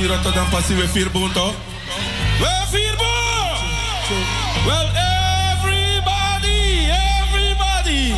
[0.00, 1.54] Passie, Rotterdam passie, we vier boon toch?
[2.70, 3.56] Vier boon!
[4.64, 4.88] Well,
[5.52, 8.14] everybody, everybody,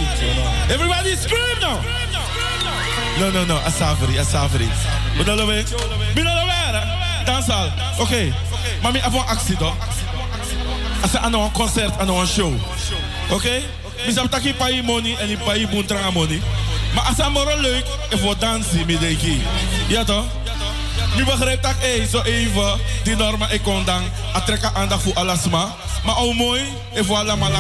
[0.69, 1.81] everybody scream now!
[3.19, 4.69] No, no, no, asafari, asafari.
[5.17, 5.65] Bedoel we?
[6.15, 7.25] Bedoel we?
[7.25, 7.71] Dansal.
[7.99, 8.17] Oké.
[8.17, 9.75] Ik heb een actie toch?
[11.03, 12.53] Als aan een concert, aan een show.
[13.25, 13.35] Oké?
[13.35, 13.65] Okay?
[14.05, 16.41] Misschien heb ik een money en een paar boentra money.
[16.95, 19.41] Maar als het leuk is voor dansen, met de
[19.89, 20.05] Ja?
[21.17, 24.03] Nu begrijp dat ik zo even die normen ik kon dan.
[24.33, 25.69] Atrekken aandacht voor alles maar.
[26.19, 27.51] Ook mooi, en voor allemaal.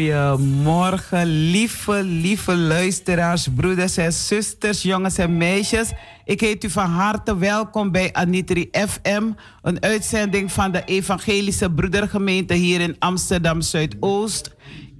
[0.00, 5.92] Goedemorgen, lieve, lieve luisteraars, broeders en zusters, jongens en meisjes.
[6.24, 9.22] Ik heet u van harte welkom bij Anitri FM,
[9.62, 14.50] een uitzending van de Evangelische Broedergemeente hier in Amsterdam Zuidoost.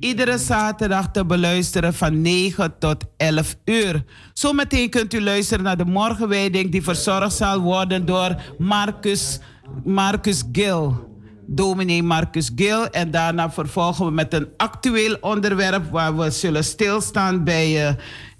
[0.01, 4.05] Iedere zaterdag te beluisteren van 9 tot 11 uur.
[4.33, 9.39] Zometeen kunt u luisteren naar de morgenwijding die verzorgd zal worden door Marcus,
[9.85, 11.10] Marcus Gil
[11.53, 12.87] dominee Marcus Gil.
[12.87, 17.89] En daarna vervolgen we met een actueel onderwerp waar we zullen stilstaan bij.
[17.89, 17.95] Uh,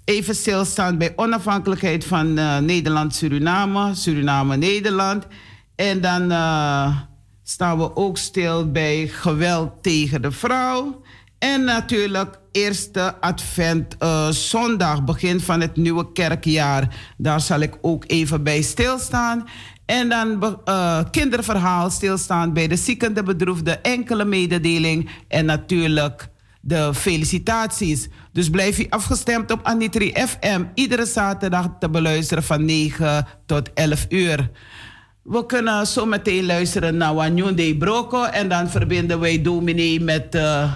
[0.05, 5.27] even stilstaan bij onafhankelijkheid van uh, Nederland-Suriname, Suriname-Nederland.
[5.75, 6.97] En dan uh,
[7.43, 11.01] staan we ook stil bij geweld tegen de vrouw.
[11.39, 13.95] En natuurlijk eerste advent
[14.29, 16.95] zondag, begin van het nieuwe kerkjaar.
[17.17, 19.47] Daar zal ik ook even bij stilstaan.
[19.91, 26.27] En dan uh, kinderverhaal stilstaan bij de zieken, de bedroefde, enkele mededeling en natuurlijk
[26.61, 28.09] de felicitaties.
[28.31, 30.63] Dus blijf u afgestemd op Anitri FM.
[30.73, 34.49] Iedere zaterdag te beluisteren van 9 tot 11 uur.
[35.21, 38.23] We kunnen zo meteen luisteren naar Wanyunde Broko.
[38.23, 40.35] En dan verbinden wij dominee met...
[40.35, 40.73] Uh,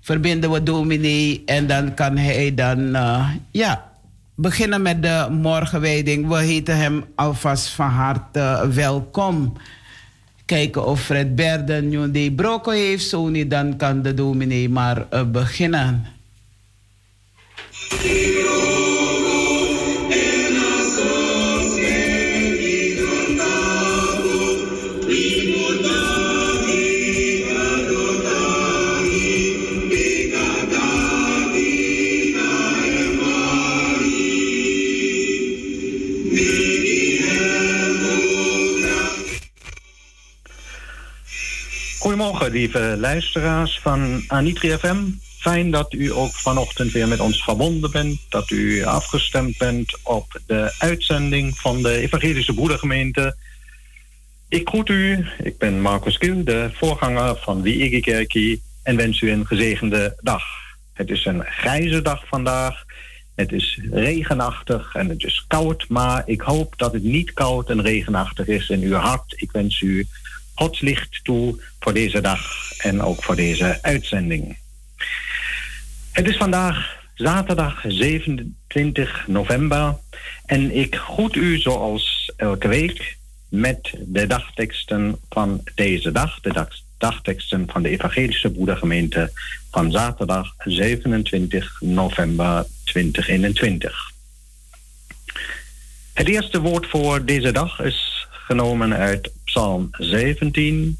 [0.00, 2.78] verbinden we dominee en dan kan hij dan...
[2.78, 3.91] Uh, ja,
[4.34, 6.28] beginnen met de morgenwijding.
[6.28, 9.52] We heten hem alvast van harte welkom.
[10.44, 13.08] Kijken of Fred Berden de broko heeft.
[13.08, 16.06] Zo niet, dan kan de dominee maar uh, beginnen.
[42.32, 44.96] Goedemorgen, lieve luisteraars van Anitri FM.
[45.38, 48.20] Fijn dat u ook vanochtend weer met ons verbonden bent.
[48.28, 53.36] Dat u afgestemd bent op de uitzending van de Evangelische Broedergemeente.
[54.48, 55.26] Ik groet u.
[55.42, 58.62] Ik ben Marcus Kiel, de voorganger van Wiege Kerkie.
[58.82, 60.42] En wens u een gezegende dag.
[60.92, 62.84] Het is een grijze dag vandaag.
[63.34, 67.82] Het is regenachtig en het is koud, maar ik hoop dat het niet koud en
[67.82, 69.34] regenachtig is in uw hart.
[69.36, 70.06] Ik wens u
[70.54, 74.58] Gods licht toe voor deze dag en ook voor deze uitzending.
[76.12, 79.96] Het is vandaag zaterdag 27 november
[80.46, 83.16] en ik groet u zoals elke week
[83.48, 86.66] met de dagteksten van deze dag, de
[86.98, 89.32] dagteksten van de Evangelische Broedergemeente
[89.70, 94.10] van zaterdag 27 november 2021.
[96.12, 100.98] Het eerste woord voor deze dag is genomen uit Psalm 17,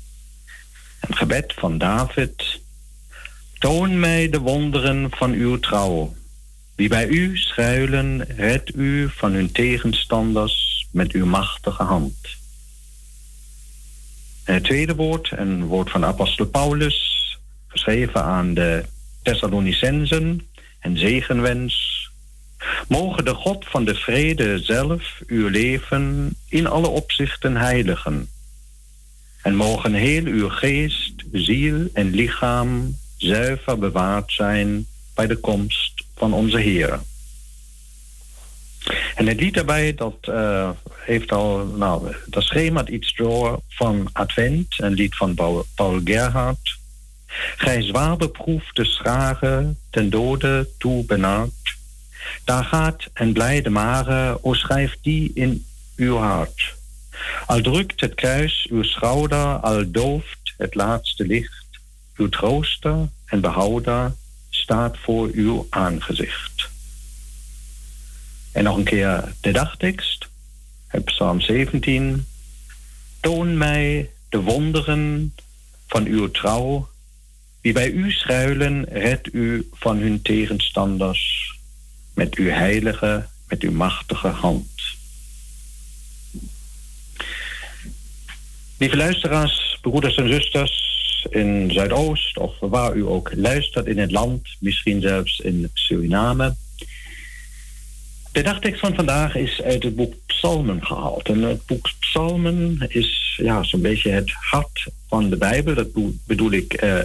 [1.00, 2.60] een gebed van David.
[3.58, 6.14] Toon mij de wonderen van uw trouw.
[6.74, 12.14] Wie bij u schuilen, red u van hun tegenstanders met uw machtige hand.
[14.44, 18.84] het tweede woord, een woord van apostel Paulus, geschreven aan de
[19.22, 22.08] Thessalonicensen en zegenwens.
[22.88, 28.28] Mogen de God van de vrede zelf uw leven in alle opzichten heiligen.
[29.42, 36.32] En mogen heel uw geest, ziel en lichaam zuiver bewaard zijn bij de komst van
[36.32, 37.00] onze Heer.
[39.14, 44.66] En het lied daarbij, dat uh, heeft al, nou, dat schemert iets door van Advent,
[44.76, 45.34] een lied van
[45.74, 46.80] Paul Gerhardt.
[47.56, 51.76] Gij zwaar beproefde schragen, ten dode toe benauwd.
[52.44, 55.64] Daar gaat en blijde mare, o schrijf die in
[55.96, 56.74] uw hart.
[57.46, 61.66] Al drukt het kruis uw schouder, al dooft het laatste licht.
[62.16, 64.14] Uw trooster en behouder
[64.50, 66.70] staat voor uw aangezicht.
[68.52, 70.28] En nog een keer de dagtekst,
[71.04, 72.26] Psalm 17.
[73.20, 75.34] Toon mij de wonderen
[75.86, 76.88] van uw trouw
[77.60, 81.54] wie bij u schuilen, redt u van hun tegenstanders
[82.14, 84.70] met uw heilige, met uw machtige hand.
[88.82, 94.48] Lieve luisteraars, broeders en zusters in Zuidoost of waar u ook luistert in het land,
[94.58, 96.54] misschien zelfs in Suriname.
[98.32, 101.28] De dagtekst van vandaag is uit het boek Psalmen gehaald.
[101.28, 105.74] En het boek Psalmen is ja, zo'n beetje het hart van de Bijbel.
[105.74, 105.88] Dat
[106.26, 106.98] bedoel ik eh,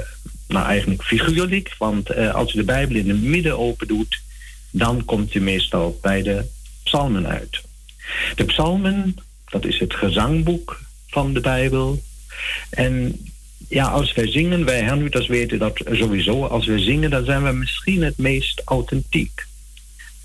[0.47, 4.21] nou eigenlijk figuurlijk, want uh, als u de Bijbel in het midden open doet,
[4.69, 6.45] dan komt u meestal bij de
[6.83, 7.61] psalmen uit.
[8.35, 9.15] De psalmen,
[9.49, 12.01] dat is het gezangboek van de Bijbel.
[12.69, 13.25] En
[13.69, 17.51] ja, als wij zingen, wij hernuiters weten dat sowieso, als we zingen, dan zijn we
[17.51, 19.45] misschien het meest authentiek.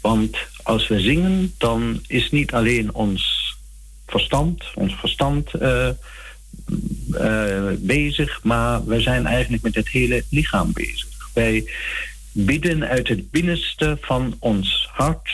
[0.01, 3.55] Want als we zingen, dan is niet alleen ons
[4.07, 5.89] verstand, ons verstand uh,
[7.13, 11.31] uh, bezig, maar we zijn eigenlijk met het hele lichaam bezig.
[11.35, 11.65] Wij
[12.33, 15.31] bidden uit het binnenste van ons hart.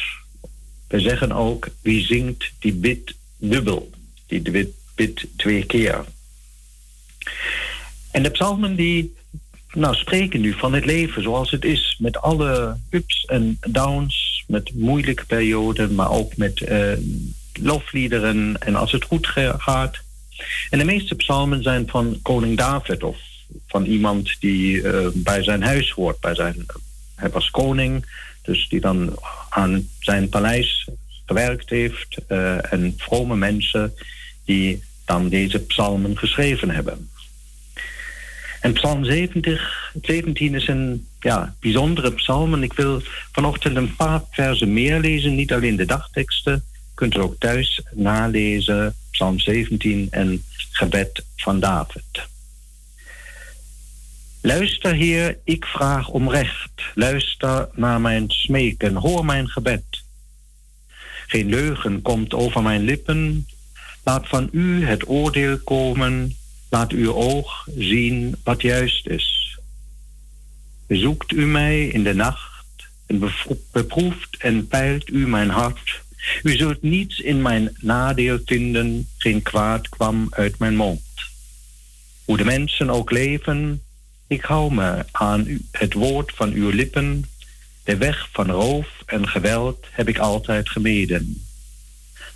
[0.88, 3.90] We zeggen ook, wie zingt, die bidt dubbel.
[4.26, 4.77] Die bidt
[5.36, 6.04] twee keer.
[8.10, 9.16] En de psalmen die
[9.72, 11.96] nou, spreken nu van het leven zoals het is.
[11.98, 16.92] Met alle ups en downs, met moeilijke perioden, maar ook met uh,
[17.52, 18.56] lofliederen.
[18.60, 19.26] En als het goed
[19.58, 19.98] gaat,
[20.70, 23.18] en de meeste psalmen zijn van koning David of
[23.66, 26.20] van iemand die uh, bij zijn huis hoort.
[26.20, 26.66] Bij zijn,
[27.14, 28.06] hij was koning,
[28.42, 30.88] dus die dan aan zijn paleis
[31.26, 32.16] gewerkt heeft.
[32.28, 33.94] Uh, en vrome mensen
[34.44, 37.10] die dan deze psalmen geschreven hebben.
[38.60, 42.54] En psalm 70, 17 is een ja, bijzondere psalm.
[42.54, 45.34] En ik wil vanochtend een paar versen meer lezen.
[45.34, 46.64] Niet alleen de dagteksten.
[46.94, 52.28] Kunt u ook thuis nalezen Psalm 17 en gebed van David.
[54.40, 56.70] Luister, Heer, ik vraag om recht.
[56.94, 59.84] Luister naar mijn smeken, hoor mijn gebed.
[61.26, 63.46] Geen leugen komt over mijn lippen.
[64.08, 66.36] Laat van u het oordeel komen.
[66.70, 69.58] Laat uw oog zien wat juist is.
[70.86, 73.30] Bezoekt u mij in de nacht en
[73.72, 76.02] beproeft en peilt u mijn hart
[76.42, 81.02] u zult niets in mijn nadeel vinden, geen kwaad kwam uit mijn mond.
[82.24, 83.82] Hoe de mensen ook leven,
[84.26, 87.24] ik hou me aan het woord van uw lippen.
[87.84, 91.47] De weg van roof en geweld heb ik altijd gemeden.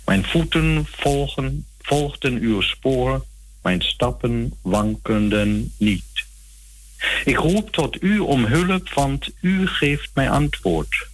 [0.05, 3.25] Mijn voeten volgen, volgden uw spoor,
[3.61, 6.25] mijn stappen wankenden niet.
[7.25, 11.07] Ik roep tot u om hulp, want u geeft mij antwoord.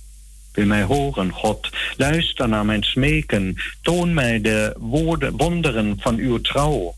[0.51, 1.69] Wil mij horen, God.
[1.98, 3.55] Luister naar mijn smeken.
[3.81, 6.96] Toon mij de woorden, wonderen van uw trouw.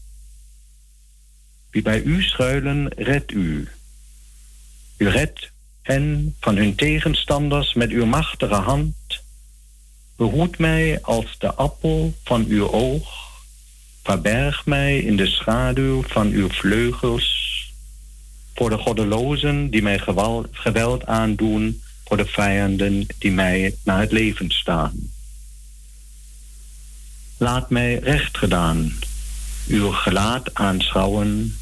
[1.69, 3.67] Wie bij u schuilen, red u.
[4.97, 8.95] U redt hen van hun tegenstanders met uw machtige hand.
[10.21, 13.09] Behoed mij als de appel van uw oog.
[14.03, 17.27] Verberg mij in de schaduw van uw vleugels.
[18.55, 19.99] Voor de goddelozen die mij
[20.51, 21.81] geweld aandoen.
[22.05, 24.93] Voor de vijanden die mij naar het leven staan.
[27.37, 28.93] Laat mij recht gedaan
[29.67, 31.57] uw gelaat aanschouwen,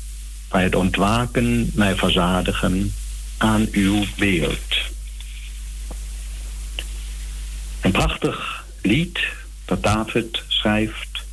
[0.50, 2.94] bij het ontwaken mij verzadigen
[3.38, 4.79] aan uw beeld.
[7.90, 9.20] Een prachtig lied
[9.66, 11.24] dat David schrijft.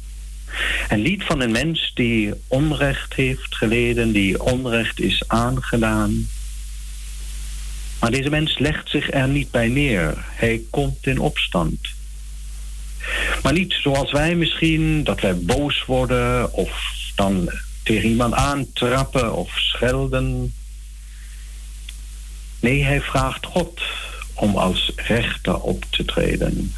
[0.88, 6.28] Een lied van een mens die onrecht heeft geleden, die onrecht is aangedaan.
[8.00, 10.14] Maar deze mens legt zich er niet bij neer.
[10.16, 11.78] Hij komt in opstand.
[13.42, 16.82] Maar niet zoals wij misschien, dat wij boos worden of
[17.14, 17.50] dan
[17.82, 20.54] tegen iemand aantrappen of schelden.
[22.60, 23.80] Nee, hij vraagt God
[24.36, 26.74] om als rechter op te treden.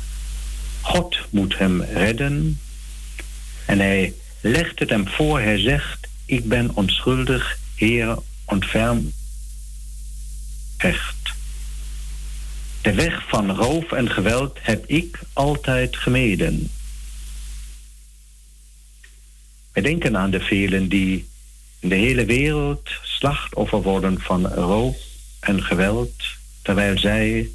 [0.80, 2.60] God moet hem redden
[3.64, 5.40] en hij legt het hem voor.
[5.40, 9.12] Hij zegt, ik ben onschuldig, Heer, ontferm
[10.76, 11.16] echt.
[12.82, 16.70] De weg van roof en geweld heb ik altijd gemeden.
[19.72, 21.28] We denken aan de velen die
[21.78, 24.96] in de hele wereld slachtoffer worden van roof
[25.40, 26.14] en geweld,
[26.62, 27.48] terwijl zij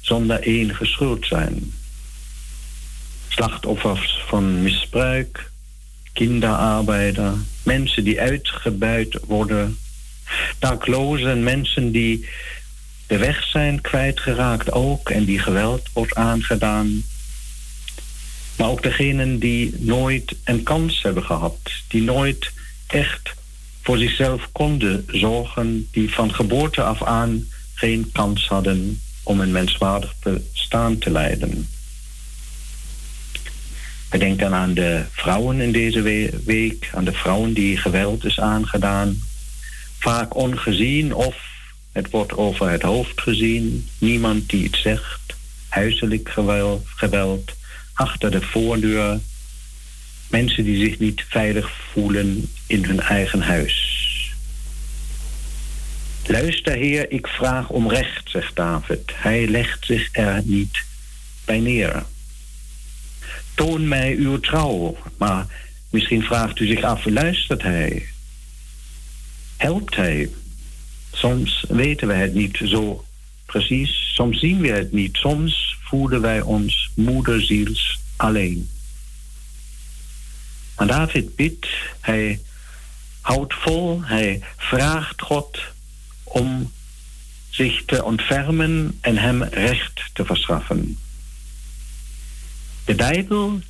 [0.00, 1.72] zonder enige schuld zijn.
[3.28, 5.50] Slachtoffers van misbruik,
[6.12, 9.78] kinderarbeider, mensen die uitgebuit worden,
[10.58, 12.28] daklozen, mensen die
[13.06, 17.02] de weg zijn kwijtgeraakt ook en die geweld wordt aangedaan.
[18.56, 22.52] Maar ook degenen die nooit een kans hebben gehad, die nooit
[22.86, 23.34] echt
[23.82, 27.48] voor zichzelf konden zorgen, die van geboorte af aan
[27.82, 30.14] geen kans hadden om een menswaardig
[30.52, 31.68] bestaan te leiden.
[34.10, 36.02] We denken aan de vrouwen in deze
[36.44, 39.22] week, aan de vrouwen die geweld is aangedaan,
[39.98, 41.36] vaak ongezien of
[41.92, 43.88] het wordt over het hoofd gezien.
[43.98, 45.20] Niemand die iets zegt.
[45.68, 47.52] Huiselijk geweld, geweld.
[47.92, 49.20] Achter de voordeur.
[50.28, 54.11] Mensen die zich niet veilig voelen in hun eigen huis.
[56.26, 59.12] Luister, Heer, ik vraag om recht, zegt David.
[59.14, 60.84] Hij legt zich er niet
[61.44, 62.04] bij neer.
[63.54, 64.96] Toon mij uw trouw.
[65.18, 65.46] Maar
[65.90, 68.06] misschien vraagt u zich af, luistert hij?
[69.56, 70.30] Helpt hij?
[71.12, 73.04] Soms weten we het niet zo
[73.46, 78.70] precies, soms zien we het niet, soms voelen wij ons moederziels alleen.
[80.76, 81.66] Maar David bidt,
[82.00, 82.40] hij
[83.20, 85.58] houdt vol, hij vraagt God
[86.32, 86.72] om
[87.50, 90.98] zich te ontfermen en hem recht te verschaffen.
[92.84, 93.60] De Bijbel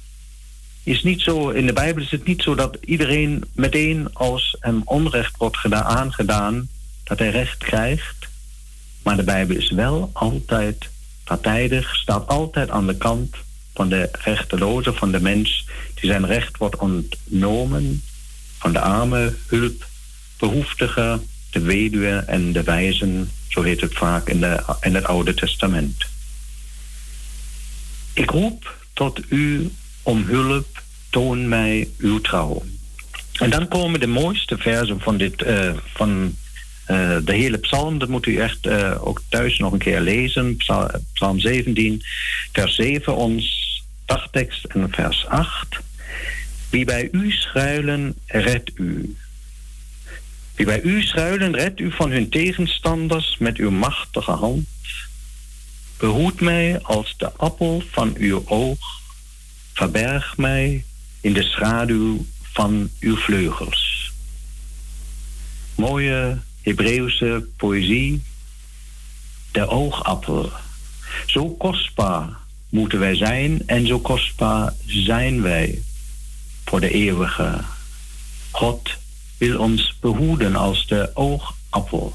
[0.83, 4.83] is niet zo, in de Bijbel is het niet zo dat iedereen meteen als hem
[4.85, 6.69] onrecht wordt gedaan, aangedaan,
[7.05, 8.29] dat hij recht krijgt.
[9.03, 10.89] Maar de Bijbel is wel altijd
[11.25, 13.37] partijdig, staat altijd aan de kant
[13.75, 18.03] van de rechteloze, van de mens die zijn recht wordt ontnomen,
[18.59, 19.87] van de arme, hulp,
[20.39, 21.21] behoeftige,
[21.53, 26.07] de weduwe en de wijzen, zo heet het vaak in, de, in het Oude Testament.
[28.13, 29.71] Ik roep tot u
[30.03, 32.63] om hulp, toon mij uw trouw.
[33.33, 36.35] En dan komen de mooiste versen van, dit, uh, van
[36.85, 40.57] eh, de hele psalm, dat moet u echt uh, ook thuis nog een keer lezen.
[40.57, 42.03] Psalm, psalm 17,
[42.53, 45.81] vers 7, ons dagtekst en vers 8.
[46.71, 49.17] Wie bij u schuilen, redt u.
[50.55, 54.67] Wie bij u schuilen, redt u van hun tegenstanders met uw machtige hand.
[55.99, 59.01] Behoed mij als de appel van uw oog.
[59.73, 60.85] Verberg mij
[61.21, 64.13] in de schaduw van uw vleugels.
[65.75, 68.23] Mooie Hebreeuwse poëzie,
[69.51, 70.53] de oogappel.
[71.27, 72.29] Zo kostbaar
[72.69, 75.83] moeten wij zijn en zo kostbaar zijn wij
[76.65, 77.61] voor de eeuwige.
[78.51, 78.91] God
[79.43, 82.15] wil ons behoeden als de oogappel.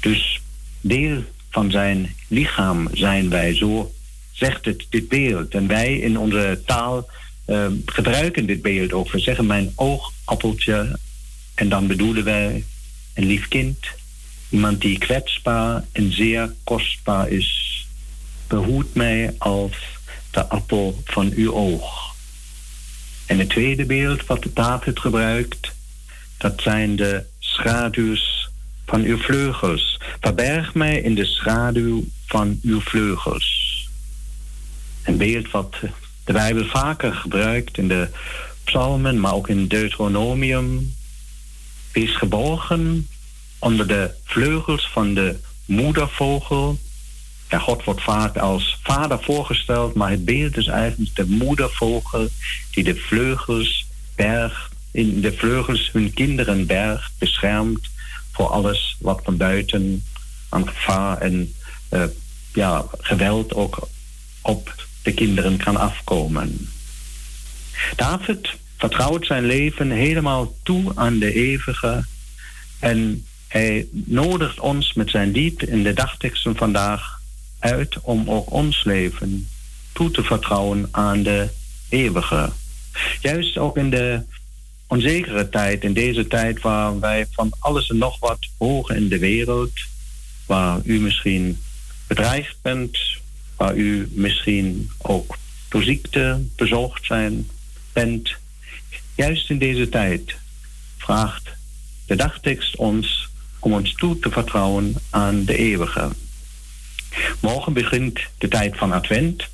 [0.00, 0.40] Dus
[0.80, 3.92] deel van zijn lichaam zijn wij, zo
[4.32, 5.54] zegt het dit beeld.
[5.54, 7.10] En wij in onze taal
[7.46, 9.10] uh, gebruiken dit beeld ook.
[9.10, 10.98] We zeggen mijn oogappeltje
[11.54, 12.64] en dan bedoelen wij
[13.14, 13.78] een lief kind,
[14.48, 17.86] iemand die kwetsbaar en zeer kostbaar is.
[18.46, 19.72] Behoed mij als
[20.30, 22.14] de appel van uw oog.
[23.26, 25.76] En het tweede beeld wat de David gebruikt,
[26.38, 28.50] dat zijn de schaduws
[28.86, 30.00] van uw vleugels.
[30.20, 33.66] Verberg mij in de schaduw van uw vleugels.
[35.04, 35.76] een beeld wat
[36.24, 38.08] de Bijbel vaker gebruikt in de
[38.64, 40.94] psalmen, maar ook in Deuteronomium.
[41.92, 43.08] Wees geborgen
[43.58, 46.78] onder de vleugels van de moedervogel.
[47.50, 52.28] God wordt vaak als vader voorgesteld, maar het beeld is eigenlijk de moedervogel
[52.70, 57.88] die de vleugels bergt, in de vleugels hun kinderen bergt, beschermt
[58.32, 60.04] voor alles wat van buiten
[60.48, 61.54] aan gevaar en
[61.90, 62.04] uh,
[62.52, 63.88] ja, geweld ook
[64.42, 66.68] op de kinderen kan afkomen.
[67.96, 72.04] David vertrouwt zijn leven helemaal toe aan de eeuwige
[72.78, 77.20] en hij nodigt ons met zijn lied in de dagteksten vandaag
[77.58, 79.48] uit om ook ons leven
[79.92, 81.48] toe te vertrouwen aan de
[81.88, 82.50] eeuwige.
[83.20, 84.22] Juist ook in de
[84.88, 89.18] onzekere tijd, in deze tijd waar wij van alles en nog wat horen in de
[89.18, 89.72] wereld,
[90.46, 91.58] waar u misschien
[92.06, 92.98] bedreigd bent,
[93.56, 95.36] waar u misschien ook
[95.68, 97.48] door ziekte bezorgd zijn,
[97.92, 98.30] bent.
[99.14, 100.36] Juist in deze tijd
[100.96, 101.48] vraagt
[102.06, 103.28] de dagtekst ons
[103.58, 106.10] om ons toe te vertrouwen aan de eeuwige.
[107.40, 109.48] Morgen begint de tijd van Advent,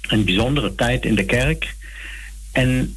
[0.00, 1.76] een bijzondere tijd in de kerk.
[2.52, 2.96] En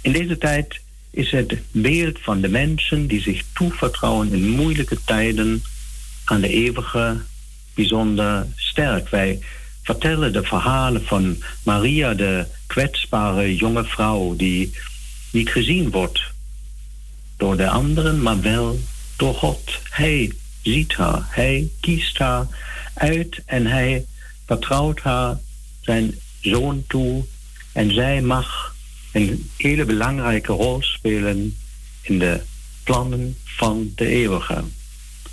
[0.00, 0.80] in deze tijd
[1.12, 5.62] is het beeld van de mensen die zich toevertrouwen in moeilijke tijden
[6.24, 7.20] aan de eeuwige
[7.74, 9.08] bijzonder sterk.
[9.08, 9.38] Wij
[9.82, 14.72] vertellen de verhalen van Maria, de kwetsbare jonge vrouw die
[15.30, 16.22] niet gezien wordt
[17.36, 18.80] door de anderen, maar wel
[19.16, 19.80] door God.
[19.90, 22.46] Hij ziet haar, hij kiest haar
[22.94, 24.04] uit en hij
[24.46, 25.38] vertrouwt haar
[25.80, 27.24] zijn zoon toe
[27.72, 28.71] en zij mag
[29.12, 31.56] een hele belangrijke rol spelen
[32.02, 32.40] in de
[32.84, 34.64] plannen van de eeuwige.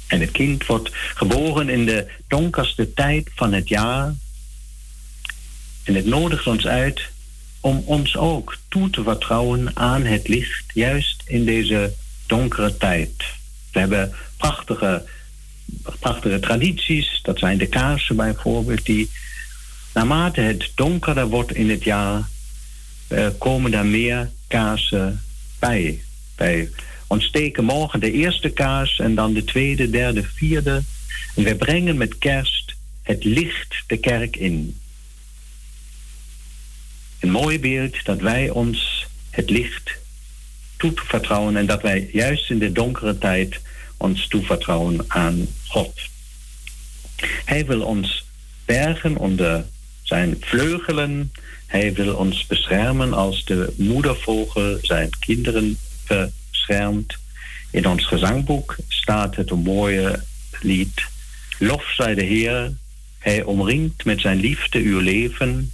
[0.08, 4.14] En het kind wordt geboren in de donkerste tijd van het jaar.
[5.84, 7.10] En het nodigt ons uit
[7.60, 11.94] om ons ook toe te vertrouwen aan het licht, juist in deze
[12.26, 13.14] donkere tijd.
[13.72, 15.06] We hebben prachtige,
[16.00, 19.10] prachtige tradities, dat zijn de kaarsen bijvoorbeeld, die
[19.94, 22.28] naarmate het donkerder wordt in het jaar,
[23.38, 25.22] komen er meer kaarsen
[25.60, 26.02] bij.
[26.36, 26.70] Bij
[27.08, 30.84] ontsteken morgen de eerste kaars en dan de tweede, derde, vierde.
[31.36, 34.78] En we brengen met kerst het licht de kerk in.
[37.20, 39.98] Een mooi beeld dat wij ons het licht
[40.78, 43.60] toevertrouwen en dat wij juist in de donkere tijd
[43.98, 46.00] ons toevertrouwen aan God.
[47.46, 48.26] Hij wil ons
[48.66, 49.66] bergen onder
[50.04, 51.32] zijn vleugelen.
[51.70, 55.78] Hij wil ons beschermen als de moedervogel zijn kinderen
[57.72, 60.24] in ons gezangboek staat het mooie
[60.62, 61.04] lied.
[61.60, 62.74] Lof zij de Heer,
[63.18, 65.72] hij omringt met zijn liefde uw leven,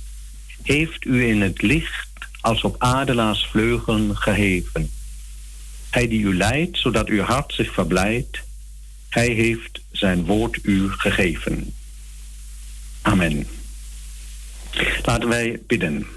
[0.62, 2.10] heeft u in het licht
[2.42, 4.90] als op adelaarsvleugelen geheven.
[5.90, 8.40] Hij die u leidt, zodat uw hart zich verblijdt,
[9.10, 11.74] hij heeft zijn woord u gegeven.
[13.02, 13.48] Amen.
[15.04, 16.08] Laten wij bidden.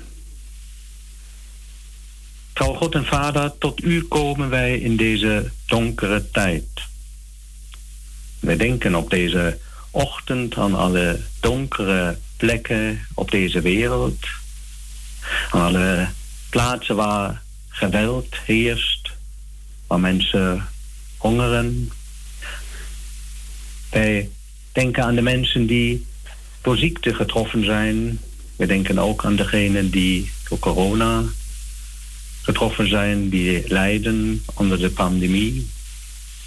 [2.53, 6.67] Trouw God en Vader, tot u komen wij in deze donkere tijd.
[8.41, 9.59] Wij denken op deze
[9.91, 14.27] ochtend aan alle donkere plekken op deze wereld.
[15.51, 16.09] Aan alle
[16.51, 19.11] plaatsen waar geweld heerst,
[19.87, 20.69] waar mensen
[21.17, 21.91] hongeren.
[23.91, 24.31] Wij
[24.73, 26.07] denken aan de mensen die
[26.61, 28.21] door ziekte getroffen zijn.
[28.59, 31.23] We denken ook aan degenen die door corona
[32.43, 35.67] getroffen zijn, die lijden onder de pandemie.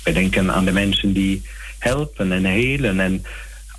[0.03, 1.41] We denken aan de mensen die
[1.79, 3.25] helpen en helen en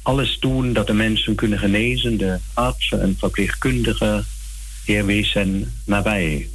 [0.02, 4.24] alles doen dat de mensen kunnen genezen, de artsen en verpleegkundigen,
[4.84, 6.48] Heer, wees hen nabij.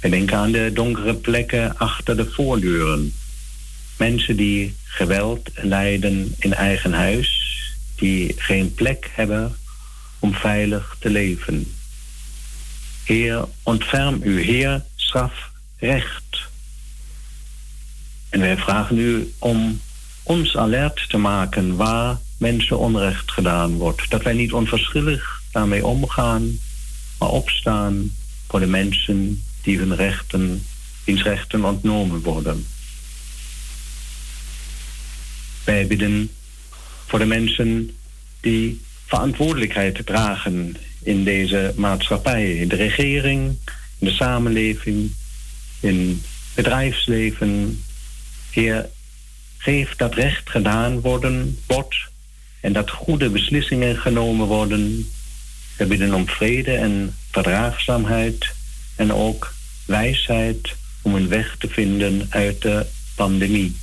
[0.00, 3.12] We denken aan de donkere plekken achter de voordeuren.
[3.96, 7.58] Mensen die geweld lijden in eigen huis,
[7.96, 9.54] die geen plek hebben
[10.20, 11.72] om veilig te leven.
[13.04, 16.48] Heer, ontferm u, Heer, straf recht.
[18.28, 19.80] En wij vragen u om
[20.22, 24.10] ons alert te maken waar mensen onrecht gedaan wordt.
[24.10, 26.58] Dat wij niet onverschillig daarmee omgaan,
[27.18, 28.12] maar opstaan
[28.48, 30.66] voor de mensen die hun rechten,
[31.04, 32.66] wiens rechten ontnomen worden.
[35.64, 36.30] Wij bidden
[37.06, 37.96] voor de mensen
[38.40, 38.80] die
[39.10, 43.56] verantwoordelijkheid dragen in deze maatschappij, in de regering,
[43.98, 45.12] in de samenleving,
[45.80, 46.22] in
[46.54, 47.82] bedrijfsleven.
[48.50, 48.88] Heer,
[49.56, 51.96] geef dat recht gedaan worden wordt
[52.60, 55.10] en dat goede beslissingen genomen worden
[55.76, 58.54] We bidden om vrede en verdraagzaamheid
[58.96, 63.76] en ook wijsheid om een weg te vinden uit de pandemie.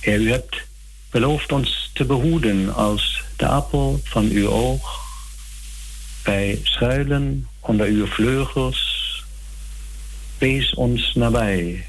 [0.00, 0.68] Heer, u hebt
[1.10, 5.08] beloofd ons te behoeden als de appel van uw oog.
[6.24, 8.98] Wij schuilen onder uw vleugels.
[10.38, 11.86] Wees ons nabij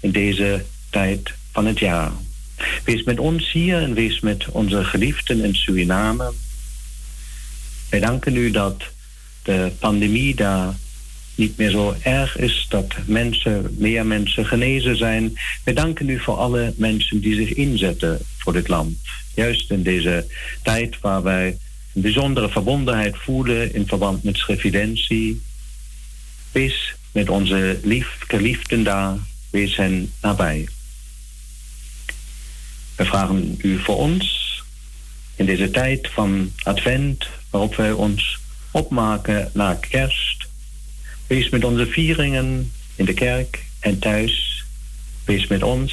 [0.00, 2.12] in deze tijd van het jaar.
[2.84, 6.32] Wees met ons hier en wees met onze geliefden in Suriname.
[7.90, 8.82] Wij danken u dat
[9.42, 10.74] de pandemie daar
[11.42, 15.38] niet meer zo erg is, dat mensen, meer mensen genezen zijn.
[15.64, 18.96] Wij danken u voor alle mensen die zich inzetten voor dit land.
[19.34, 20.26] Juist in deze
[20.62, 21.58] tijd waar wij
[21.94, 25.40] een bijzondere verbondenheid voelen in verband met schrifidentie.
[26.52, 29.16] Wees met onze lief, geliefden daar,
[29.50, 30.68] wees hen nabij.
[32.96, 34.62] We vragen u voor ons
[35.36, 38.38] in deze tijd van advent, waarop wij ons
[38.70, 40.41] opmaken naar kerst.
[41.32, 44.64] Wees met onze vieringen in de kerk en thuis.
[45.24, 45.92] Wees met ons,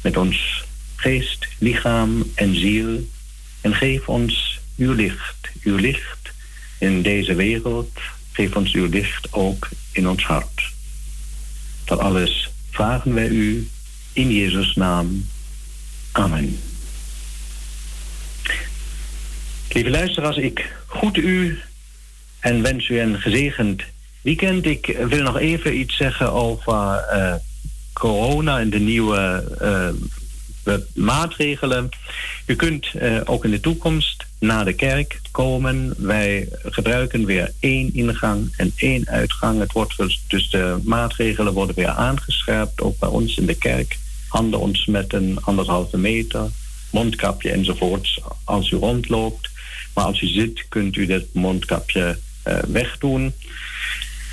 [0.00, 0.64] met ons
[0.96, 3.08] geest, lichaam en ziel.
[3.60, 6.32] En geef ons uw licht, uw licht
[6.78, 7.90] in deze wereld.
[8.32, 10.72] Geef ons uw licht ook in ons hart.
[11.84, 13.68] Dat alles vragen wij u
[14.12, 15.26] in Jezus' naam.
[16.12, 16.60] Amen.
[19.68, 21.58] Lieve luisteraars, ik groet u
[22.40, 23.82] en wens u een gezegend
[24.28, 24.66] weekend.
[24.66, 27.34] Ik wil nog even iets zeggen over uh,
[27.92, 31.88] corona en de nieuwe uh, maatregelen.
[32.46, 35.94] U kunt uh, ook in de toekomst naar de kerk komen.
[35.96, 39.60] Wij gebruiken weer één ingang en één uitgang.
[39.60, 43.98] Het wordt dus, dus de maatregelen worden weer aangescherpt, ook bij ons in de kerk.
[44.28, 46.50] Handen ons met een anderhalve meter,
[46.90, 49.50] mondkapje enzovoorts als u rondloopt.
[49.94, 52.18] Maar als u zit, kunt u dat mondkapje
[52.66, 53.32] wegdoen.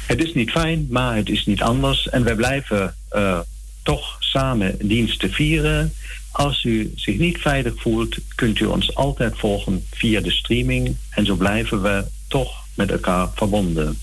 [0.06, 2.10] Het is niet fijn, maar het is niet anders.
[2.10, 3.40] En wij blijven uh,
[3.84, 5.94] toch samen diensten vieren.
[6.32, 10.96] Als u zich niet veilig voelt, kunt u ons altijd volgen via de streaming.
[11.10, 14.00] En zo blijven we toch met elkaar verbonden.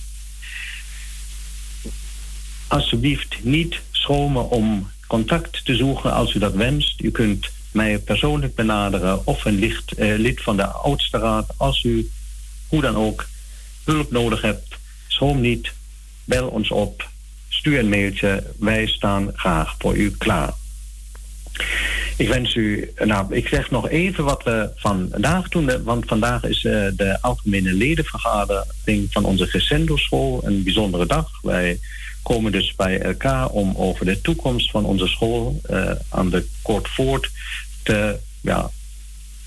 [2.67, 7.01] Alsjeblieft niet schromen om contact te zoeken als u dat wenst.
[7.01, 11.83] U kunt mij persoonlijk benaderen of een licht, eh, lid van de oudste raad als
[11.83, 12.11] u
[12.69, 13.29] hoe dan ook
[13.85, 14.77] hulp nodig hebt.
[15.07, 15.73] Schroom niet,
[16.25, 17.09] bel ons op,
[17.49, 18.45] stuur een mailtje.
[18.59, 20.53] Wij staan graag voor u klaar.
[22.17, 26.65] Ik wens u, nou, ik zeg nog even wat we vandaag doen, want vandaag is
[26.65, 31.31] uh, de algemene ledenvergadering van onze Gesendo-school een bijzondere dag.
[31.43, 31.79] Wij
[32.23, 37.31] komen dus bij elkaar om over de toekomst van onze school uh, aan de Kortvoort
[37.83, 38.71] te, ja,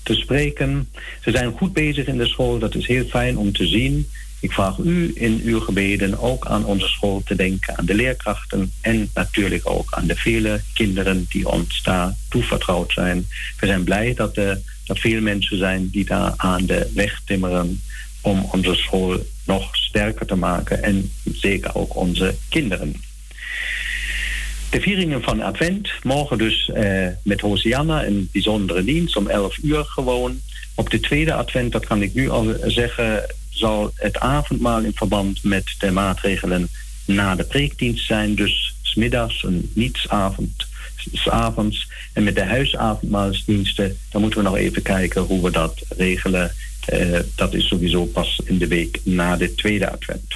[0.02, 0.88] te spreken.
[1.20, 4.08] Ze zijn goed bezig in de school, dat is heel fijn om te zien.
[4.46, 8.72] Ik vraag u in uw gebeden ook aan onze school te denken, aan de leerkrachten
[8.80, 13.26] en natuurlijk ook aan de vele kinderen die ons daar toevertrouwd zijn.
[13.60, 17.82] We zijn blij dat er, dat veel mensen zijn die daar aan de weg timmeren
[18.20, 22.96] om onze school nog sterker te maken en zeker ook onze kinderen.
[24.70, 29.84] De vieringen van Advent, morgen dus eh, met Hosianna, een bijzondere dienst om 11 uur
[29.84, 30.40] gewoon.
[30.74, 33.24] Op de tweede Advent, dat kan ik nu al zeggen,
[33.56, 36.68] zal het avondmaal in verband met de maatregelen
[37.04, 38.34] na de preekdienst zijn.
[38.34, 40.66] Dus smiddags een nietsavond,
[41.24, 41.88] avonds.
[42.12, 46.54] En met de huisavondmaalsdiensten, dan moeten we nog even kijken hoe we dat regelen.
[46.92, 50.34] Uh, dat is sowieso pas in de week na de tweede advent.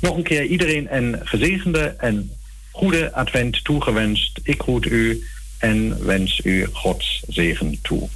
[0.00, 2.30] Nog een keer iedereen een gezegende en
[2.70, 4.40] goede advent toegewenst.
[4.42, 5.24] Ik groet u
[5.58, 8.08] en wens u Gods zegen toe.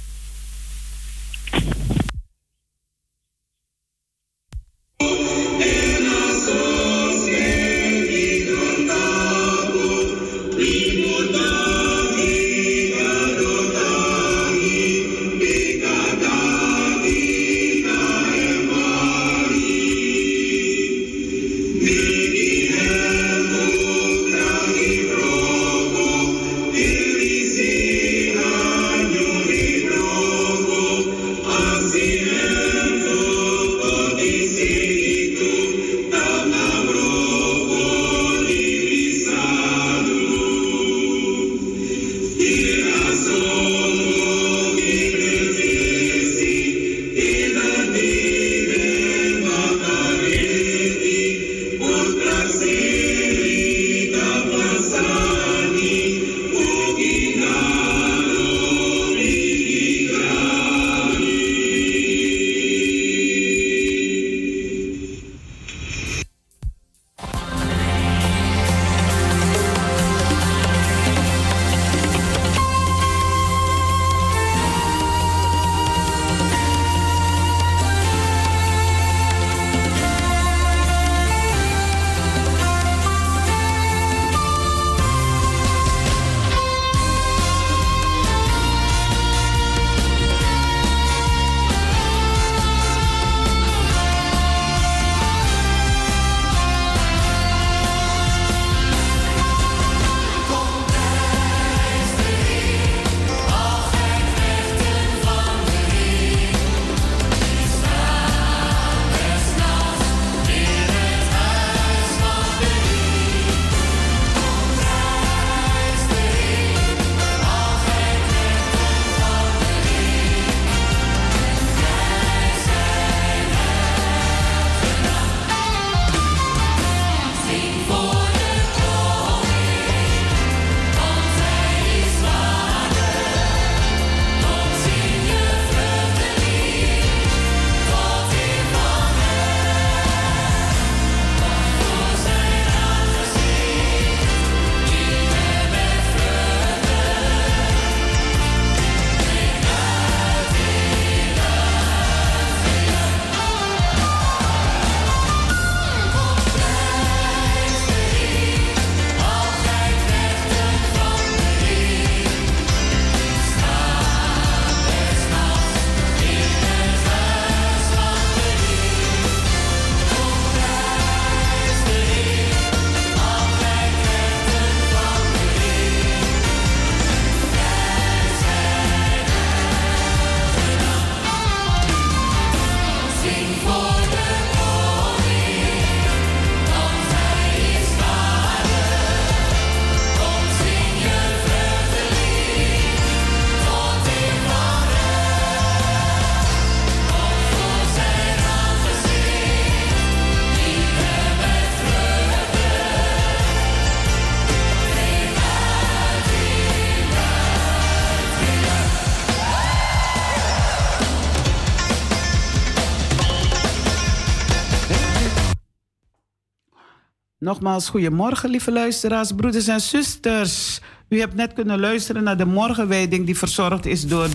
[217.53, 220.81] Nogmaals, goedemorgen, lieve luisteraars, broeders en zusters.
[221.09, 224.27] U hebt net kunnen luisteren naar de morgenwijding die verzorgd is door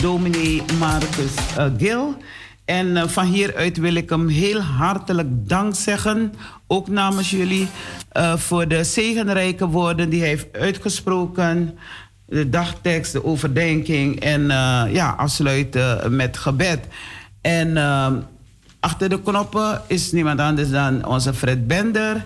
[0.00, 2.16] dominee Marcus uh, Gil.
[2.64, 6.32] En uh, van hieruit wil ik hem heel hartelijk dank zeggen,
[6.66, 7.68] ook namens jullie,
[8.12, 11.78] uh, voor de zegenrijke woorden die hij heeft uitgesproken.
[12.26, 14.46] De dagtekst, de overdenking en
[14.92, 16.80] ja, afsluiten met gebed.
[17.40, 17.76] En
[18.80, 22.24] achter de knoppen is niemand anders dan onze Fred Bender.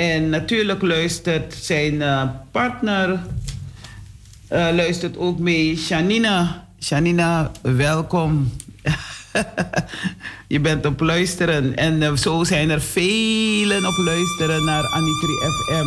[0.00, 3.18] En natuurlijk luistert zijn uh, partner, uh,
[4.50, 6.66] luistert ook mee, Shanina.
[6.78, 8.52] Shanina, welkom.
[10.54, 11.76] je bent op luisteren.
[11.76, 15.86] En uh, zo zijn er velen op luisteren naar Anitri FM.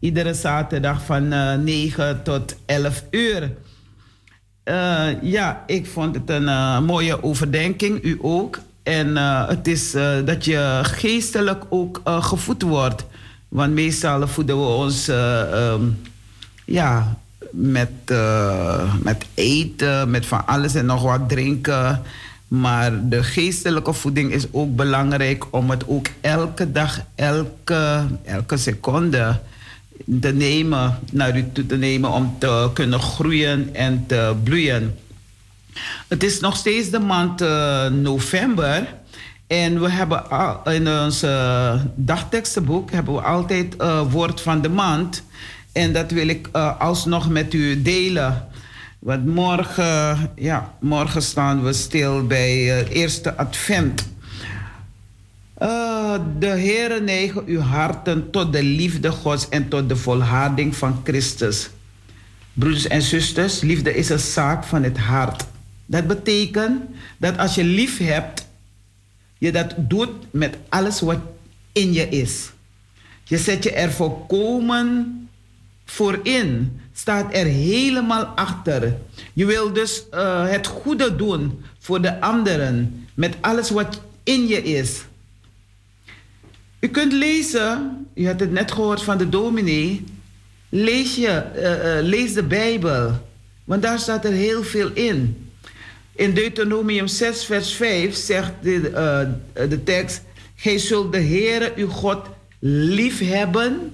[0.00, 1.28] Iedere zaterdag van
[1.64, 3.50] 9 tot 11 uur.
[5.22, 8.60] ja, ik vond het een mooie overdenking, u ook.
[8.82, 9.90] En het is
[10.24, 13.06] dat je geestelijk ook gevoed wordt.
[13.48, 16.00] Want meestal voeden we ons uh, um,
[16.64, 17.16] ja,
[17.50, 22.02] met, uh, met eten, met van alles en nog wat drinken.
[22.48, 29.40] Maar de geestelijke voeding is ook belangrijk om het ook elke dag, elke, elke seconde
[30.20, 34.98] te nemen, naar u toe te nemen om te kunnen groeien en te bloeien.
[36.08, 38.94] Het is nog steeds de maand uh, november.
[39.48, 40.24] En we hebben
[40.64, 45.22] in ons uh, dagtekstenboek hebben we altijd uh, woord van de maand.
[45.72, 48.48] En dat wil ik uh, alsnog met u delen.
[48.98, 54.08] Want morgen, ja, morgen staan we stil bij eerste advent.
[56.38, 61.70] de Heere negen uw harten tot de liefde Gods en tot de volharding van Christus.
[62.52, 65.44] Broeders en zusters, liefde is een zaak van het hart.
[65.86, 66.82] Dat betekent
[67.16, 68.47] dat als je lief hebt,
[69.38, 71.20] je dat doet met alles wat
[71.72, 72.50] in je is.
[73.24, 75.28] Je zet je er volkomen
[75.84, 76.80] voor in.
[76.92, 78.96] Staat er helemaal achter.
[79.32, 83.06] Je wil dus uh, het goede doen voor de anderen.
[83.14, 85.04] Met alles wat in je is.
[86.80, 90.04] U kunt lezen, u had het net gehoord van de dominee.
[90.68, 93.26] Lees, je, uh, uh, lees de Bijbel.
[93.64, 95.47] Want daar staat er heel veel in.
[96.18, 98.90] In Deuteronomium 6, vers 5 zegt de,
[99.56, 100.22] uh, de tekst:
[100.54, 102.26] Gij zult de Heere uw God
[102.58, 103.92] lief hebben.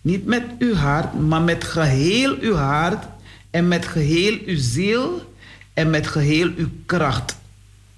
[0.00, 3.04] Niet met uw hart, maar met geheel uw hart
[3.50, 5.32] en met geheel uw ziel
[5.72, 7.36] en met geheel uw kracht.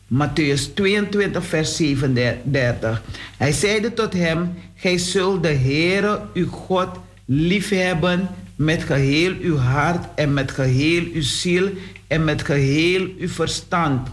[0.06, 3.02] Matthäus 22, vers 37.
[3.36, 6.88] Hij zeide tot hem: Gij zult de Heere uw God
[7.24, 11.70] lief hebben met geheel uw hart en met geheel uw ziel
[12.06, 14.08] en met geheel uw verstand.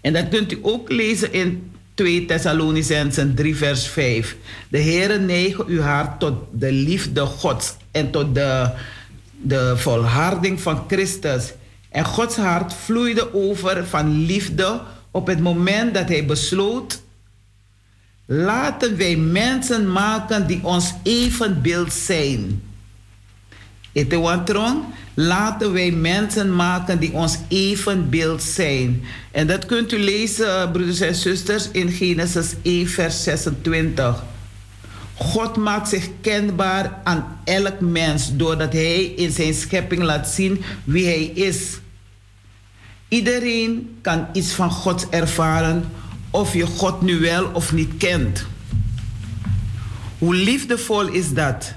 [0.00, 4.36] En dat kunt u ook lezen in 2 Thessalonicensen 3 vers 5.
[4.68, 8.70] De Heere negen uw hart tot de liefde Gods en tot de,
[9.30, 11.52] de volharding van Christus.
[11.88, 14.80] En Gods hart vloeide over van liefde
[15.10, 17.02] op het moment dat hij besloot...
[18.32, 22.62] Laten wij mensen maken die ons evenbeeld zijn.
[23.92, 29.02] Etewantron, laten wij mensen maken die ons evenbeeld zijn.
[29.30, 34.22] En dat kunt u lezen, broeders en zusters, in Genesis 1, vers 26.
[35.14, 41.04] God maakt zich kenbaar aan elk mens doordat hij in zijn schepping laat zien wie
[41.04, 41.78] hij is.
[43.08, 45.84] Iedereen kan iets van God ervaren
[46.30, 48.46] of je God nu wel of niet kent.
[50.18, 51.74] Hoe liefdevol is dat?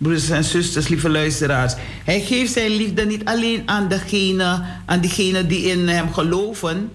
[0.00, 1.74] Broeders en zusters, lieve luisteraars.
[2.04, 6.90] Hij geeft zijn liefde niet alleen aan degene, aan diegenen die in hem geloven,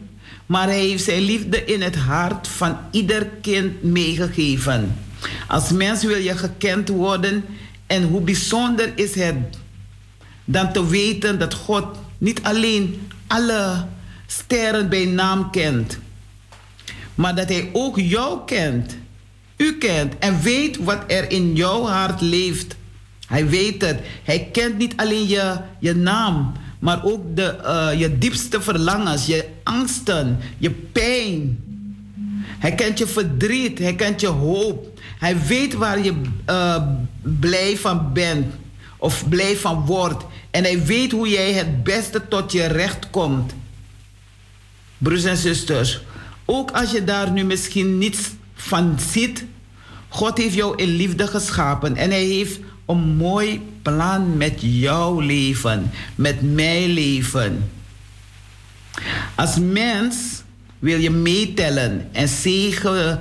[0.45, 4.95] maar hij heeft zijn liefde in het hart van ieder kind meegegeven.
[5.47, 7.45] Als mens wil je gekend worden
[7.87, 9.35] en hoe bijzonder is het
[10.45, 11.85] dan te weten dat God
[12.17, 13.85] niet alleen alle
[14.27, 15.99] sterren bij naam kent,
[17.15, 18.97] maar dat hij ook jou kent,
[19.57, 22.75] u kent en weet wat er in jouw hart leeft.
[23.25, 23.99] Hij weet het.
[24.23, 29.45] Hij kent niet alleen je, je naam, maar ook de, uh, je diepste verlangens, je
[29.63, 31.63] angsten, je pijn.
[32.59, 34.99] Hij kent je verdriet, hij kent je hoop.
[35.19, 36.83] Hij weet waar je uh,
[37.21, 38.53] blij van bent
[38.97, 40.25] of blij van wordt.
[40.51, 43.53] En hij weet hoe jij het beste tot je recht komt.
[44.97, 46.01] Broers en zusters,
[46.45, 48.19] ook als je daar nu misschien niets
[48.53, 49.45] van ziet,
[50.07, 55.91] God heeft jou in liefde geschapen en hij heeft een mooi plan met jouw leven,
[56.15, 57.71] met mijn leven.
[59.35, 60.43] Als mens
[60.79, 63.19] wil je meetellen en zegen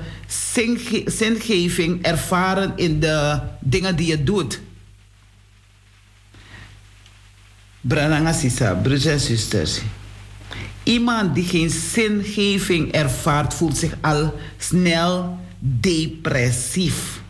[1.06, 4.60] zingeving ervaren in de dingen die je doet.
[7.80, 9.80] Branangasisa, broers en zusters.
[10.82, 17.22] Iemand die geen zingeving ervaart, voelt zich al snel depressief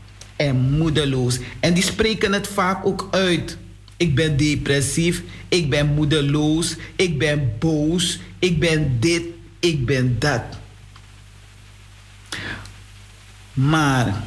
[0.45, 1.39] en moedeloos.
[1.61, 3.57] En die spreken het vaak ook uit.
[3.97, 9.23] Ik ben depressief, ik ben moedeloos, ik ben boos, ik ben dit,
[9.61, 10.43] ik ben dat.
[13.53, 14.23] Maar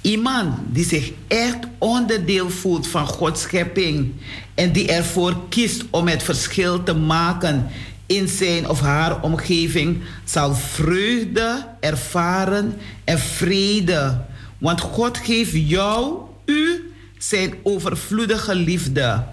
[0.00, 4.12] iemand die zich echt onderdeel voelt van Gods schepping
[4.54, 7.66] en die ervoor kiest om het verschil te maken
[8.06, 12.74] in zijn of haar omgeving, zal vreugde ervaren
[13.04, 14.24] en vrede.
[14.64, 19.24] Want God geeft jou, u, zijn overvloedige liefde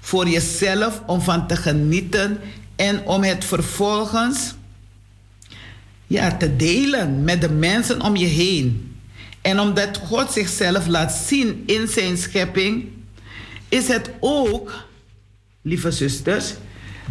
[0.00, 2.38] voor jezelf om van te genieten
[2.76, 4.54] en om het vervolgens
[6.06, 8.96] ja, te delen met de mensen om je heen.
[9.40, 12.88] En omdat God zichzelf laat zien in zijn schepping,
[13.68, 14.72] is het ook,
[15.62, 16.54] lieve zusters,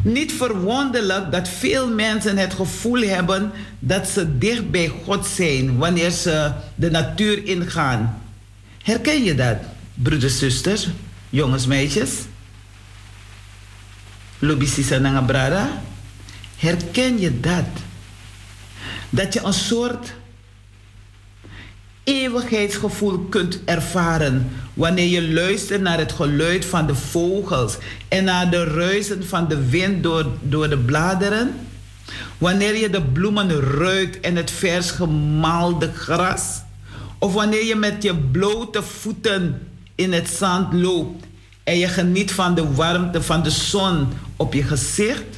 [0.02, 6.12] niet verwonderlijk dat veel mensen het gevoel hebben dat ze dicht bij God zijn wanneer
[6.12, 8.22] ze de natuur ingaan.
[8.84, 9.58] Herken je dat,
[9.94, 10.88] broeders, zusters,
[11.30, 12.12] jongens, meisjes?
[14.40, 15.70] Lobisisa Nanga Brada?
[16.58, 17.66] Herken je dat?
[19.10, 20.14] Dat je een soort
[22.10, 28.64] eeuwigheidsgevoel kunt ervaren wanneer je luistert naar het geluid van de vogels en naar de
[28.64, 31.56] ruisen van de wind door, door de bladeren.
[32.38, 36.62] Wanneer je de bloemen ruikt en het vers gemaalde gras.
[37.18, 41.26] Of wanneer je met je blote voeten in het zand loopt
[41.64, 45.38] en je geniet van de warmte van de zon op je gezicht.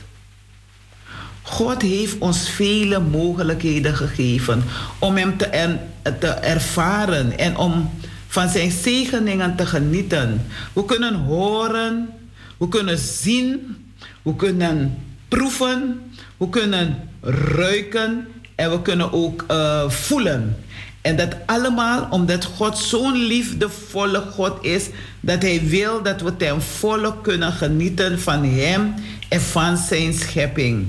[1.41, 4.63] God heeft ons vele mogelijkheden gegeven
[4.99, 5.79] om Hem te, er,
[6.19, 7.89] te ervaren en om
[8.27, 10.45] van Zijn zegeningen te genieten.
[10.73, 12.09] We kunnen horen,
[12.57, 13.77] we kunnen zien,
[14.21, 14.97] we kunnen
[15.27, 16.01] proeven,
[16.37, 20.55] we kunnen ruiken en we kunnen ook uh, voelen.
[21.01, 24.89] En dat allemaal omdat God zo'n liefdevolle God is,
[25.19, 28.93] dat Hij wil dat we ten volle kunnen genieten van Hem
[29.29, 30.87] en van Zijn schepping.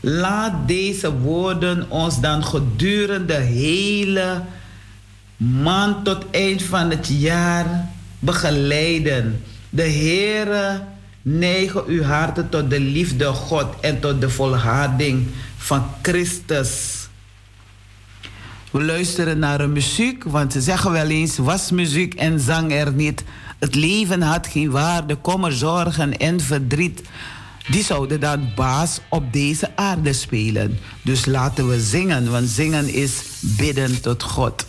[0.00, 4.42] Laat deze woorden ons dan gedurende de hele
[5.36, 7.88] maand tot eind van het jaar
[8.18, 9.42] begeleiden.
[9.70, 10.82] De Heere
[11.22, 15.26] neigen uw harten tot de liefde God en tot de volharding
[15.56, 16.98] van Christus.
[18.70, 22.92] We luisteren naar een muziek, want ze zeggen wel eens: was muziek en zang er
[22.92, 23.24] niet.
[23.58, 27.02] Het leven had geen waarde, kommer, zorgen en verdriet.
[27.70, 30.78] Die zouden dan baas op deze aarde spelen.
[31.02, 34.66] Dus laten we zingen, want zingen is bidden tot God.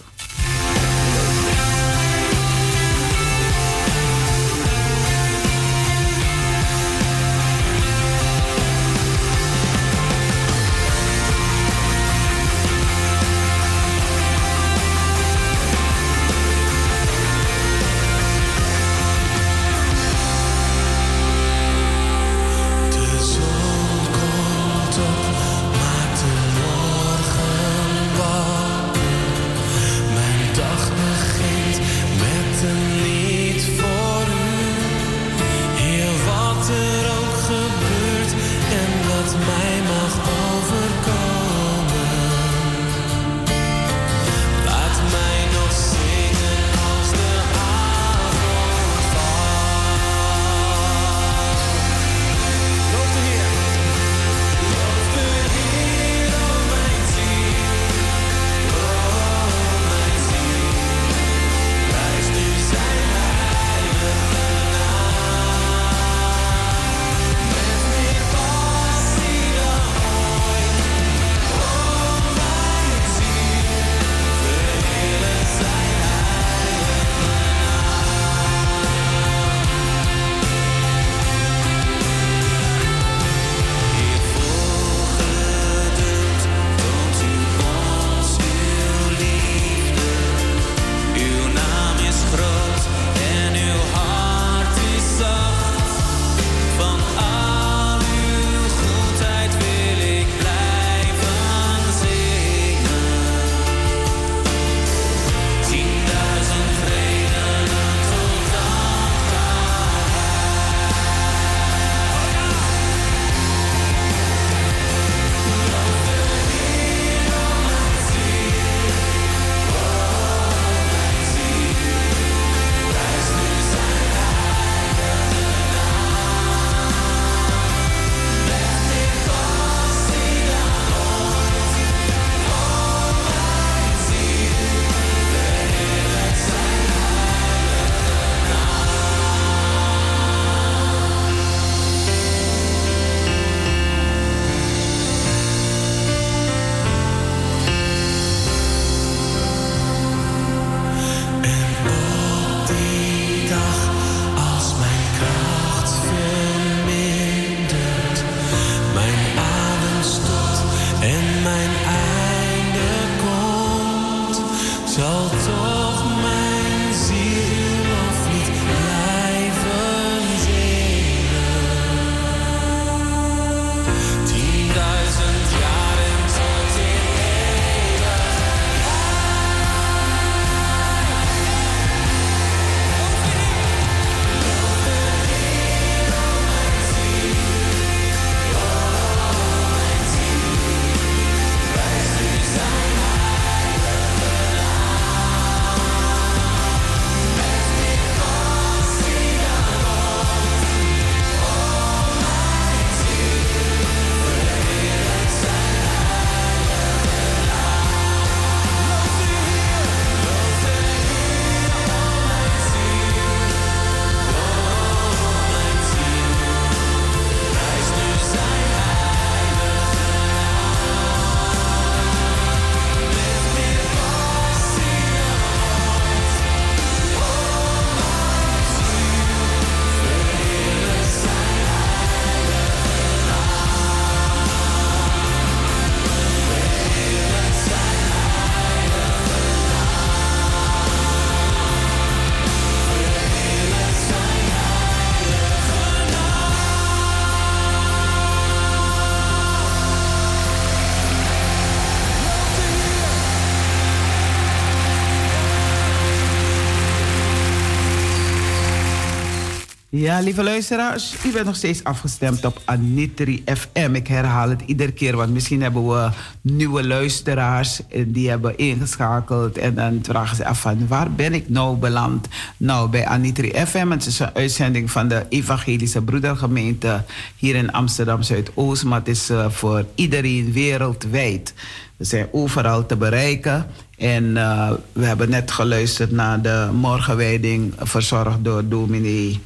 [260.02, 263.94] Ja, lieve luisteraars, u bent nog steeds afgestemd op Anitri FM.
[263.94, 266.10] Ik herhaal het iedere keer, want misschien hebben we
[266.42, 269.58] nieuwe luisteraars die hebben ingeschakeld.
[269.58, 272.28] En dan vragen ze af van waar ben ik nou beland?
[272.58, 273.90] Nou, bij Anitri FM.
[273.90, 277.04] Het is een uitzending van de Evangelische Broedergemeente
[277.36, 278.84] hier in Amsterdam Zuidoost.
[278.84, 281.54] Maar het is uh, voor iedereen wereldwijd.
[281.98, 283.66] We zijn overal te bereiken.
[283.98, 289.40] En uh, we hebben net geluisterd naar de morgenwijding, verzorgd door dominee.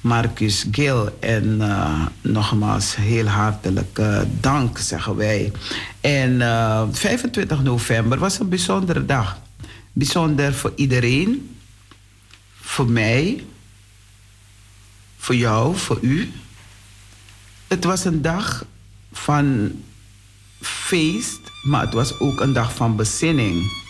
[0.00, 1.18] Marcus Gil.
[1.20, 5.52] En uh, nogmaals heel hartelijk uh, dank, zeggen wij.
[6.00, 9.38] En uh, 25 november was een bijzondere dag.
[9.92, 11.56] Bijzonder voor iedereen.
[12.60, 13.44] Voor mij.
[15.16, 16.32] Voor jou, voor u.
[17.66, 18.64] Het was een dag
[19.12, 19.72] van
[20.60, 23.84] feest, maar het was ook een dag van bezinning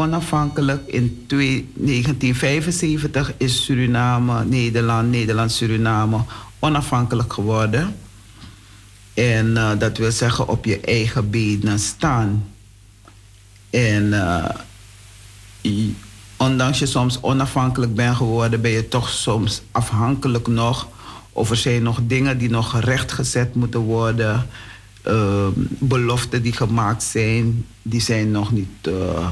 [0.00, 6.20] onafhankelijk in 1975 is Suriname, Nederland, Nederland-Suriname
[6.58, 7.96] onafhankelijk geworden.
[9.14, 12.44] En uh, dat wil zeggen op je eigen benen staan.
[13.70, 14.44] En uh,
[16.36, 20.88] ondanks je soms onafhankelijk bent geworden, ben je toch soms afhankelijk nog.
[21.32, 24.46] Of er zijn nog dingen die nog rechtgezet moeten worden.
[25.06, 25.46] Uh,
[25.78, 29.28] beloften die gemaakt zijn, die zijn nog niet we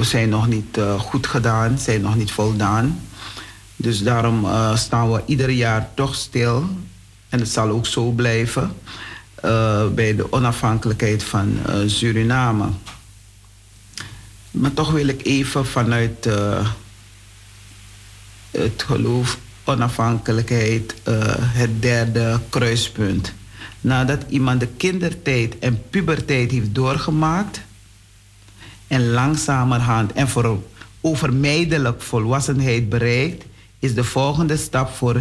[0.00, 3.00] zijn nog niet uh, goed gedaan, zijn nog niet voldaan.
[3.76, 6.68] Dus daarom uh, staan we ieder jaar toch stil.
[7.28, 8.72] En het zal ook zo blijven
[9.44, 12.68] uh, bij de onafhankelijkheid van Suriname.
[14.50, 16.28] Maar toch wil ik even vanuit
[18.50, 20.94] het geloof onafhankelijkheid
[21.42, 23.32] het derde kruispunt.
[23.80, 27.60] Nadat iemand de kindertijd en puberteit heeft doorgemaakt
[28.92, 30.58] en langzamerhand en voor
[31.00, 33.44] overmijdelijk volwassenheid bereikt,
[33.78, 35.20] is de volgende stap voor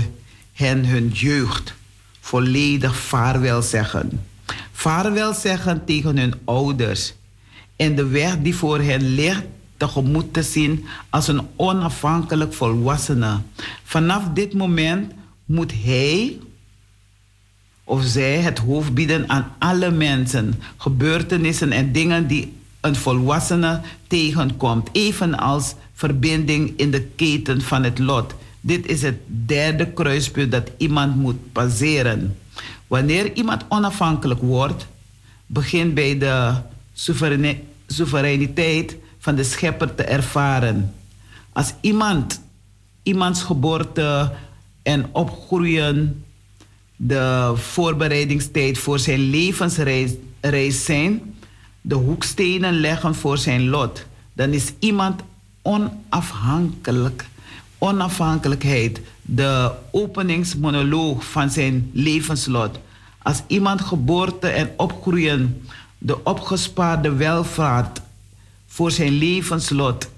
[0.53, 1.73] hen hun jeugd.
[2.19, 4.25] Volledig vaarwel zeggen.
[4.71, 7.13] Vaarwel zeggen tegen hun ouders.
[7.75, 9.43] En de weg die voor hen ligt
[9.77, 13.39] tegemoet te zien als een onafhankelijk volwassene.
[13.83, 15.11] Vanaf dit moment
[15.45, 16.39] moet hij
[17.83, 24.89] of zij het hoofd bieden aan alle mensen, gebeurtenissen en dingen die een volwassene tegenkomt,
[24.91, 28.33] evenals verbinding in de keten van het lot.
[28.61, 32.37] Dit is het derde kruispunt dat iemand moet passeren.
[32.87, 34.87] Wanneer iemand onafhankelijk wordt,
[35.45, 36.53] begint bij de
[37.87, 40.93] soevereiniteit van de schepper te ervaren.
[41.53, 42.41] Als iemand,
[43.03, 44.31] iemands geboorte
[44.83, 46.23] en opgroeien
[46.95, 51.30] de voorbereidingstijd voor zijn levensreis zijn,
[51.81, 55.21] de hoekstenen leggen voor zijn lot, dan is iemand
[55.61, 57.29] onafhankelijk.
[57.77, 62.79] Onafhankelijkheid, de openingsmonoloog van zijn levenslot.
[63.21, 65.61] Als iemand geboorte en opgroeien,
[65.97, 68.01] de opgespaarde welvaart
[68.67, 70.09] voor zijn levenslot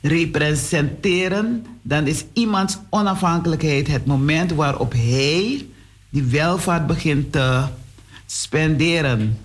[0.00, 5.66] representeren, dan is iemands onafhankelijkheid het moment waarop hij
[6.08, 7.64] die welvaart begint te
[8.26, 9.38] spenderen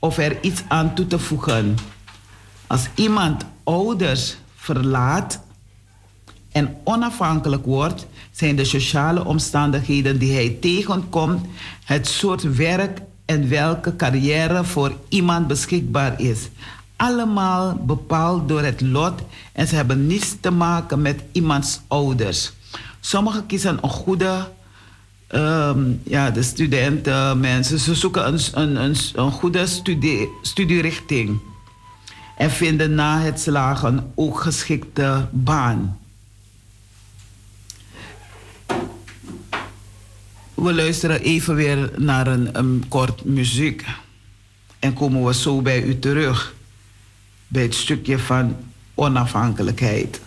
[0.00, 1.76] of er iets aan toe te voegen.
[2.66, 5.40] Als iemand ouders verlaat
[6.52, 11.46] en onafhankelijk wordt, zijn de sociale omstandigheden die hij tegenkomt
[11.84, 16.48] het soort werk en welke carrière voor iemand beschikbaar is.
[16.96, 19.20] Allemaal bepaald door het lot
[19.52, 22.52] en ze hebben niets te maken met iemands ouders.
[23.00, 24.48] Sommigen kiezen een goede
[25.34, 31.40] um, ja, de studenten, mensen, ze zoeken een, een, een, een goede studie, studierichting.
[32.36, 35.98] En vinden na het slagen ook geschikte baan.
[40.54, 43.84] We luisteren even weer naar een, een kort muziek.
[44.78, 46.54] En komen we zo bij u terug.
[47.46, 48.56] Bij het stukje van
[48.94, 50.20] onafhankelijkheid.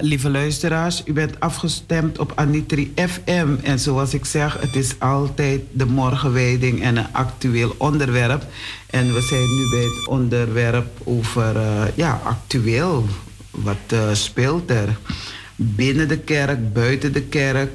[0.00, 3.48] Lieve luisteraars, u bent afgestemd op Anitri FM.
[3.62, 8.44] En zoals ik zeg, het is altijd de morgenwijding en een actueel onderwerp.
[8.90, 13.06] En we zijn nu bij het onderwerp over, uh, ja, actueel.
[13.50, 14.96] Wat uh, speelt er?
[15.56, 17.70] Binnen de kerk, buiten de kerk.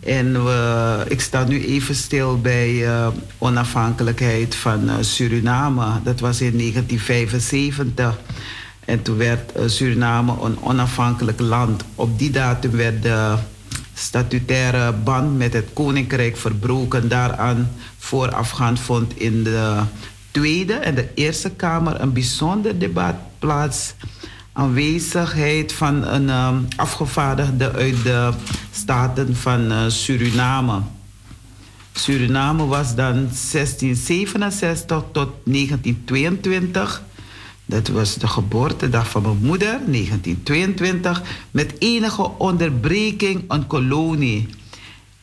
[0.00, 3.08] En we, ik sta nu even stil bij uh,
[3.38, 6.00] onafhankelijkheid van Suriname.
[6.02, 8.18] Dat was in 1975.
[8.84, 11.84] En toen werd eh, Suriname een onafhankelijk land.
[11.94, 13.34] Op die datum werd de
[13.94, 17.08] statutaire band met het koninkrijk verbroken.
[17.08, 19.82] Daaraan voorafgaand vond in de
[20.30, 23.94] Tweede en de Eerste Kamer een bijzonder debat plaats.
[24.52, 28.30] Aanwezigheid van een um, afgevaardigde uit de
[28.70, 30.80] staten van uh, Suriname.
[31.92, 37.02] Suriname was dan 1667 tot 1922
[37.66, 44.48] dat was de geboortedag van mijn moeder, 1922, met enige onderbreking een kolonie.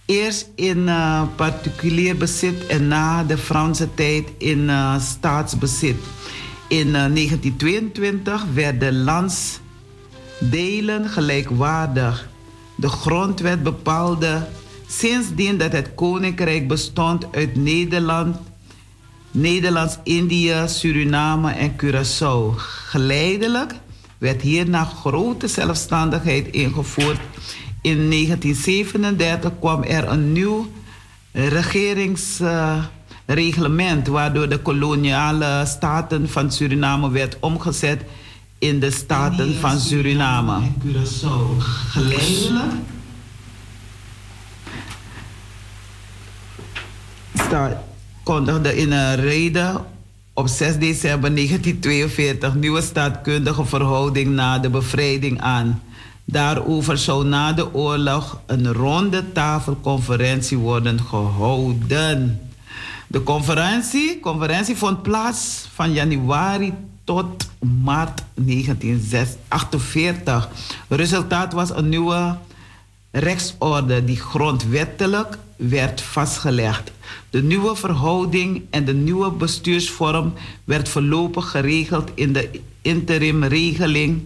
[0.06, 5.96] Eerst in uh, particulier bezit en na de Franse tijd in uh, staatsbezit.
[6.68, 12.30] In uh, 1922 werden landsdelen gelijkwaardig.
[12.76, 14.48] De grondwet bepaalde
[14.88, 18.38] sindsdien dat het koninkrijk bestond uit Nederland,
[19.32, 22.54] Nederlands-Indië, Suriname en Curaçao.
[22.88, 23.74] Geleidelijk
[24.18, 27.20] werd hierna grote zelfstandigheid ingevoerd.
[27.82, 30.68] In 1937 kwam er een nieuw
[31.32, 38.02] regeringsreglement uh, waardoor de koloniale staten van Suriname werd omgezet
[38.60, 40.60] in de staten van Suriname.
[40.86, 41.58] Curaçao.
[41.90, 42.72] Geleidelijk
[47.34, 47.91] staat
[48.24, 49.86] kondigde in een reden
[50.34, 55.82] op 6 december 1942 nieuwe staatkundige verhouding na de bevrijding aan.
[56.26, 62.41] Daarover zou na de oorlog een ronde tafelconferentie worden gehouden.
[63.07, 67.49] De conferentie, conferentie vond plaats van januari tot
[67.84, 70.49] maart 1948.
[70.88, 72.38] Het resultaat was een nieuwe
[73.11, 75.38] rechtsorde die grondwettelijk
[75.70, 76.91] werd vastgelegd.
[77.30, 80.34] De nieuwe verhouding en de nieuwe bestuursvorm
[80.64, 82.49] werd voorlopig geregeld in de
[82.82, 84.22] interimregeling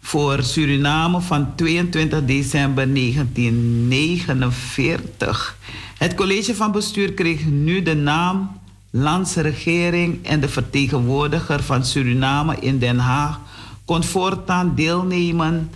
[0.00, 5.56] voor Suriname van 22 december 1949.
[5.98, 12.78] Het college van bestuur kreeg nu de naam Landsregering en de vertegenwoordiger van Suriname in
[12.78, 13.40] Den Haag
[13.84, 15.70] kon voortaan deelnemen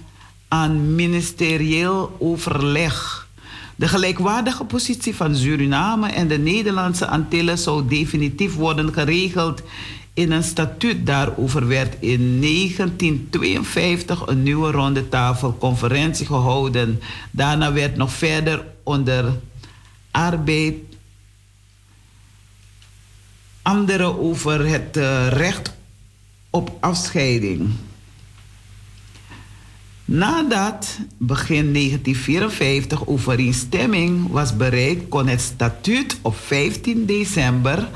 [0.48, 3.25] aan ministerieel overleg
[3.76, 9.62] de gelijkwaardige positie van Suriname en de Nederlandse Antillen zou definitief worden geregeld
[10.14, 11.06] in een statuut.
[11.06, 17.00] Daarover werd in 1952 een nieuwe ronde tafelconferentie gehouden.
[17.30, 19.38] Daarna werd nog verder onder
[20.10, 20.74] arbeid
[23.62, 25.74] andere over het uh, recht
[26.50, 27.70] op afscheiding.
[30.07, 37.88] Nadat begin 1954 overeenstemming was bereikt, kon het statuut op 15 december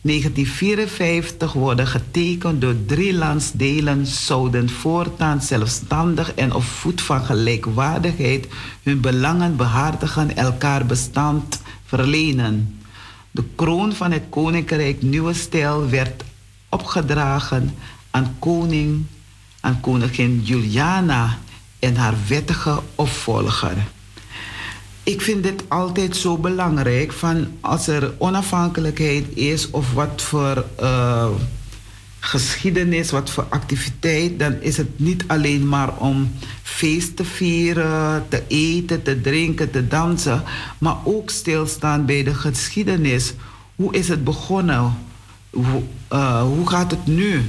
[0.00, 8.46] 1954 worden getekend door drie landsdelen zouden voortaan zelfstandig en op voet van gelijkwaardigheid
[8.82, 12.80] hun belangen behartigen, elkaar bestand verlenen.
[13.30, 16.24] De kroon van het koninkrijk Nieuwe Stijl werd
[16.68, 17.74] opgedragen
[18.10, 19.04] aan koning
[19.68, 21.38] aan koningin Juliana
[21.78, 23.76] en haar wettige opvolger.
[25.02, 31.28] Ik vind dit altijd zo belangrijk van als er onafhankelijkheid is of wat voor uh,
[32.18, 38.42] geschiedenis, wat voor activiteit, dan is het niet alleen maar om feest te vieren, te
[38.46, 40.42] eten, te drinken, te dansen,
[40.78, 43.34] maar ook stilstaan bij de geschiedenis.
[43.76, 44.96] Hoe is het begonnen?
[45.50, 47.42] Hoe, uh, hoe gaat het nu?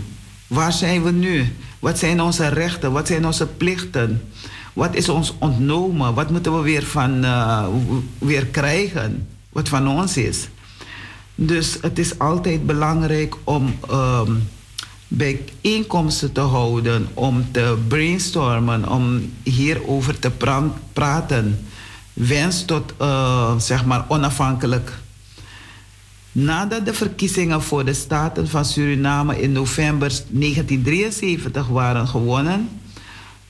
[0.47, 1.53] Waar zijn we nu?
[1.79, 2.91] Wat zijn onze rechten?
[2.91, 4.21] Wat zijn onze plichten?
[4.73, 6.13] Wat is ons ontnomen?
[6.13, 7.67] Wat moeten we weer, van, uh,
[8.17, 9.27] weer krijgen?
[9.49, 10.47] Wat van ons is.
[11.35, 14.47] Dus het is altijd belangrijk om um,
[15.07, 20.31] bijeenkomsten te houden, om te brainstormen, om hierover te
[20.93, 21.65] praten.
[22.13, 24.91] Wens tot uh, zeg maar onafhankelijk
[26.31, 32.69] Nadat de verkiezingen voor de Staten van Suriname in november 1973 waren gewonnen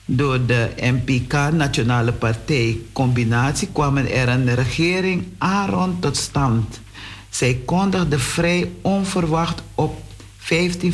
[0.04, 6.80] door de MPK, Nationale Partij Combinatie, kwam er een regering Aaron tot stand.
[7.28, 10.02] Zij kondigde vrij onverwacht op
[10.36, 10.92] 15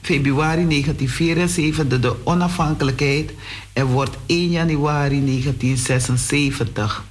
[0.00, 3.32] februari 1974 de onafhankelijkheid
[3.72, 7.04] en wordt 1 januari 1976.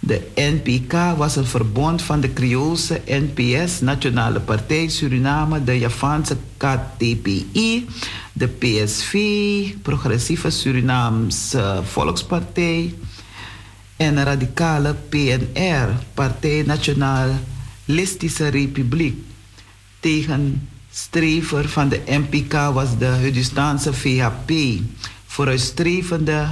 [0.00, 7.86] De NPK was een verbond van de Creoolse NPS, Nationale Partij Suriname, de Javaanse KTPI,
[8.32, 9.14] de PSV,
[9.82, 12.94] Progressieve Surinaamse Volkspartij
[13.96, 19.16] en de radicale PNR, Partij Nationalistische Republiek.
[20.00, 24.52] Tegenstrever van de NPK was de Hudistaanse VHP,
[25.26, 26.46] vooruitstrevende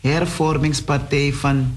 [0.00, 1.76] hervormingspartij van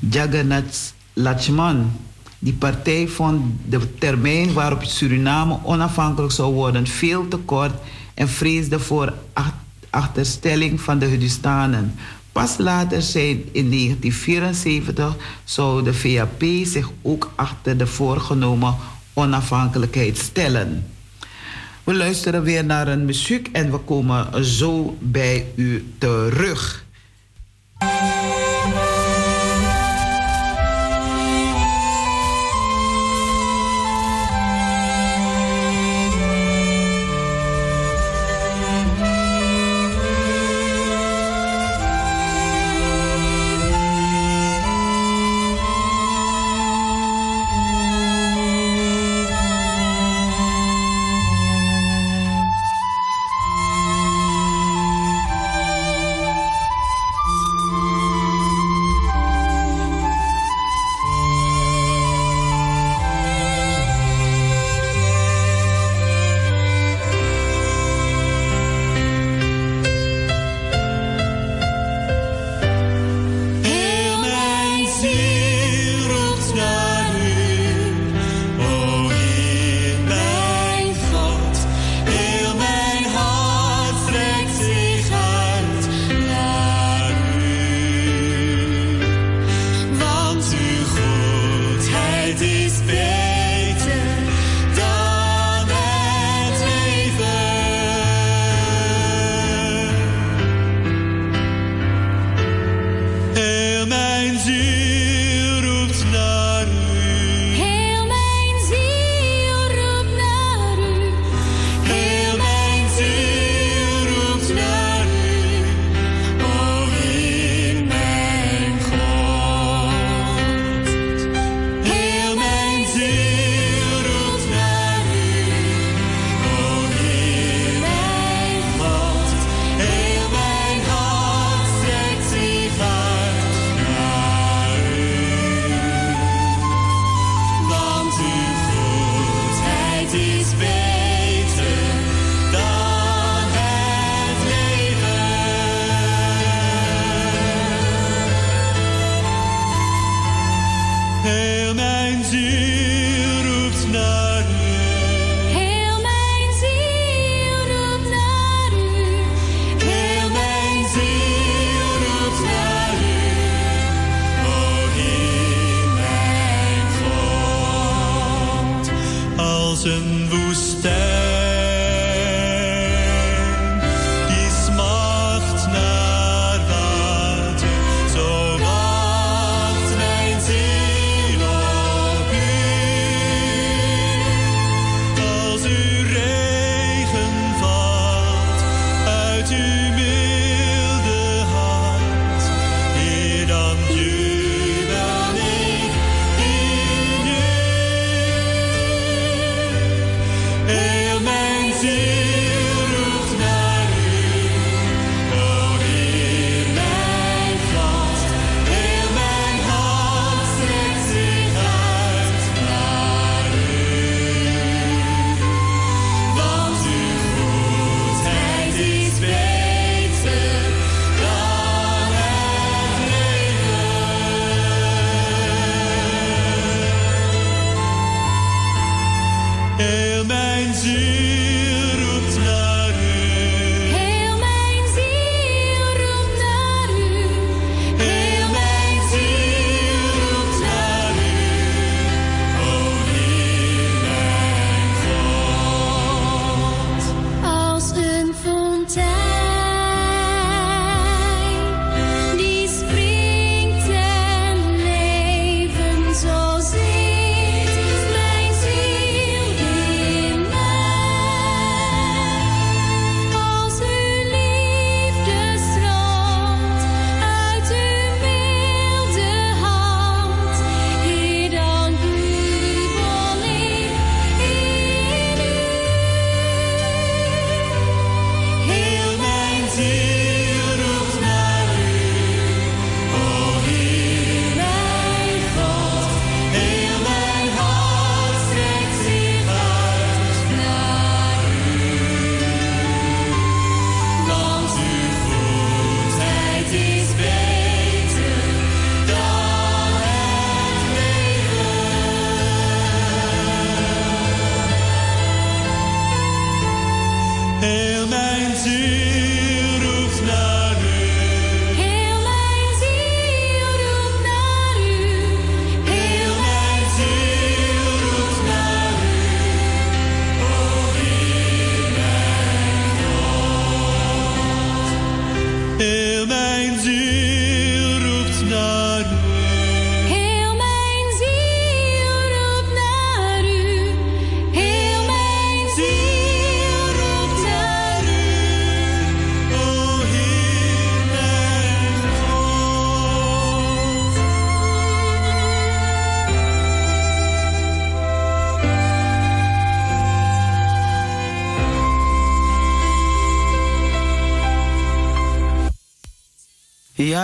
[0.00, 1.92] Jagannath Lachman.
[2.38, 7.72] Die partij vond de termijn waarop Suriname onafhankelijk zou worden veel te kort
[8.14, 9.14] en vreesde voor
[9.90, 11.94] achterstelling van de Hudistanen.
[12.32, 13.16] Pas later
[13.52, 18.74] in 1974 zou de VAP zich ook achter de voorgenomen
[19.12, 20.86] onafhankelijkheid stellen.
[21.84, 26.84] We luisteren weer naar een muziek en we komen zo bij u terug.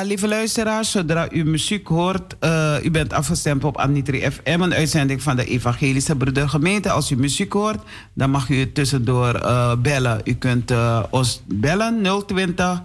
[0.04, 5.22] Lieve luisteraars, zodra u muziek hoort, uh, u bent afgestemd op Anitri FM, een uitzending
[5.22, 6.90] van de Evangelische Broedergemeente.
[6.90, 7.78] Als u muziek hoort,
[8.12, 10.20] dan mag u tussendoor uh, bellen.
[10.24, 12.82] U kunt uh, ons bellen 020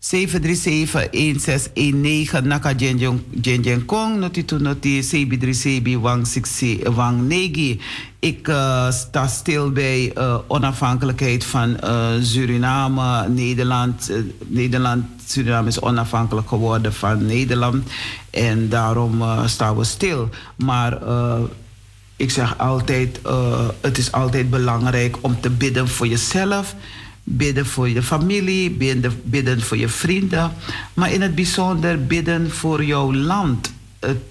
[0.00, 0.08] 737-1619
[2.42, 7.80] Naka Jenjen Kong, noti tu noti CB3CB Wang 6 Wang Negi.
[8.18, 14.10] Ik uh, sta stil bij uh, onafhankelijkheid van uh, Suriname, Nederland.
[14.46, 17.88] Nederland, Suriname is onafhankelijk geworden van Nederland.
[18.30, 20.28] En daarom staan we stil.
[20.56, 20.98] Maar
[22.16, 23.20] ik zeg altijd,
[23.80, 26.74] het is altijd belangrijk om te bidden voor jezelf
[27.36, 30.52] bidden voor je familie, bidden, bidden voor je vrienden,
[30.94, 33.72] maar in het bijzonder bidden voor jouw land.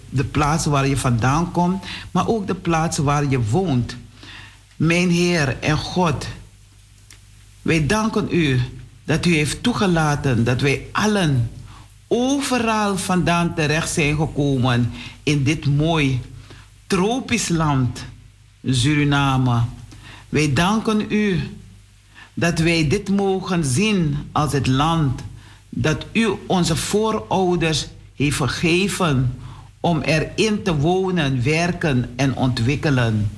[0.09, 3.95] De plaats waar je vandaan komt, maar ook de plaats waar je woont.
[4.75, 6.27] Mijn Heer en God,
[7.61, 8.59] wij danken u
[9.03, 11.51] dat u heeft toegelaten dat wij allen
[12.07, 14.91] overal vandaan terecht zijn gekomen
[15.23, 16.21] in dit mooi
[16.87, 18.05] tropisch land,
[18.65, 19.61] Suriname.
[20.29, 21.39] Wij danken u
[22.39, 25.21] dat wij dit mogen zien als het land
[25.69, 29.37] dat u onze voorouders heeft gegeven
[29.79, 33.31] om erin te wonen, werken en ontwikkelen.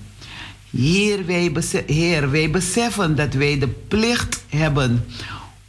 [0.70, 1.52] Heer wij,
[1.86, 5.06] Heer, wij beseffen dat wij de plicht hebben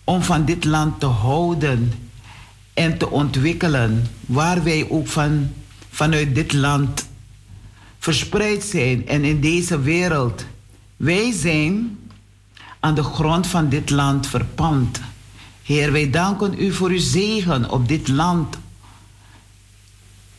[0.05, 1.93] om van dit land te houden
[2.75, 5.51] en te ontwikkelen, waar wij ook van,
[5.91, 7.09] vanuit dit land
[7.99, 10.45] verspreid zijn en in deze wereld.
[10.97, 11.99] Wij zijn
[12.83, 15.01] aan de grond van dit land verpand.
[15.63, 18.57] Heer, wij danken u voor uw zegen op dit land.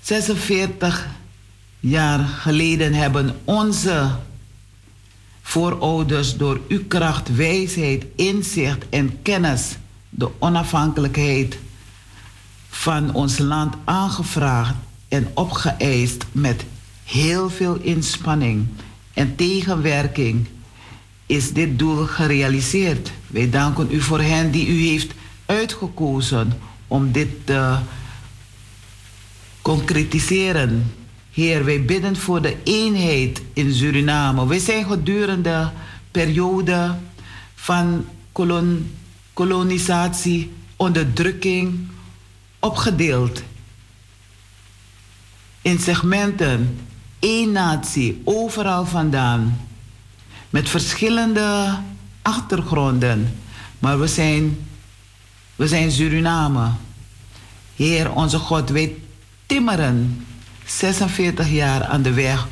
[0.01, 1.07] 46
[1.79, 4.09] jaar geleden hebben onze
[5.41, 9.77] voorouders door uw kracht, wijsheid, inzicht en kennis
[10.09, 11.57] de onafhankelijkheid
[12.69, 14.75] van ons land aangevraagd
[15.07, 16.65] en opgeëist met
[17.03, 18.67] heel veel inspanning
[19.13, 20.47] en tegenwerking
[21.35, 23.11] is dit doel gerealiseerd.
[23.27, 25.13] Wij danken u voor hen die u heeft
[25.45, 26.53] uitgekozen
[26.87, 27.77] om dit te
[29.61, 30.93] concretiseren.
[31.31, 34.47] Heer, wij bidden voor de eenheid in Suriname.
[34.47, 35.71] Wij zijn gedurende
[36.11, 36.95] periode
[37.55, 38.91] van kolon,
[39.33, 41.87] kolonisatie, onderdrukking
[42.59, 43.43] opgedeeld
[45.61, 46.79] in segmenten,
[47.19, 49.57] één natie, overal vandaan
[50.53, 51.77] met verschillende
[52.21, 53.37] achtergronden.
[53.79, 54.57] Maar we zijn,
[55.55, 56.67] we zijn Suriname.
[57.75, 58.95] Heer, onze God, wij
[59.45, 60.25] timmeren
[60.65, 62.47] 46 jaar aan de weg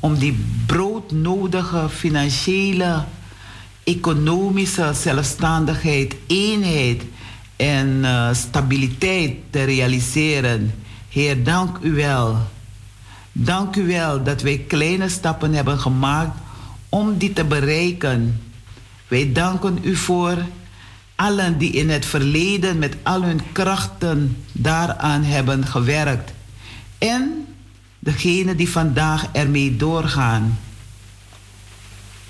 [0.00, 3.04] om die broodnodige financiële,
[3.84, 7.02] economische zelfstandigheid, eenheid
[7.56, 10.74] en uh, stabiliteit te realiseren.
[11.08, 12.36] Heer, dank u wel.
[13.32, 16.38] Dank u wel dat wij kleine stappen hebben gemaakt
[16.90, 18.42] om die te bereiken.
[19.08, 20.36] Wij danken u voor
[21.14, 26.32] allen die in het verleden met al hun krachten daaraan hebben gewerkt.
[26.98, 27.46] En
[27.98, 30.58] degenen die vandaag ermee doorgaan.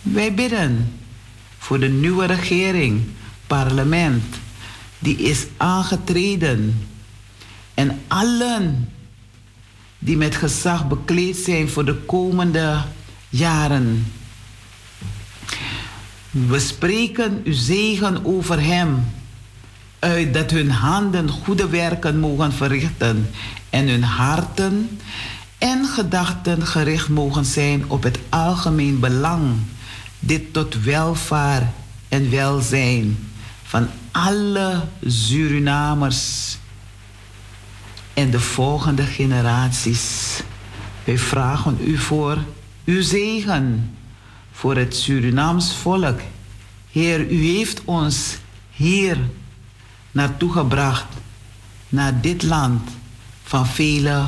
[0.03, 0.93] Wij bidden
[1.59, 3.03] voor de nieuwe regering,
[3.47, 4.25] parlement,
[4.99, 6.89] die is aangetreden.
[7.75, 8.93] En allen
[9.99, 12.83] die met gezag bekleed zijn voor de komende
[13.29, 14.13] jaren.
[16.31, 19.05] We spreken uw zegen over hem
[19.99, 23.31] uit dat hun handen goede werken mogen verrichten
[23.70, 25.01] en hun harten
[25.59, 29.53] en gedachten gericht mogen zijn op het algemeen belang,
[30.18, 31.66] dit tot welvaart
[32.09, 33.18] en welzijn
[33.62, 36.57] van alle Surinamers
[38.14, 40.37] en de volgende generaties.
[41.05, 42.39] Wij vragen u voor
[42.85, 43.95] uw zegen
[44.61, 46.21] voor het Surinaams volk.
[46.91, 48.37] Heer, u heeft ons
[48.71, 49.19] hier
[50.11, 51.07] naartoe gebracht,
[51.89, 52.91] naar dit land
[53.43, 54.23] van vele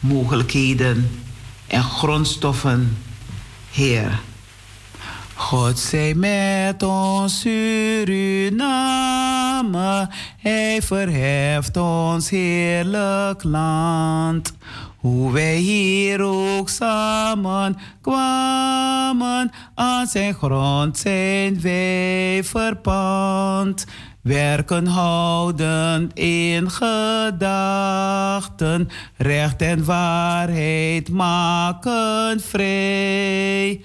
[0.00, 1.10] mogelijkheden
[1.66, 2.98] en grondstoffen.
[3.70, 4.20] Heer,
[5.34, 8.08] God zij met ons Suriname,
[10.36, 14.52] Hij verheft ons heerlijk land.
[15.00, 23.86] Hoe wij hier ook samen kwamen, aan zijn grond zijn wij verpand.
[24.22, 27.88] Werken houdend in gedachten,
[29.16, 33.80] recht en waarheid maken vrij.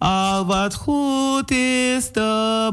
[0.00, 2.72] Al wat goed is te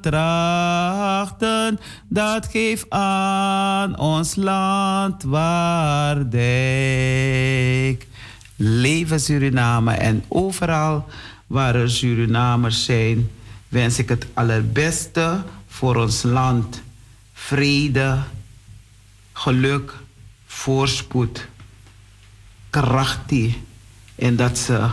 [0.00, 6.46] betrachten, dat geeft aan ons land waardijk.
[8.56, 11.08] Leven Suriname en overal
[11.46, 13.30] waar er Surinamers zijn,
[13.68, 16.82] wens ik het allerbeste voor ons land.
[17.32, 18.18] Vrede,
[19.32, 19.94] geluk,
[20.46, 21.48] voorspoed,
[22.70, 23.62] krachtie.
[24.14, 24.88] En dat ze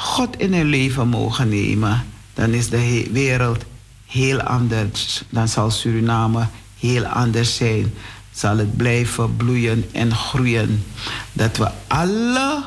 [0.00, 2.04] God in hun leven mogen nemen.
[2.34, 3.64] Dan is de wereld
[4.06, 5.22] heel anders.
[5.28, 6.46] Dan zal Suriname
[6.78, 7.94] heel anders zijn.
[8.32, 10.84] Zal het blijven bloeien en groeien.
[11.32, 12.62] Dat we alle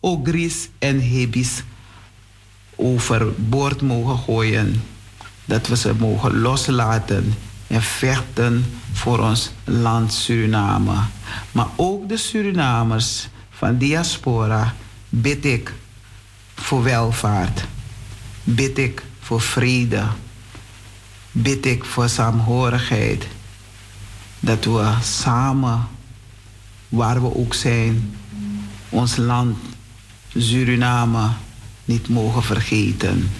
[0.00, 1.62] ogris en hebis
[2.76, 4.82] overboord mogen gooien.
[5.44, 7.34] Dat we ze mogen loslaten
[7.66, 10.96] en vechten voor ons land Suriname.
[11.52, 14.74] Maar ook de Surinamers van diaspora
[15.08, 15.72] bid ik
[16.60, 17.64] voor welvaart.
[18.44, 20.02] Bid ik voor vrede.
[21.32, 23.26] Bid ik voor saamhorigheid.
[24.40, 25.88] Dat we samen,
[26.88, 28.16] waar we ook zijn,
[28.88, 29.56] ons land
[30.36, 31.28] Suriname
[31.84, 33.30] niet mogen vergeten.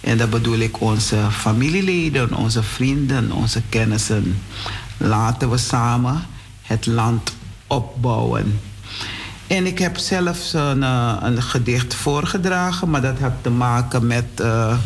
[0.00, 4.42] En dat bedoel ik onze familieleden, onze vrienden, onze kennissen.
[4.96, 6.26] Laten we samen
[6.62, 7.36] het land
[7.66, 8.60] opbouwen.
[9.46, 14.24] En ik heb zelfs een, uh, een gedicht voorgedragen, maar dat heeft te maken met
[14.40, 14.76] uh,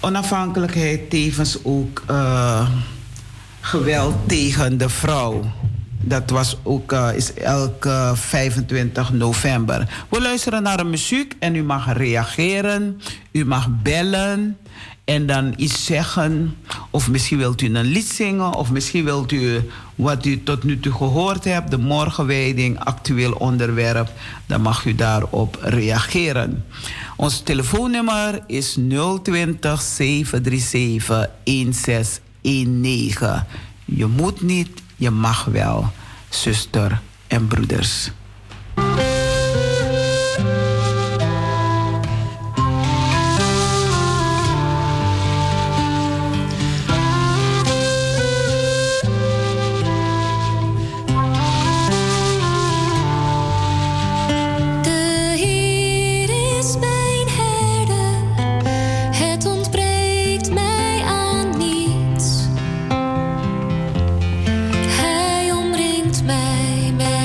[0.00, 2.68] onafhankelijkheid, tevens ook uh,
[3.60, 5.44] geweld tegen de vrouw.
[6.02, 10.04] Dat was ook, is elke 25 november.
[10.08, 13.00] We luisteren naar de muziek en u mag reageren.
[13.32, 14.56] U mag bellen
[15.10, 16.56] en dan iets zeggen.
[16.90, 18.54] Of misschien wilt u een lied zingen.
[18.54, 21.70] Of misschien wilt u wat u tot nu toe gehoord hebt.
[21.70, 24.12] De morgenwijding, actueel onderwerp.
[24.46, 26.64] Dan mag u daarop reageren.
[27.16, 28.78] Ons telefoonnummer is
[29.22, 33.44] 020 737 1619.
[33.84, 35.92] Je moet niet je mag wel,
[36.28, 38.10] zuster en broeders.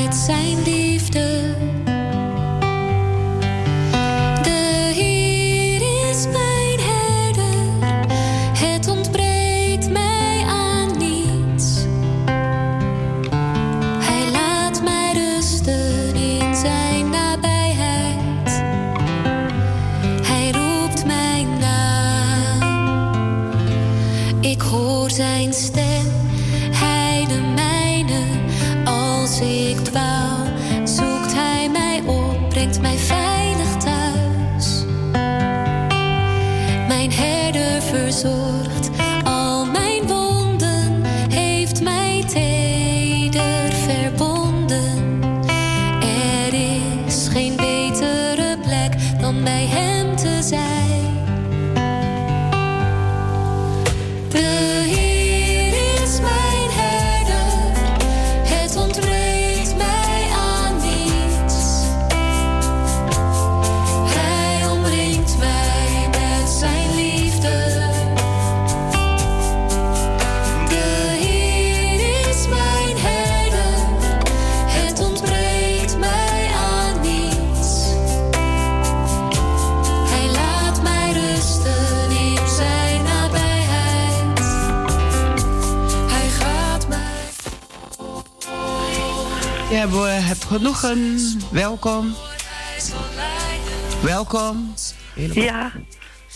[0.05, 0.74] het zijn die
[90.75, 91.41] genoegen.
[91.51, 92.15] Welkom.
[94.01, 94.73] Welkom.
[95.15, 95.71] Ja,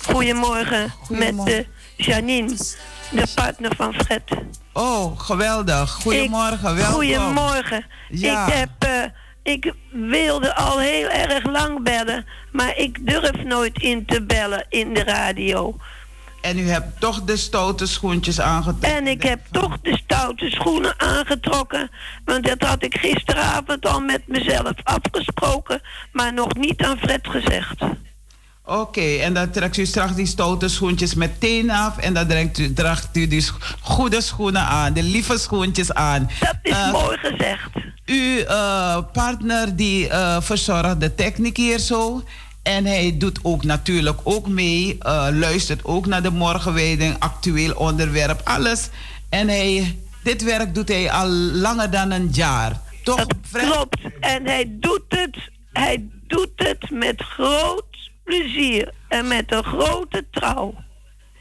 [0.05, 2.55] goedemorgen, met de Janine,
[3.11, 4.23] de partner van Fred.
[4.73, 5.91] Oh, geweldig.
[5.91, 6.93] Goedemorgen, welkom.
[6.93, 7.85] Goedemorgen.
[8.09, 8.47] Ja.
[8.47, 9.03] Ik, heb, uh,
[9.53, 14.93] ik wilde al heel erg lang bellen, maar ik durf nooit in te bellen in
[14.93, 15.75] de radio.
[16.41, 18.95] En u hebt toch de stoute schoentjes aangetrokken.
[18.95, 21.89] En ik heb toch de stoute schoenen aangetrokken.
[22.25, 25.81] Want dat had ik gisteravond al met mezelf afgesproken.
[26.11, 27.83] Maar nog niet aan Fred gezegd.
[28.65, 31.97] Oké, en dan trekt u straks die stoute schoentjes meteen af.
[31.97, 33.47] En dan draagt u, draagt u die
[33.81, 36.29] goede schoenen aan, de lieve schoentjes aan.
[36.39, 37.69] Dat is uh, mooi gezegd.
[38.05, 42.23] Uw uh, partner die uh, verzorgt de techniek hier zo.
[42.69, 48.41] En hij doet ook natuurlijk ook mee, uh, luistert ook naar de morgenwijding, actueel onderwerp,
[48.43, 48.89] alles.
[49.29, 52.79] En hij, dit werk doet hij al langer dan een jaar.
[53.03, 53.15] Toch?
[53.15, 53.97] Dat klopt.
[54.19, 55.37] En hij doet het,
[55.71, 60.73] hij doet het met groot plezier en met een grote trouw.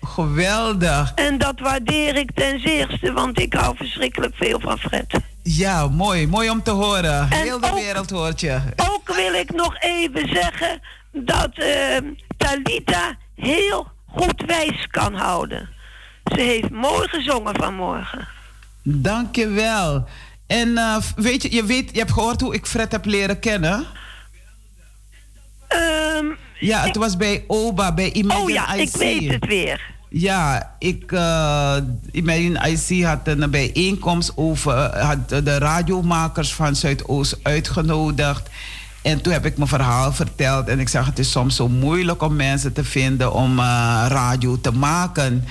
[0.00, 1.12] Geweldig.
[1.14, 5.20] En dat waardeer ik ten zeerste, want ik hou verschrikkelijk veel van Fred.
[5.42, 6.26] Ja, mooi.
[6.26, 7.28] Mooi om te horen.
[7.32, 8.60] Heel de wereld hoort je.
[8.76, 10.80] Ook wil ik nog even zeggen
[11.12, 11.96] dat uh,
[12.36, 15.68] Talita heel goed wijs kan houden.
[16.24, 18.28] Ze heeft mooi gezongen vanmorgen.
[18.82, 20.08] Dank je wel.
[20.46, 23.86] En uh, weet je, je, weet, je hebt gehoord hoe ik Fred heb leren kennen?
[26.18, 28.80] Um, ja, het was bij OBA, bij Imagine Oh ja, IC.
[28.80, 29.96] ik weet het weer.
[30.10, 31.76] Ja, ik, uh,
[32.12, 38.48] Imagine IC had een bijeenkomst over, had de radiomakers van Zuidoost uitgenodigd.
[39.02, 40.68] En toen heb ik mijn verhaal verteld.
[40.68, 43.64] En ik zeg, het is soms zo moeilijk om mensen te vinden om uh,
[44.08, 45.44] radio te maken.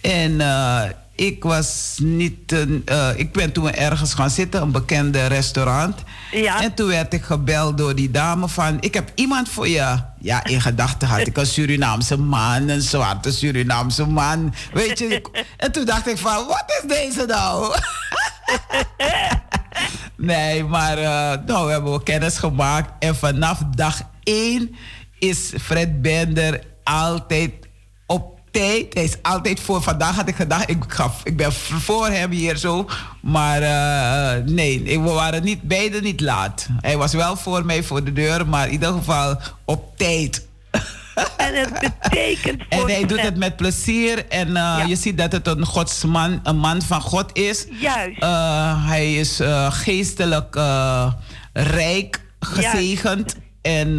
[0.00, 0.82] En uh,
[1.14, 2.52] ik was niet.
[2.52, 6.02] Uh, ik ben toen ergens gaan zitten, een bekende restaurant.
[6.30, 6.62] Ja.
[6.62, 9.96] En toen werd ik gebeld door die dame van: Ik heb iemand voor je.
[10.20, 14.54] Ja, in gedachten had ik een Surinaamse man, een zwarte Surinaamse man.
[14.72, 15.22] Weet je.
[15.56, 17.76] en toen dacht ik: van, Wat is deze nou?
[20.24, 22.90] nee, maar uh, nou, we hebben kennis gemaakt.
[22.98, 24.74] En vanaf dag één
[25.18, 27.52] is Fred Bender altijd
[28.06, 28.94] op tijd.
[28.94, 29.82] Hij is altijd voor.
[29.82, 32.88] Vandaag had ik gedacht, ik, gaf, ik ben voor hem hier zo.
[33.20, 36.66] Maar uh, nee, we waren niet, beide niet laat.
[36.80, 40.46] Hij was wel voor mij voor de deur, maar in ieder geval op tijd.
[41.36, 44.28] En het betekent voor En hij doet het met plezier.
[44.28, 44.84] En uh, ja.
[44.84, 47.66] je ziet dat het een godsman, een man van God is.
[47.80, 48.22] Juist.
[48.22, 50.54] Uh, hij is uh, geestelijk
[51.52, 53.32] rijk, gezegend.
[53.32, 53.42] Juist.
[53.62, 53.96] En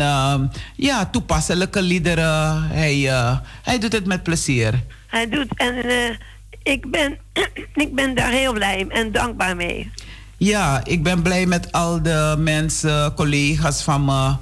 [0.75, 2.63] ja, toepasselijke liederen.
[2.63, 2.95] Hij,
[3.63, 4.83] hij doet het met plezier.
[5.07, 5.47] Hij doet.
[5.55, 5.75] En
[6.63, 7.17] ik, ben,
[7.85, 9.91] ik ben daar heel blij en dankbaar mee.
[10.37, 14.33] Ja, ik ben blij met al de mensen, collega's van me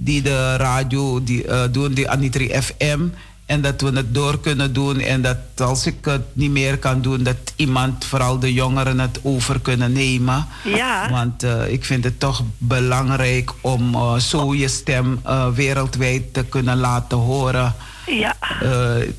[0.00, 3.00] die de radio die, uh, doen, die Anitri FM.
[3.46, 5.00] En dat we het door kunnen doen.
[5.00, 9.20] En dat als ik het niet meer kan doen, dat iemand, vooral de jongeren, het
[9.22, 10.46] over kunnen nemen.
[10.64, 11.10] Ja.
[11.10, 15.20] Want uh, ik vind het toch belangrijk om uh, zo je stem
[15.54, 17.74] wereldwijd te kunnen laten horen.
[18.06, 18.36] Ja.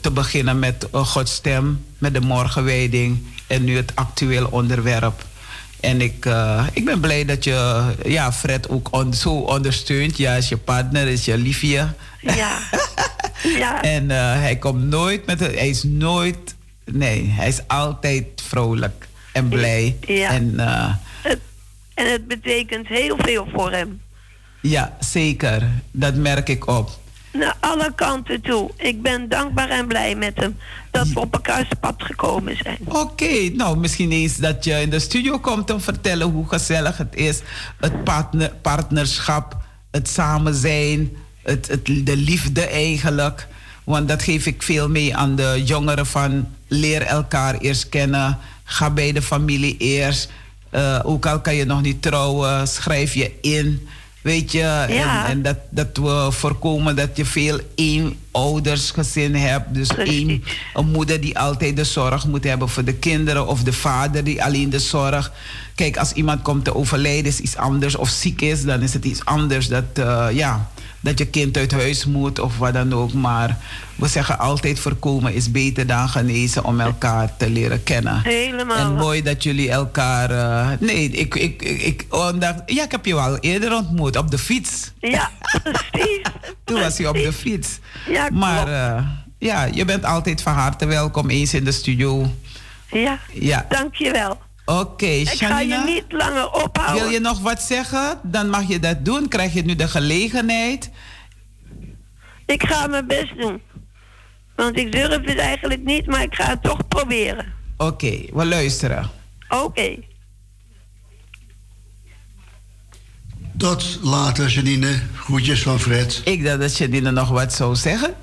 [0.01, 3.23] te beginnen met Gods stem, met de morgenwijding.
[3.47, 5.25] En nu het actueel onderwerp.
[5.79, 10.17] En ik, uh, ik ben blij dat je ja, Fred ook on, zo ondersteunt.
[10.17, 11.87] Ja, is je partner, is je liefje.
[12.21, 12.57] Ja.
[13.57, 13.81] ja.
[13.81, 15.39] en uh, hij komt nooit met.
[15.39, 16.55] Hij is nooit.
[16.85, 19.97] Nee, hij is altijd vrolijk en blij.
[20.01, 20.29] Ja.
[20.29, 21.39] En, uh, het,
[21.93, 24.01] en het betekent heel veel voor hem.
[24.61, 25.69] Ja, zeker.
[25.91, 26.99] Dat merk ik op.
[27.31, 28.71] Naar alle kanten toe.
[28.75, 30.57] Ik ben dankbaar en blij met hem
[30.91, 32.77] dat we op elkaars pad gekomen zijn.
[32.83, 37.15] Oké, nou misschien eens dat je in de studio komt om vertellen hoe gezellig het
[37.15, 37.41] is.
[37.79, 39.57] Het partner, partnerschap,
[39.91, 41.11] het samen zijn,
[41.43, 43.47] het, het, de liefde eigenlijk.
[43.83, 48.37] Want dat geef ik veel mee aan de jongeren van leer elkaar eerst kennen.
[48.63, 50.29] Ga bij de familie eerst.
[50.71, 53.87] Uh, ook al kan je nog niet trouwen, schrijf je in.
[54.21, 55.25] Weet je, ja.
[55.25, 59.73] en, en, dat, dat we voorkomen dat je veel eenoudersgezin hebt.
[59.73, 60.43] Dus één,
[60.73, 64.43] een moeder die altijd de zorg moet hebben voor de kinderen, of de vader die
[64.43, 65.31] alleen de zorg.
[65.75, 69.05] Kijk, als iemand komt te overlijden, is iets anders, of ziek is, dan is het
[69.05, 69.67] iets anders.
[69.67, 70.69] Dat, uh, ja,
[71.01, 73.13] dat je kind uit huis moet of wat dan ook.
[73.13, 73.57] Maar
[73.95, 78.21] we zeggen altijd voorkomen is beter dan genezen om elkaar te leren kennen.
[78.23, 78.77] Helemaal.
[78.77, 80.31] En mooi dat jullie elkaar.
[80.31, 82.05] Uh, nee, ik, ik, ik, ik,
[82.65, 84.91] ja, ik heb je al eerder ontmoet op de fiets.
[84.99, 85.31] Ja,
[85.63, 86.21] precies.
[86.63, 87.79] Toen was je op de fiets.
[88.07, 89.03] Ja, maar uh,
[89.37, 92.31] ja, je bent altijd van harte welkom eens in de studio.
[92.91, 93.65] Ja, ja.
[93.69, 94.39] dankjewel.
[94.69, 97.03] Oké, okay, Ik ga je niet langer ophouden.
[97.03, 98.19] Wil je nog wat zeggen?
[98.23, 99.27] Dan mag je dat doen.
[99.27, 100.89] Krijg je nu de gelegenheid.
[102.45, 103.61] Ik ga mijn best doen.
[104.55, 107.53] Want ik durf het eigenlijk niet, maar ik ga het toch proberen.
[107.77, 109.09] Oké, okay, we luisteren.
[109.49, 109.63] Oké.
[109.63, 110.07] Okay.
[113.57, 115.01] Tot later, Janine.
[115.15, 116.21] Groetjes van Fred.
[116.25, 118.13] Ik dacht dat Janine nog wat zou zeggen.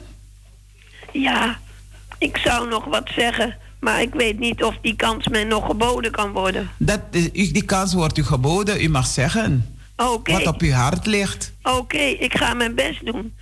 [1.12, 1.58] Ja,
[2.18, 3.56] ik zou nog wat zeggen.
[3.78, 6.70] Maar ik weet niet of die kans mij nog geboden kan worden.
[6.76, 7.00] Dat,
[7.32, 9.76] die kans wordt u geboden, u mag zeggen.
[9.96, 10.34] Okay.
[10.34, 11.52] Wat op uw hart ligt.
[11.62, 13.34] Oké, okay, ik ga mijn best doen.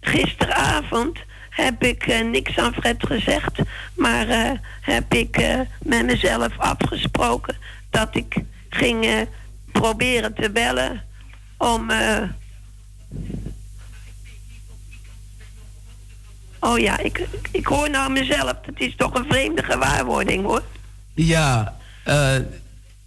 [0.00, 1.18] Gisteravond
[1.50, 3.58] heb ik uh, niks aan Fred gezegd.
[3.94, 4.50] Maar uh,
[4.80, 7.56] heb ik uh, met mezelf afgesproken
[7.90, 8.36] dat ik
[8.68, 9.26] ging
[9.72, 11.02] proberen te bellen
[11.58, 11.90] om
[16.66, 18.54] Oh ja, ik, ik hoor nou mezelf.
[18.62, 20.62] Het is toch een vreemde gewaarwording hoor.
[21.14, 21.76] Ja,
[22.08, 22.34] uh,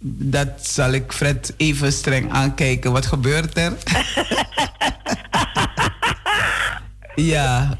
[0.02, 2.92] dat zal ik Fred even streng aankijken.
[2.92, 3.76] Wat gebeurt er?
[7.32, 7.78] ja.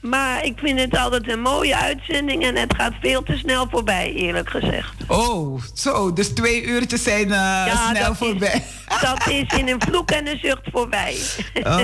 [0.00, 4.12] Maar ik vind het altijd een mooie uitzending en het gaat veel te snel voorbij,
[4.12, 4.94] eerlijk gezegd.
[5.06, 8.64] Oh, zo, dus twee uurtjes zijn uh, snel voorbij.
[9.00, 11.16] Dat is in een vloek en een zucht voorbij.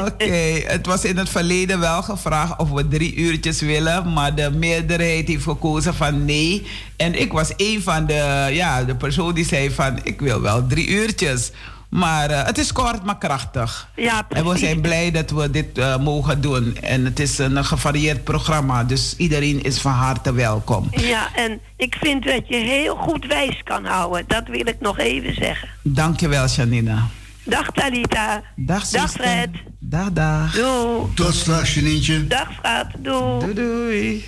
[0.06, 4.50] Oké, het was in het verleden wel gevraagd of we drie uurtjes willen, maar de
[4.50, 6.66] meerderheid heeft gekozen van nee.
[6.96, 10.66] En ik was een van de, ja, de persoon die zei van ik wil wel
[10.66, 11.50] drie uurtjes.
[11.88, 13.88] Maar uh, het is kort, maar krachtig.
[13.96, 14.46] Ja, precies.
[14.46, 16.76] En we zijn blij dat we dit uh, mogen doen.
[16.76, 20.88] En het is een gevarieerd programma, dus iedereen is van harte welkom.
[20.90, 24.24] Ja, en ik vind dat je heel goed wijs kan houden.
[24.26, 25.68] Dat wil ik nog even zeggen.
[25.82, 27.06] Dankjewel, Janina.
[27.44, 28.42] Dag Talita.
[28.56, 29.48] Dag, dag Fred.
[29.78, 30.54] Dag, dag.
[30.54, 31.14] Doei.
[31.14, 32.26] Tot straks, Janintje.
[32.26, 32.86] Dag, schat.
[32.98, 33.38] Doei.
[33.40, 34.24] Doei, doei.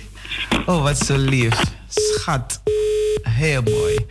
[0.65, 1.59] Oh, wat zo lief.
[1.87, 2.61] Schat.
[3.21, 4.05] Heel mooi.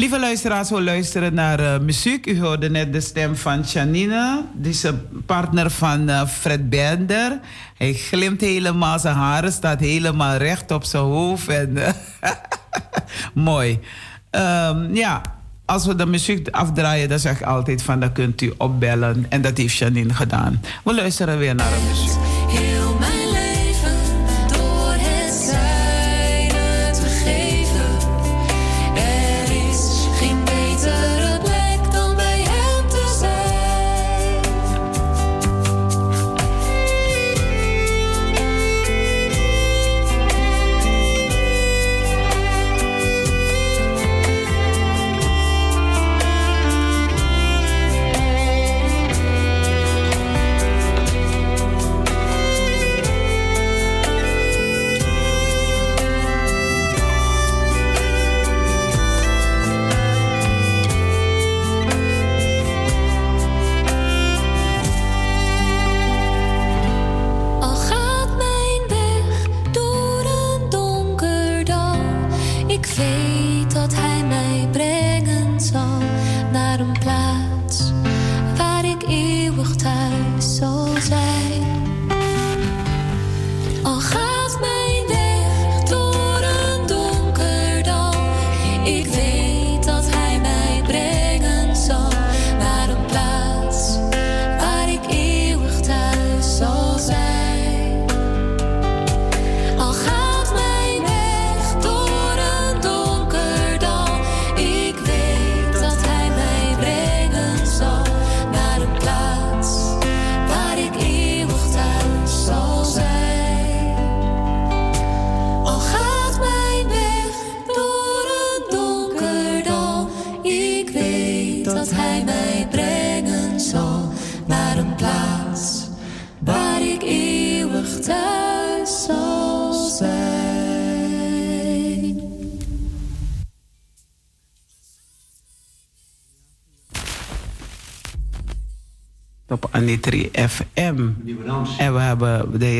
[0.00, 2.26] Lieve luisteraars, we luisteren naar uh, muziek.
[2.26, 4.44] U hoorde net de stem van Janine.
[4.52, 7.40] Die is een partner van uh, Fred Bender.
[7.76, 11.48] Hij glimt helemaal, zijn haren staat helemaal recht op zijn hoofd.
[11.48, 11.78] En,
[13.34, 13.78] mooi.
[14.30, 15.22] Um, ja,
[15.64, 18.00] als we de muziek afdraaien, dan zeg ik altijd van...
[18.00, 19.26] dan kunt u opbellen.
[19.28, 20.60] En dat heeft Janine gedaan.
[20.84, 22.29] We luisteren weer naar de muziek.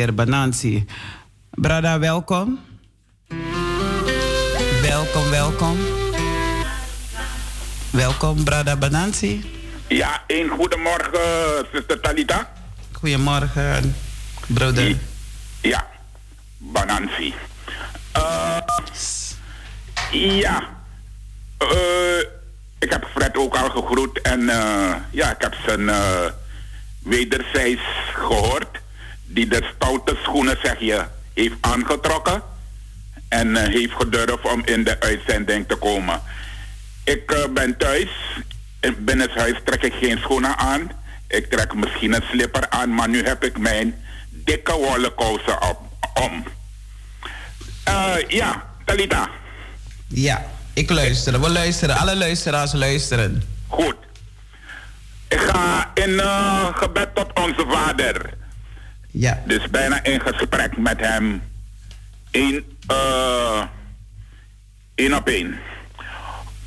[0.00, 0.84] Heer Banansi.
[1.50, 2.58] Brada, welkom.
[4.82, 5.76] Welkom, welkom.
[7.90, 9.44] Welkom, Brada Banansi.
[9.88, 11.20] Ja, een goedemorgen,
[11.72, 12.52] zuster Talita.
[12.92, 13.94] Goedemorgen,
[14.46, 14.96] broeder.
[15.60, 15.86] Ja,
[16.58, 17.34] Banansi.
[18.16, 18.58] Uh,
[20.12, 20.68] ja,
[21.62, 22.20] uh,
[22.78, 25.90] ik heb Fred ook al gegroet en uh, ja, ik heb zijn
[27.02, 27.82] wederzijds
[28.12, 28.79] gehoord.
[29.32, 31.04] Die de stoute schoenen, zeg je,
[31.34, 32.42] heeft aangetrokken.
[33.28, 36.20] En heeft gedurfd om in de uitzending te komen.
[37.04, 38.08] Ik ben thuis.
[38.80, 40.90] In binnenshuis trek ik geen schoenen aan.
[41.28, 45.78] Ik trek misschien een slipper aan, maar nu heb ik mijn dikke wollen kousen op,
[46.14, 46.44] om.
[47.88, 49.28] Uh, ja, Talita.
[50.08, 51.40] Ja, ik luister.
[51.40, 51.96] We luisteren.
[51.96, 53.42] Alle luisteraars luisteren.
[53.68, 53.96] Goed.
[55.28, 56.20] Ik ga in
[56.74, 58.38] gebed tot onze vader.
[59.10, 59.42] Ja.
[59.46, 61.42] Dus bijna in gesprek met hem.
[62.30, 63.62] Eén, uh,
[64.94, 65.58] één op één.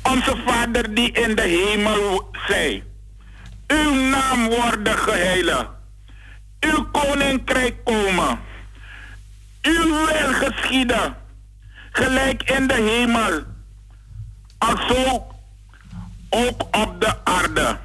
[0.02, 2.82] Onze vader die in de hemel zei.
[3.66, 5.68] Uw naam worden geheiligd.
[6.60, 8.38] Uw koninkrijk komen.
[9.62, 11.16] Uw wil geschieden.
[11.90, 13.42] Gelijk in de hemel.
[14.58, 15.26] Alzo
[16.28, 17.78] ook op de aarde.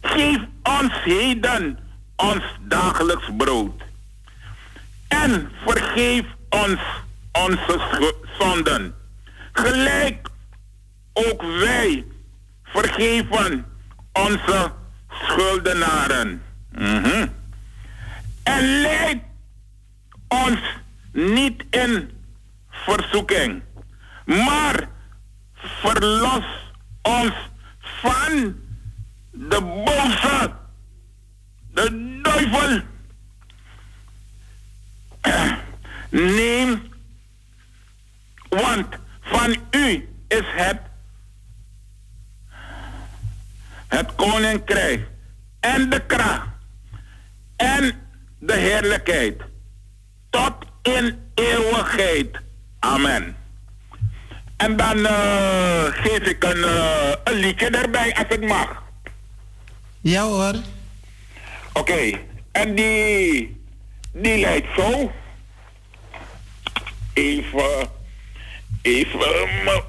[0.00, 1.78] Geef ons heden
[2.16, 3.82] ons dagelijks brood.
[5.08, 6.80] En vergeef ons
[7.32, 7.80] onze
[8.38, 8.94] zonden.
[9.52, 10.28] Gelijk
[11.12, 12.04] ook wij
[12.64, 13.66] vergeven
[14.12, 14.72] onze
[15.10, 16.42] schuldenaren.
[16.72, 17.26] Mhm.
[18.42, 19.22] En leid
[20.28, 20.60] ons
[21.12, 22.10] niet in
[22.70, 23.62] verzoeking,
[24.24, 24.88] maar
[25.56, 26.44] verlos
[27.02, 27.32] ons
[27.80, 28.56] van
[29.30, 30.52] de boze,
[31.76, 32.82] de duivel.
[36.10, 36.82] Neem,
[38.48, 38.86] want
[39.20, 40.80] van u is het,
[43.86, 45.08] het koninkrijk
[45.60, 46.48] en de kracht
[47.56, 47.92] en
[48.38, 49.42] de heerlijkheid
[50.30, 52.40] tot in eeuwigheid.
[52.78, 53.36] Amen.
[54.56, 58.82] En dan eh, geef ik een, eh, een liedje erbij als het mag.
[60.00, 60.54] Ja hoor.
[61.76, 62.18] Oké,
[62.52, 63.60] en die,
[64.12, 65.12] die leidt zo.
[67.12, 67.88] Even,
[68.82, 69.82] even mijn-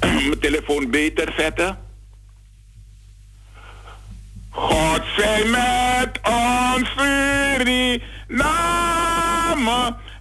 [0.00, 1.78] mijn telefoon beter zetten.
[4.50, 8.36] God zij met ons Suriname.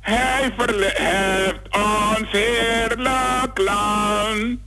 [0.02, 4.60] Hij verheft ons heerlijk land.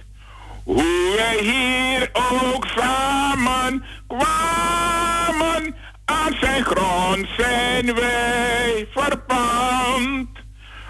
[0.64, 3.84] Hoe wij hier ook samen
[4.16, 5.74] kwamen,
[6.04, 10.28] aan zijn grond zijn wij verpand.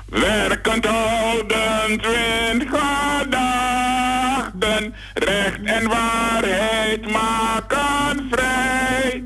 [0.06, 3.34] Werkend houdend wind gedachten,
[5.14, 9.24] recht en waarheid maken vrij.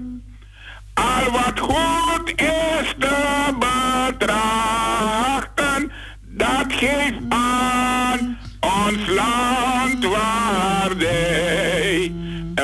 [0.95, 3.49] Al wat goed is te
[4.09, 11.74] betrachten, dat geeft aan ons land waardij.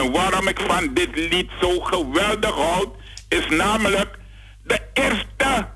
[0.00, 2.88] En waarom ik van dit lied zo geweldig houd,
[3.28, 4.18] is namelijk
[4.62, 5.68] de eerste,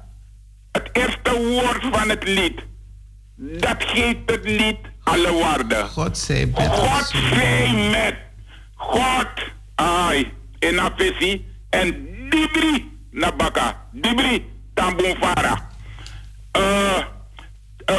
[0.73, 2.63] het eerste woord van het lied.
[3.37, 5.75] Dat geeft het lied alle waarde.
[5.75, 8.15] God zij met God zij met
[8.75, 9.53] God.
[9.75, 11.47] Ai, in een visie.
[11.71, 13.87] En dibri nabaka.
[13.93, 15.71] Dibri tambonfara.
[16.53, 16.99] Eh,
[17.85, 17.97] eh,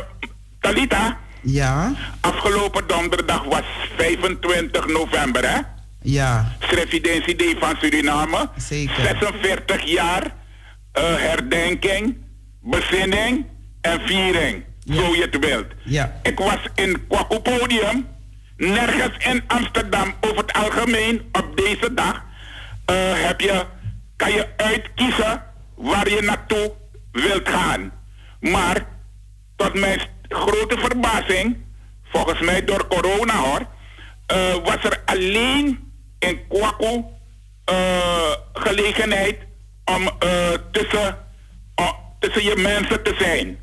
[0.59, 3.63] Talita, Ja, afgelopen donderdag was
[3.97, 5.74] 25 november, hè?
[6.05, 8.49] Ja, Srevidentie van Suriname.
[8.57, 8.95] Zeker.
[8.95, 10.23] 46 jaar
[10.91, 12.17] eh, herdenking,
[12.61, 13.45] bezinning
[13.81, 14.63] en viering.
[14.93, 15.65] Zo je het wilt.
[15.83, 16.19] ja.
[16.23, 18.07] Ik was in Kwaku Podium.
[18.57, 22.23] Nergens in Amsterdam over het algemeen op deze dag
[22.85, 23.65] eh, heb je,
[24.15, 25.43] kan je uitkiezen
[25.75, 26.71] waar je naartoe
[27.11, 27.91] wilt gaan.
[28.39, 28.85] Maar
[29.55, 29.99] tot mijn
[30.29, 31.57] grote verbazing,
[32.03, 33.67] volgens mij door corona hoor,
[34.25, 35.84] eh, was er alleen
[36.27, 37.03] in Kwaku
[37.65, 39.37] eh, gelegenheid
[39.85, 41.17] om eh, tussen,
[41.75, 43.59] oh, tussen je mensen te zijn.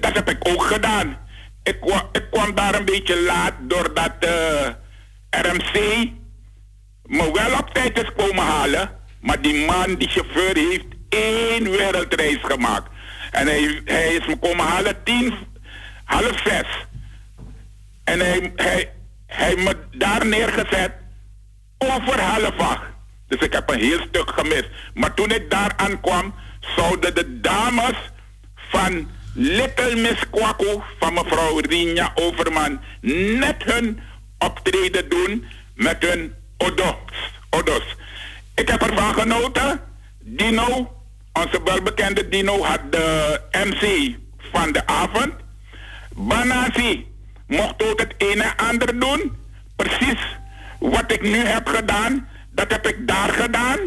[0.00, 1.18] Dat heb ik ook gedaan.
[1.62, 1.76] Ik,
[2.12, 4.68] ik kwam daar een beetje laat doordat eh
[5.30, 6.08] RMC
[7.02, 8.90] me wel op tijd is komen halen.
[9.20, 12.90] Maar die man, die chauffeur, heeft één wereldreis gemaakt.
[13.30, 15.34] En hij, hij is me komen halen tien,
[16.04, 16.86] half zes.
[18.04, 18.92] En hij, hij,
[19.26, 20.92] hij me daar neergezet
[21.78, 22.84] over half acht.
[23.28, 24.68] Dus ik heb een heel stuk gemist.
[24.94, 27.96] Maar toen ik daar aankwam, zouden de dames
[28.54, 34.00] van Little Miss Kwaku van mevrouw Rinja Overman net hun
[34.38, 36.94] optreden doen met hun odos.
[37.50, 37.96] odos.
[38.54, 39.80] Ik heb ervan genoten.
[40.18, 40.94] Dino,
[41.32, 44.16] onze welbekende Dino, had de MC
[44.52, 45.32] van de avond.
[46.10, 47.06] Banasi
[47.46, 49.36] mocht ook het een en ander doen.
[49.76, 50.36] Precies
[50.78, 53.78] wat ik nu heb gedaan, dat heb ik daar gedaan.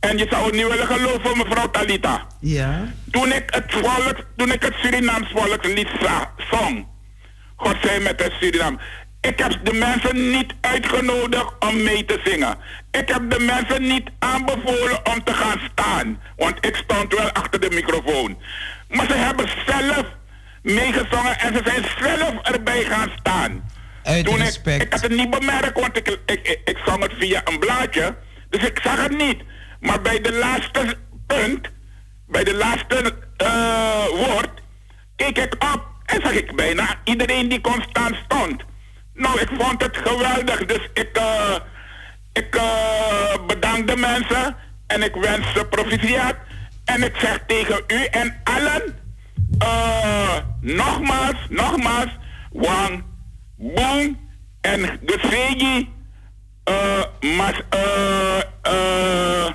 [0.00, 2.26] En je zou het niet willen geloven, mevrouw Talita.
[2.40, 6.86] Ja, Toen ik het, volk, toen ik het Surinaams volkslied za- zong,
[7.56, 8.78] God zij met het Suriname.
[9.20, 12.56] Ik heb de mensen niet uitgenodigd om mee te zingen.
[12.90, 16.20] Ik heb de mensen niet aanbevolen om te gaan staan.
[16.36, 18.38] Want ik stond wel achter de microfoon.
[18.88, 20.04] Maar ze hebben zelf
[20.62, 23.62] meegezongen en ze zijn zelf erbij gaan staan.
[24.02, 24.82] Uit Toen ik, respect.
[24.82, 28.16] ik had het niet bemerkt, want ik, ik, ik, zong het via een blaadje.
[28.48, 29.42] Dus ik zag het niet.
[29.80, 30.96] Maar bij de laatste
[31.26, 31.68] punt,
[32.26, 34.50] bij de laatste eh, woord,
[35.16, 38.62] keek ik op en zag ik bijna iedereen die constant stond.
[39.14, 41.54] Nou, ik vond het geweldig, dus ik, eh,
[42.32, 44.56] ik eh, bedank de mensen
[44.86, 46.36] en ik wens ze proficiat.
[46.84, 48.98] En ik zeg tegen u en allen,
[50.60, 52.18] nogmaals, nogmaals,
[52.52, 53.04] Wang,
[53.60, 54.18] Boom
[54.60, 55.88] en Gesegi,
[56.64, 57.04] eh,
[57.36, 59.54] mas, eh, eh,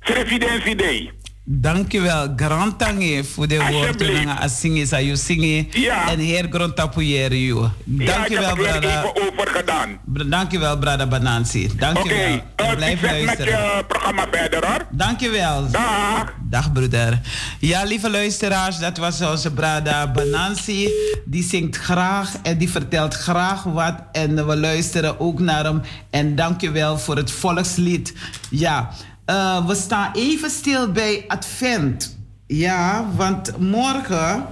[0.00, 1.12] Srevidentie Day.
[1.52, 4.28] Dankjewel, Grand Tangi, voor de woorden.
[4.38, 5.68] Asingi, sayu singi.
[5.70, 6.10] Ja.
[6.10, 7.68] En heer you.
[7.84, 8.98] Dankjewel, ja, ik brada.
[8.98, 9.98] even overgedaan.
[10.04, 11.70] Dankjewel, brada Banansi.
[11.76, 12.34] Dankjewel.
[12.34, 13.76] Oké, okay, blijf succes met luisteren.
[13.76, 14.86] je programma verder hoor.
[14.90, 15.70] Dankjewel.
[15.70, 16.34] Dag.
[16.50, 17.20] Dag broeder.
[17.58, 20.88] Ja, lieve luisteraars, dat was onze brada Banansi.
[21.24, 23.94] Die zingt graag en die vertelt graag wat.
[24.12, 25.82] En we luisteren ook naar hem.
[26.10, 28.14] En dankjewel voor het volkslied.
[28.50, 28.90] Ja,
[29.30, 32.18] eh, we staan even stil bij Advent.
[32.46, 34.46] Ja, want morgen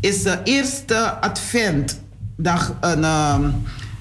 [0.00, 2.74] is de eerste Adventdag.
[2.80, 3.50] Een, ehm,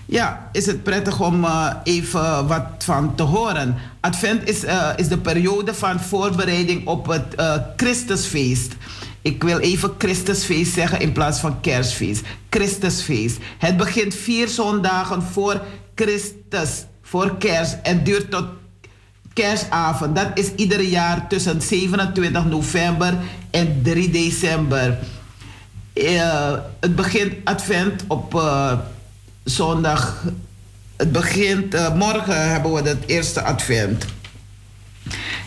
[0.05, 3.75] ja, is het prettig om eh, even wat van te horen.
[3.99, 7.35] Advent is, eh, is de periode van voorbereiding op het
[7.75, 8.73] Christusfeest.
[9.21, 12.25] Ik wil even Christusfeest zeggen in plaats van kerstfeest.
[12.49, 13.37] Christusfeest.
[13.57, 15.61] Het begint vier zondagen voor
[15.95, 18.45] Christus, voor kerst en duurt tot
[19.35, 20.15] kerstavond.
[20.15, 23.13] Dat is ieder jaar tussen 27 november
[23.51, 24.97] en 3 december.
[25.93, 28.79] Eh, het begint advent op eh,
[29.43, 30.23] zondag.
[30.95, 34.05] Het begint, eh, morgen hebben we het eerste advent.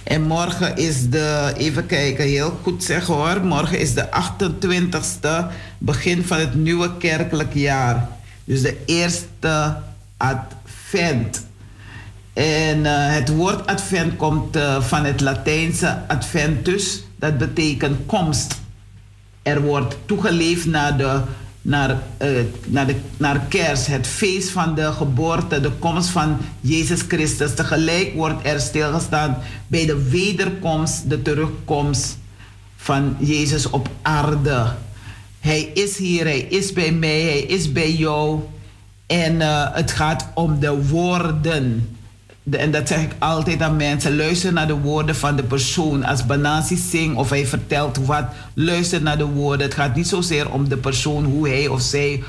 [0.02, 3.44] En morgen is de, even kijken, heel goed zeggen hoor.
[3.44, 5.46] Morgen is de 28ste,
[5.78, 8.08] begin van het nieuwe kerkelijk jaar.
[8.44, 9.76] Dus de eerste
[10.16, 11.46] advent.
[12.38, 17.02] En eh, het woord advent komt eh, van het Latijnse adventus.
[17.16, 18.60] Dat betekent komst.
[19.42, 21.20] Er wordt toegeleefd naar, de,
[21.62, 22.28] naar, eh,
[22.66, 27.54] naar, de, naar kerst, het feest van de geboorte, de komst van Jezus Christus.
[27.54, 32.18] Tegelijk wordt er stilgestaan bij de wederkomst, de terugkomst
[32.76, 34.66] van Jezus op aarde.
[35.40, 38.40] Hij is hier, hij is bij mij, hij is bij jou.
[39.06, 39.40] En
[39.72, 41.96] het gaat om de woorden.
[42.50, 44.16] En dat zeg ik altijd aan mensen.
[44.16, 46.04] Luister naar de woorden van de persoon.
[46.04, 49.66] Als Banasi zingt of hij vertelt wat, luister naar de woorden.
[49.66, 52.22] Het gaat niet zozeer om de persoon, hoe hij of zij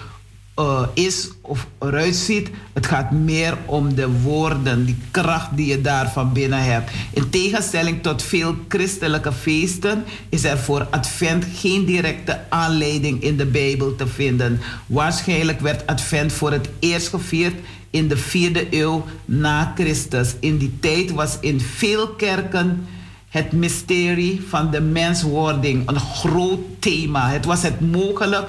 [0.59, 2.49] eh, is of eruit ziet.
[2.73, 6.91] Het gaat meer om de woorden, die kracht die je daar van binnen hebt.
[7.13, 13.45] In tegenstelling tot veel christelijke feesten is er voor Advent geen directe aanleiding in de
[13.45, 14.59] Bijbel te vinden.
[14.85, 17.55] Waarschijnlijk werd Advent voor het eerst gevierd
[17.89, 20.35] in de vierde eeuw na Christus.
[20.39, 22.87] In die tijd was in veel kerken
[23.29, 27.29] het mysterie van de menswording een groot thema.
[27.29, 28.47] Het was het mogelijk,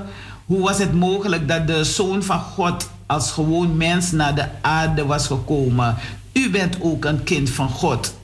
[0.51, 5.06] hoe was het mogelijk dat de Zoon van God als gewoon mens naar de aarde
[5.06, 5.97] was gekomen?
[6.32, 8.14] U bent ook een kind van God.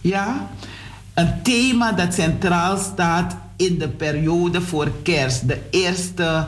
[0.00, 0.48] Ja?
[1.14, 5.48] Een thema dat centraal staat in de periode voor kerst.
[5.48, 6.46] De eerste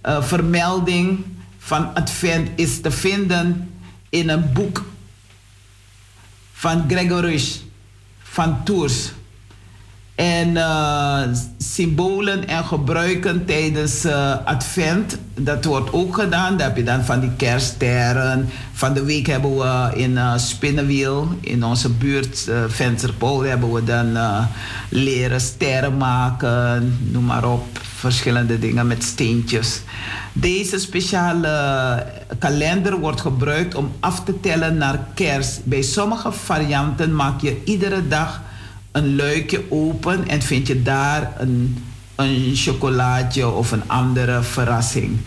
[0.00, 1.24] eh, vermelding
[1.58, 3.70] van Advent is te vinden
[4.08, 4.84] in een boek
[6.52, 7.62] van Gregorius
[8.22, 9.12] van Tours.
[10.20, 11.22] En eh,
[11.58, 16.56] symbolen en gebruiken tijdens eh, Advent, dat wordt ook gedaan.
[16.56, 18.48] Daar heb je dan van die kerststerren.
[18.72, 23.84] Van de week hebben we in uh, Spinnenwiel, in onze buurt, uh, Vensterpol, hebben we
[23.84, 24.18] dan
[24.88, 27.64] leren sterren maken, noem maar op.
[27.94, 29.80] Verschillende dingen met steentjes.
[30.32, 32.06] Deze speciale
[32.38, 35.64] kalender wordt gebruikt om af te tellen naar kerst.
[35.64, 38.40] Bij sommige varianten maak je iedere dag
[38.92, 41.84] een luikje open en vind je daar een,
[42.14, 45.18] een chocolaatje of een andere verrassing.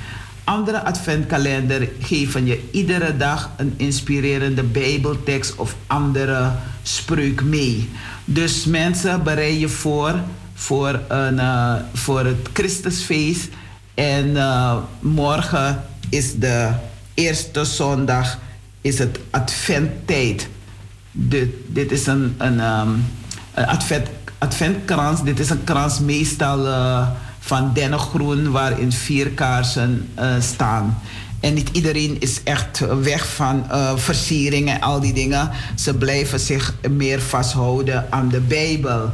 [0.44, 6.52] Andere adventkalender geven je iedere dag een inspirerende bijbeltekst of andere
[6.84, 7.90] spreuk mee.
[8.26, 10.20] Dus mensen bereid je voor
[10.64, 13.50] voor, een, uh, voor het Christusfeest.
[13.94, 16.72] En uh, morgen is de
[17.14, 18.40] eerste zondag,
[18.82, 20.48] is het adventtijd.
[21.12, 23.06] Dit, dit is een, een, een
[23.54, 24.08] advent,
[24.38, 25.24] adventkrans.
[25.24, 27.08] Dit is een krans meestal uh,
[27.40, 30.10] van dennengroen waarin vier kaarsen
[30.40, 31.00] staan.
[31.40, 35.50] En niet iedereen is echt weg van uh, versieringen en al die dingen.
[35.76, 39.12] Ze blijven zich meer vasthouden aan de Bijbel.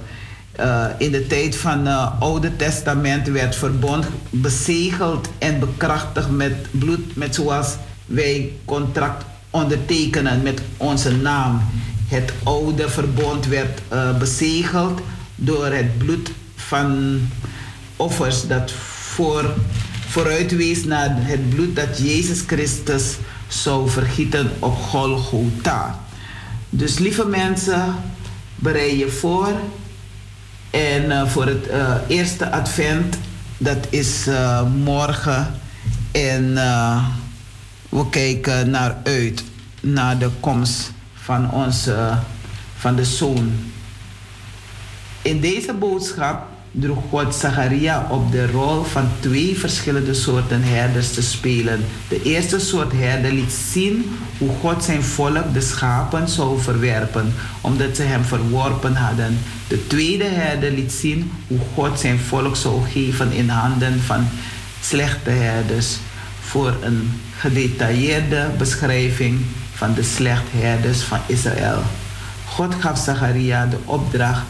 [0.97, 7.35] In de tijd van het Oude Testament werd verbond bezegeld en bekrachtigd met bloed, met
[7.35, 7.75] zoals
[8.05, 11.61] wij contract ondertekenen met onze naam.
[12.09, 15.01] Het oude verbond werd uh, bezegeld
[15.35, 17.19] door het bloed van
[17.95, 19.53] offers dat voor,
[20.07, 23.17] vooruitwees naar het bloed dat Jezus Christus
[23.47, 25.99] zou vergieten op Golgotha.
[26.69, 27.95] Dus lieve mensen,
[28.55, 29.53] bereid je voor.
[30.69, 33.17] En uh, voor het uh, eerste advent,
[33.57, 34.27] dat is
[34.83, 35.53] morgen.
[36.11, 36.53] En
[37.89, 39.43] we kijken naar uit,
[39.81, 40.91] naar de komst
[41.29, 42.17] van onze,
[42.77, 43.51] van de zoon.
[45.21, 51.21] In deze boodschap droeg God Zacharia op de rol van twee verschillende soorten herders te
[51.21, 51.85] spelen.
[52.07, 57.95] De eerste soort herder liet zien hoe God zijn volk, de schapen, zou verwerpen, omdat
[57.95, 59.37] ze hem verworpen hadden.
[59.67, 64.27] De tweede herder liet zien hoe God zijn volk zou geven in handen van
[64.81, 65.97] slechte herders.
[66.41, 69.41] Voor een gedetailleerde beschrijving
[69.79, 71.83] van de slechtherders van Israël.
[72.45, 74.45] God gaf Zacharia de opdracht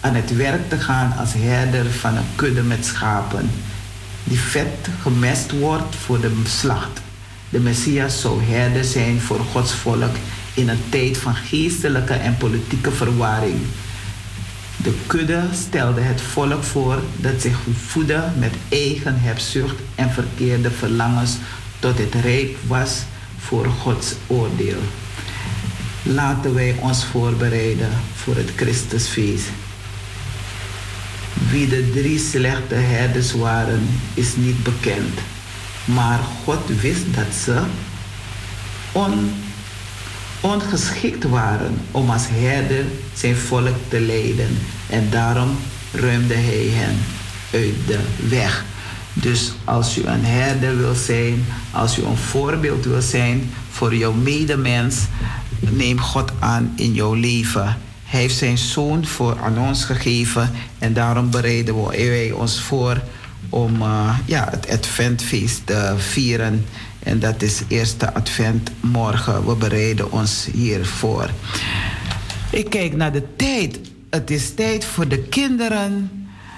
[0.00, 3.50] aan het werk te gaan als herder van een kudde met schapen,
[4.24, 7.00] die vet gemest wordt voor de slacht.
[7.48, 10.16] De Messias zou herder zijn voor Gods volk
[10.54, 13.60] in een tijd van geestelijke en politieke verwarring.
[14.76, 21.36] De kudde stelde het volk voor dat zich voedde met eigen hebzucht en verkeerde verlangens
[21.78, 23.02] tot het rijp was
[23.46, 24.80] voor Gods oordeel.
[26.02, 29.48] Laten wij ons voorbereiden voor het Christusfeest.
[31.50, 35.18] Wie de drie slechte herders waren, is niet bekend.
[35.84, 37.62] Maar God wist dat ze
[38.92, 39.30] on,
[40.40, 42.84] ongeschikt waren om als herder
[43.14, 44.58] zijn volk te leiden.
[44.90, 45.56] En daarom
[45.92, 46.96] ruimde hij hen
[47.52, 47.98] uit de
[48.28, 48.64] weg.
[49.14, 54.12] Dus als u een herder wil zijn, als u een voorbeeld wil zijn voor jouw
[54.12, 54.96] medemens,
[55.58, 57.76] neem God aan in jouw leven.
[58.04, 63.02] Hij heeft zijn zoon voor aan ons gegeven en daarom bereiden wij ons voor
[63.48, 66.64] om uh, ja, het Adventfeest te vieren.
[66.98, 69.46] En dat is eerste Advent morgen.
[69.46, 71.30] We bereiden ons hiervoor.
[72.50, 73.78] Ik kijk naar de tijd.
[74.10, 76.10] Het is tijd voor de kinderen.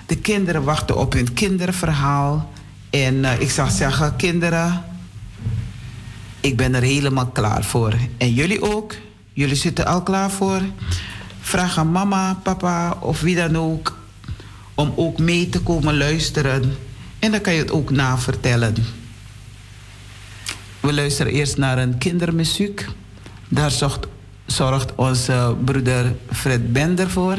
[0.06, 2.52] De kinderen wachten op hun kinderverhaal.
[2.90, 4.84] En uh, ik zou zeggen, kinderen,
[6.40, 7.94] ik ben er helemaal klaar voor.
[8.18, 8.94] En jullie ook?
[9.32, 10.60] Jullie zitten al klaar voor?
[11.40, 13.98] Vraag aan mama, papa of wie dan ook
[14.74, 16.76] om ook mee te komen luisteren.
[17.18, 18.74] En dan kan je het ook navertellen.
[20.80, 22.86] We luisteren eerst naar een kindermuziek.
[23.48, 24.06] Daar zorgt,
[24.46, 27.38] zorgt onze broeder Fred Bender voor.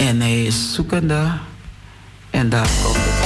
[0.00, 1.30] En hij is zoekende.
[2.30, 3.19] En daar komt het.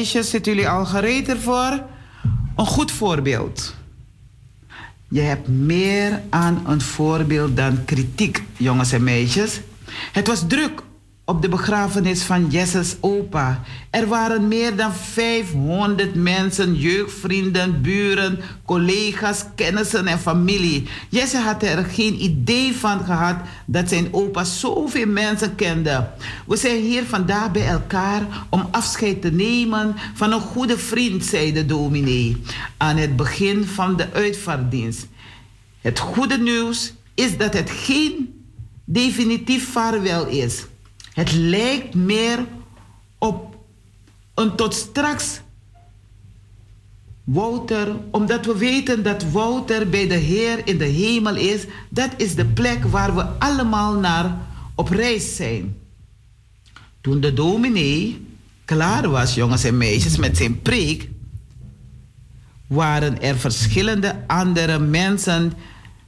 [0.00, 1.82] Meisjes, zitten jullie al gereed ervoor?
[2.56, 3.74] Een goed voorbeeld.
[5.08, 9.60] Je hebt meer aan een voorbeeld dan kritiek, jongens en meisjes.
[10.12, 10.82] Het was druk
[11.30, 13.62] op de begrafenis van Jesse's opa.
[13.90, 20.88] Er waren meer dan 500 mensen, jeugdvrienden, buren, collega's, kennissen en familie.
[21.08, 23.36] Jesse had er geen idee van gehad
[23.66, 26.08] dat zijn opa zoveel mensen kende.
[26.46, 31.52] We zijn hier vandaag bij elkaar om afscheid te nemen van een goede vriend, zei
[31.52, 32.42] de dominee
[32.76, 35.06] aan het begin van de uitvaarddienst.
[35.80, 38.42] Het goede nieuws is dat het geen
[38.84, 40.64] definitief vaarwel is.
[41.12, 42.46] Het lijkt meer
[43.18, 43.56] op
[44.34, 45.40] een tot straks
[47.24, 52.34] Wouter, omdat we weten dat Wouter bij de Heer in de hemel is, dat is
[52.34, 54.38] de plek waar we allemaal naar
[54.74, 55.76] op reis zijn.
[57.00, 58.26] Toen de dominee
[58.64, 61.08] klaar was, jongens en meisjes, met zijn preek,
[62.66, 65.52] waren er verschillende andere mensen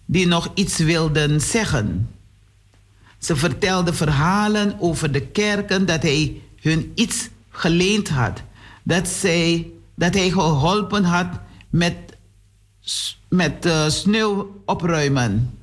[0.04, 2.08] die nog iets wilden zeggen.
[3.22, 8.42] Ze vertelde verhalen over de kerken dat hij hun iets geleend had.
[8.82, 11.26] Dat, zij, dat hij geholpen had
[11.70, 11.94] met,
[13.28, 15.58] met uh, sneeuw opruimen.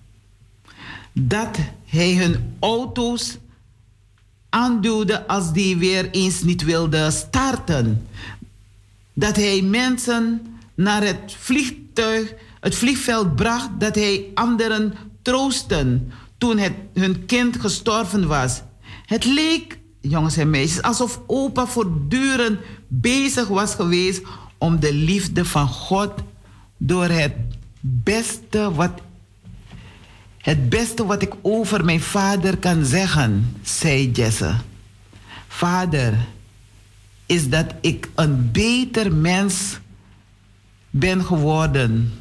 [1.13, 3.37] Dat hij hun auto's
[4.49, 8.07] aanduwde als die weer eens niet wilden starten.
[9.13, 16.73] Dat hij mensen naar het vliegtuig, het vliegveld bracht, dat hij anderen troosten toen het,
[16.93, 18.61] hun kind gestorven was.
[19.05, 24.21] Het leek, jongens en meisjes, alsof opa voortdurend bezig was geweest
[24.57, 26.11] om de liefde van God
[26.77, 27.33] door het
[27.81, 29.01] beste wat
[30.37, 34.55] het beste wat ik over mijn vader kan zeggen, zei Jesse.
[35.47, 36.17] Vader,
[37.25, 39.79] is dat ik een beter mens
[40.89, 42.13] ben geworden.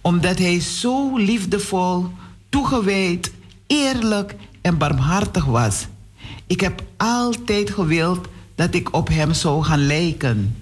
[0.00, 2.10] Omdat hij zo liefdevol
[2.56, 3.32] toegewijd,
[3.66, 5.86] eerlijk en barmhartig was.
[6.46, 10.56] Ik heb altijd gewild dat ik op hem zou gaan lijken.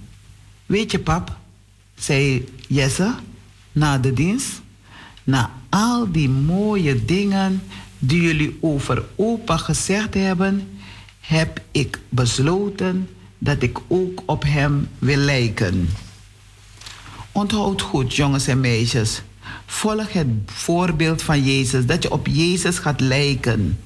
[0.67, 1.37] Weet je, pap,
[1.95, 3.15] zei Jesse
[3.73, 4.61] na de dienst,
[5.25, 7.63] na al die mooie dingen
[7.99, 10.79] die jullie over opa gezegd hebben,
[11.21, 13.09] heb ik besloten
[13.39, 15.89] dat ik ook op hem wil lijken.
[17.33, 19.23] Onthoud goed, jongens en meisjes.
[19.67, 23.79] Volg het voorbeeld van Jezus, dat je op Jezus gaat lijken.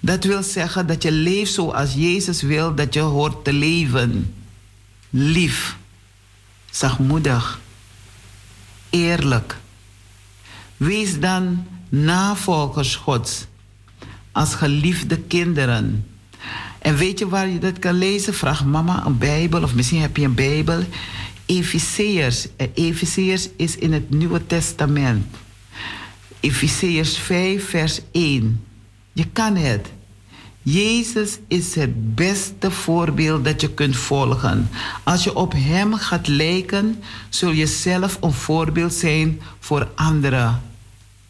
[0.00, 4.34] Dat wil zeggen dat je leeft zoals Jezus wil dat je hoort te leven.
[5.10, 5.76] Lief,
[6.70, 7.60] zachtmoedig,
[8.90, 9.56] eerlijk.
[10.76, 13.46] Wees dan navolgers Gods
[14.32, 16.04] als geliefde kinderen.
[16.78, 18.34] En weet je waar je dat kan lezen?
[18.34, 20.84] Vraag mama een Bijbel of misschien heb je een Bijbel.
[21.50, 22.46] Efezeërs.
[22.74, 25.26] Efezeërs is in het Nieuwe Testament.
[26.40, 28.64] Efezeërs 5, vers 1.
[29.12, 29.90] Je kan het.
[30.62, 34.68] Jezus is het beste voorbeeld dat je kunt volgen.
[35.02, 40.62] Als je op Hem gaat lijken, zul je zelf een voorbeeld zijn voor anderen.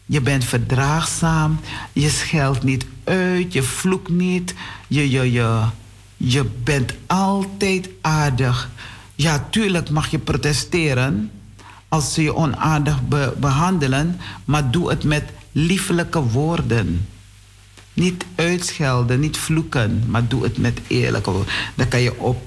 [0.05, 1.59] Je bent verdraagzaam,
[1.93, 4.53] je scheldt niet uit, je vloekt niet,
[4.87, 5.63] je, je, je,
[6.17, 8.69] je bent altijd aardig.
[9.15, 11.31] Ja, tuurlijk mag je protesteren
[11.87, 12.99] als ze je onaardig
[13.39, 17.07] behandelen, maar doe het met liefelijke woorden.
[17.93, 21.53] Niet uitschelden, niet vloeken, maar doe het met eerlijke woorden.
[21.75, 22.41] Dan kan je op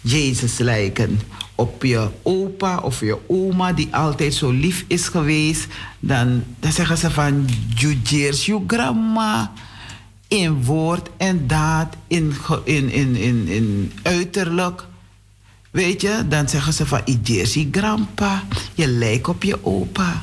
[0.00, 1.20] Jezus lijken.
[1.54, 5.66] Op je opa of je oma die altijd zo lief is geweest.
[6.00, 9.52] Dan, dan zeggen ze van, you je grandma.
[10.28, 12.34] In woord en daad, in,
[12.64, 14.86] in, in, in, in uiterlijk.
[15.72, 18.42] Weet je, dan zeggen ze van, Jersey grandpa,
[18.74, 20.22] je lijkt op je opa.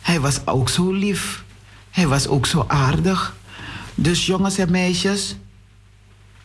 [0.00, 1.44] Hij was ook zo lief.
[1.90, 3.36] Hij was ook zo aardig.
[3.94, 5.36] Dus jongens en meisjes,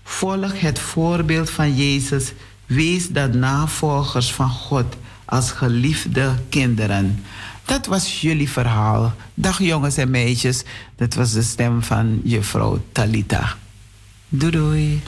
[0.03, 2.33] volg het voorbeeld van Jezus.
[2.65, 4.95] Wees dan navolgers van God
[5.25, 7.23] als geliefde kinderen.
[7.65, 9.13] Dat was jullie verhaal.
[9.33, 10.63] Dag jongens en meisjes.
[10.95, 13.57] Dat was de stem van juffrouw Talita.
[14.29, 15.01] Doei doei.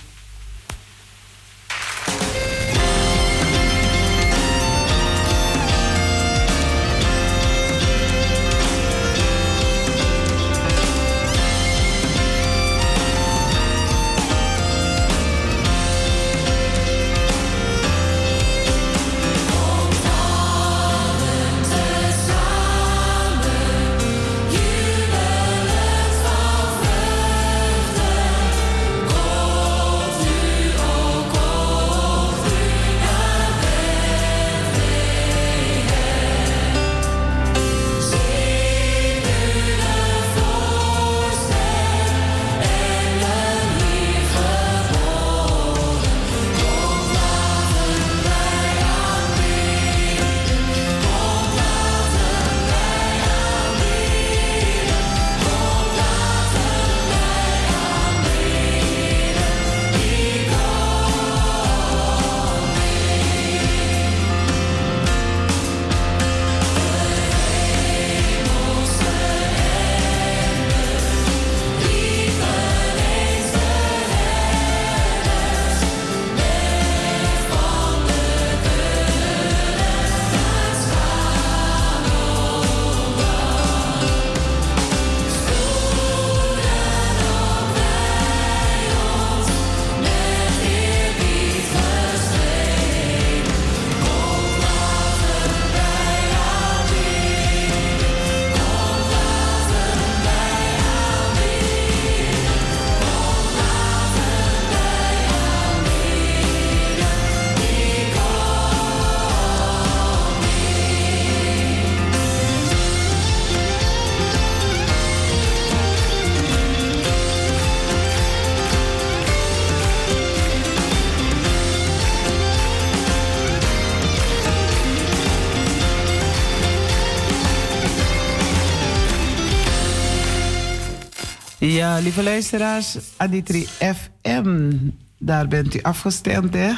[132.16, 134.72] Lieve luisteraars, Aditri FM,
[135.18, 136.72] daar bent u afgestemd, hè?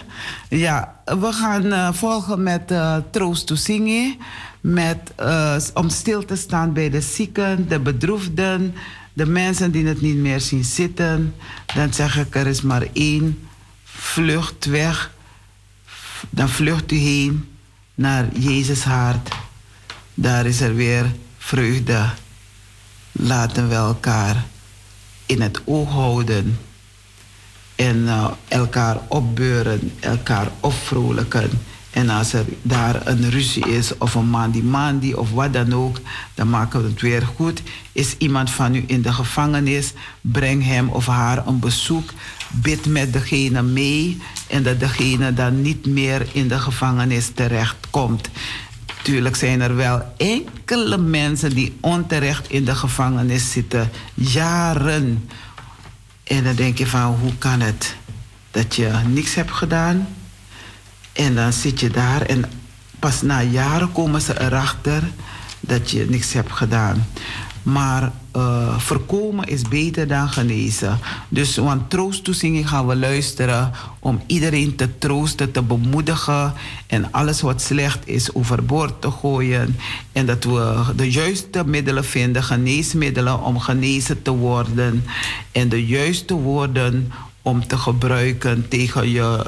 [0.49, 4.17] Ja, we gaan uh, volgen met uh, Troost to Zingen,
[4.61, 8.75] met, uh, om stil te staan bij de zieken, de bedroefden,
[9.13, 11.35] de mensen die het niet meer zien zitten.
[11.75, 13.47] Dan zeg ik, er is maar één
[13.83, 15.11] vlucht weg.
[16.29, 17.45] Dan vlucht u heen
[17.95, 19.29] naar Jezus hart.
[20.13, 21.05] Daar is er weer
[21.37, 22.09] vreugde.
[23.11, 24.45] Laten we elkaar
[25.27, 26.59] in het oog houden.
[27.75, 31.49] En uh, elkaar opbeuren, elkaar opvrolijken.
[31.97, 35.99] En als er daar een ruzie is of een mandi-mandi of wat dan ook,
[36.33, 37.61] dan maken we het weer goed.
[37.91, 42.13] Is iemand van u in de gevangenis, breng hem of haar een bezoek.
[42.49, 48.29] Bid met degene mee en dat degene dan niet meer in de gevangenis terechtkomt.
[49.01, 55.29] Tuurlijk zijn er wel enkele mensen die onterecht in de gevangenis zitten, jaren.
[56.23, 57.95] En dan denk je van, hoe kan het
[58.51, 60.07] dat je niks hebt gedaan?
[61.13, 62.45] En dan zit je daar en
[62.99, 65.03] pas na jaren komen ze erachter
[65.59, 67.07] dat je niks hebt gedaan.
[67.63, 70.99] Maar uh, voorkomen is beter dan genezen.
[71.29, 76.53] Dus want troosttoezinging gaan we luisteren om iedereen te troosten, te bemoedigen
[76.87, 79.75] en alles wat slecht is overboord te gooien.
[80.11, 85.03] En dat we de juiste middelen vinden, geneesmiddelen om genezen te worden.
[85.51, 87.11] En de juiste woorden
[87.41, 89.45] om te gebruiken tegen je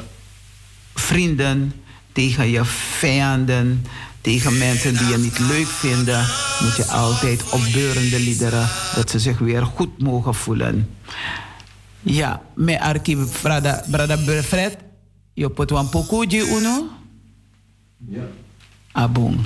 [0.94, 1.72] vrienden,
[2.12, 3.86] tegen je vijanden,
[4.20, 6.26] tegen mensen die je niet leuk vinden,
[6.60, 10.88] moet je altijd opbeurende liederen, dat ze zich weer goed mogen voelen.
[12.02, 14.76] Ja, me arki brada brada Fred,
[15.34, 16.88] je pot wan pokoji uno?
[18.08, 18.22] Ja.
[18.92, 19.38] Abong.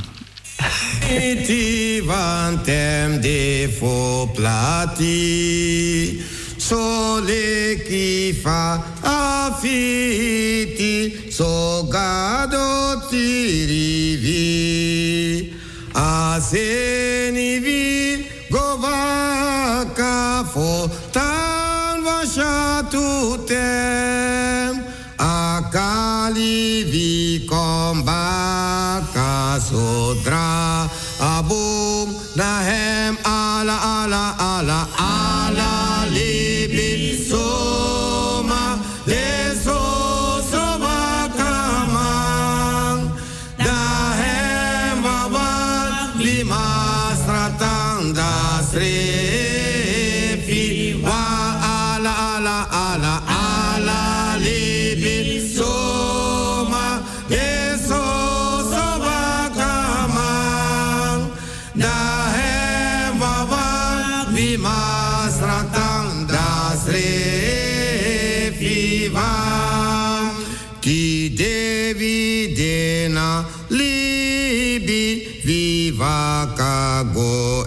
[1.10, 6.22] Iti vantem de fo plati
[6.68, 8.62] sole kifa
[9.02, 10.94] afiti
[11.30, 12.68] sogado
[13.10, 14.34] tirivi
[15.94, 17.84] asenivi
[18.50, 20.90] govaka fo
[25.54, 29.30] akali vi kombaka
[29.60, 30.88] sodra
[31.20, 34.33] abum nahem ala ala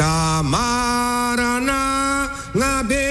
[0.00, 1.82] tamarana
[2.58, 3.06] ngabe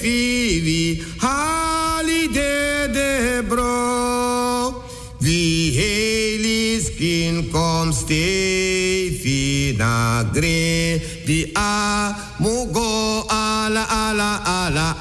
[0.00, 0.84] fivi
[1.24, 2.54] halide
[2.96, 3.12] de
[3.48, 4.84] bro
[5.24, 11.74] wie helis kin kom stefi na gre di a
[12.38, 14.95] mugo ala ala ala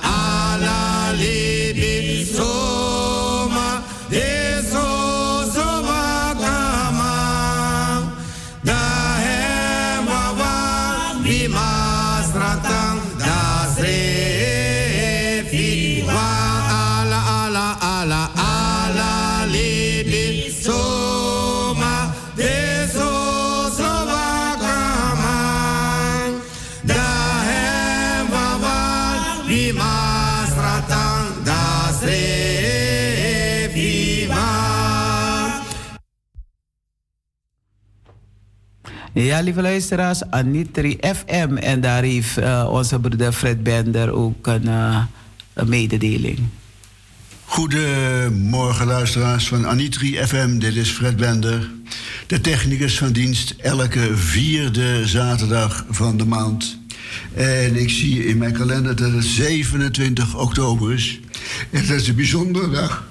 [39.16, 41.58] Ja, lieve luisteraars, Anitri FM.
[41.58, 45.04] En daar heeft uh, onze broeder Fred Bender ook een, uh,
[45.54, 46.40] een mededeling.
[47.46, 50.58] Goedemorgen luisteraars van Anitri FM.
[50.60, 51.70] Dit is Fred Bender,
[52.28, 56.80] de technicus van dienst elke vierde zaterdag van de maand.
[57.34, 61.20] En ik zie in mijn kalender dat het 27 oktober is.
[61.72, 63.08] En dat is een bijzondere dag.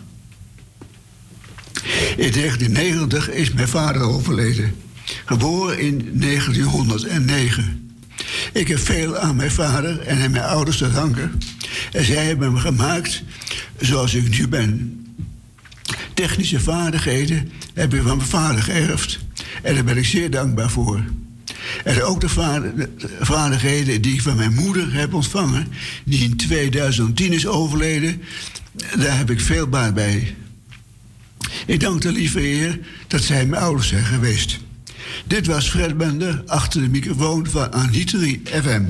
[2.16, 4.83] In 1990 is mijn vader overleden.
[5.24, 7.96] Geboren in 1909.
[8.52, 11.38] Ik heb veel aan mijn vader en aan mijn ouders te danken.
[11.92, 13.22] En zij hebben me gemaakt
[13.80, 14.98] zoals ik nu ben.
[16.14, 19.18] Technische vaardigheden heb ik van mijn vader geërfd.
[19.62, 21.04] En daar ben ik zeer dankbaar voor.
[21.84, 22.28] En ook de
[23.20, 25.66] vaardigheden die ik van mijn moeder heb ontvangen,
[26.04, 28.22] die in 2010 is overleden,
[28.98, 30.34] daar heb ik veel baat bij.
[31.66, 34.58] Ik dank de lieve Heer dat zij mijn ouders zijn geweest.
[35.24, 38.82] Dit was Fred Bender achter de microfoon van Anitri FM.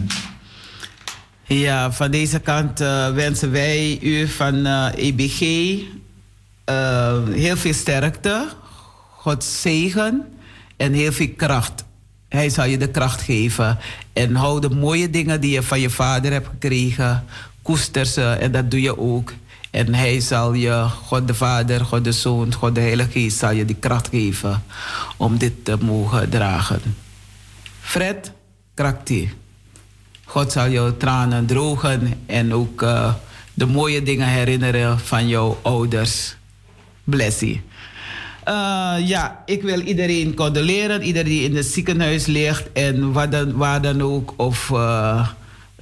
[1.46, 5.80] Ja, van deze kant uh, wensen wij u van uh, eh, EBG uh,
[6.64, 8.48] eh, heel veel sterkte,
[9.10, 10.24] God zegen
[10.76, 11.84] en heel veel kracht.
[12.28, 13.78] Hij zal je de kracht geven.
[14.12, 17.24] En hou de mooie dingen die je van je vader hebt gekregen,
[17.62, 19.32] koester ze en dat doe je ook.
[19.74, 23.50] En hij zal je, God de Vader, God de Zoon, God de Heilige Geest, zal
[23.50, 24.62] je die kracht geven
[25.16, 26.80] om dit te mogen dragen.
[27.80, 28.32] Fred,
[28.74, 29.30] krakti.
[30.24, 33.14] God zal jouw tranen drogen en ook uh,
[33.54, 36.36] de mooie dingen herinneren van jouw ouders.
[37.04, 37.60] Bless you.
[38.48, 43.56] Uh, ja, ik wil iedereen condoleren, iedereen die in het ziekenhuis ligt en wat dan,
[43.56, 44.34] waar dan ook.
[44.36, 45.28] Of uh,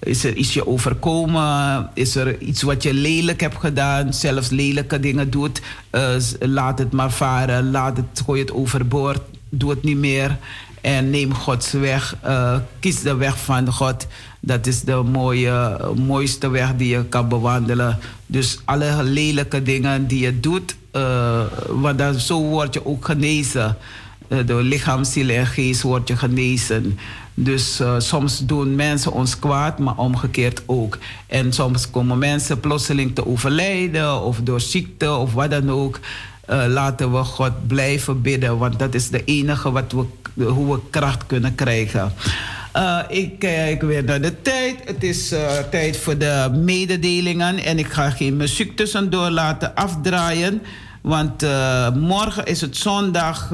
[0.03, 1.91] is er iets je overkomen?
[1.95, 4.15] Is er iets wat je lelijk hebt gedaan?
[4.15, 5.63] Zelfs lelijke dingen doet?
[5.93, 7.71] Uh, laat het maar varen.
[7.71, 9.21] Laat het, gooi het overboord.
[9.49, 10.37] Doe het niet meer.
[10.81, 12.17] En neem Gods weg.
[12.25, 14.07] Uh, kies de weg van God.
[14.41, 17.99] Dat is de mooie, mooiste weg die je kan bewandelen.
[18.27, 23.77] Dus alle lelijke dingen die je doet, uh, want dan, zo word je ook genezen.
[24.47, 26.99] Door lichaam, ziel en geest word je genezen.
[27.35, 30.99] Dus uh, soms doen mensen ons kwaad, maar omgekeerd ook.
[31.27, 36.01] En soms komen mensen plotseling te overlijden of door ziekte of wat dan ook.
[36.51, 39.93] Uh, laten we God blijven bidden, want dat is de enige wat
[40.35, 42.13] we, hoe we kracht kunnen krijgen.
[42.77, 44.77] Uh, ik kijk weer naar de tijd.
[44.85, 45.35] Het is
[45.71, 47.59] tijd voor de mededelingen.
[47.59, 50.63] En ik ga geen muziek tussendoor laten afdraaien.
[51.01, 51.47] Want
[51.95, 53.51] morgen is het zondag.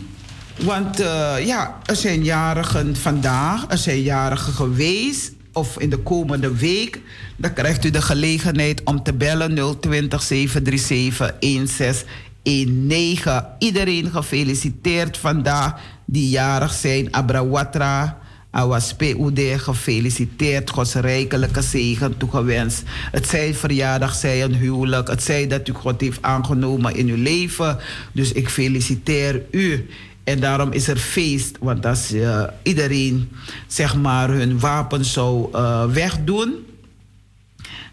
[0.62, 5.34] Want uh, ja, er zijn jarigen vandaag, er zijn jarigen geweest.
[5.54, 7.02] Of in de komende week.
[7.38, 13.44] Dan krijgt u de gelegenheid om te bellen 020 737 1619.
[13.60, 15.74] Iedereen gefeliciteerd vandaag
[16.06, 17.14] die jarig zijn.
[17.14, 18.21] Abrawatra.
[18.52, 22.84] Awas PUD gefeliciteerd, Gods rijkelijke zegen toegewenst.
[23.12, 25.08] Het zij verjaardag, zij een huwelijk.
[25.08, 27.78] Het zij dat u God heeft aangenomen in uw leven.
[28.12, 29.90] Dus ik feliciteer u.
[30.24, 31.58] En daarom is er feest.
[31.60, 33.30] Want als uh, iedereen
[33.68, 36.54] zeg maar hun wapen zou uh, wegdoen.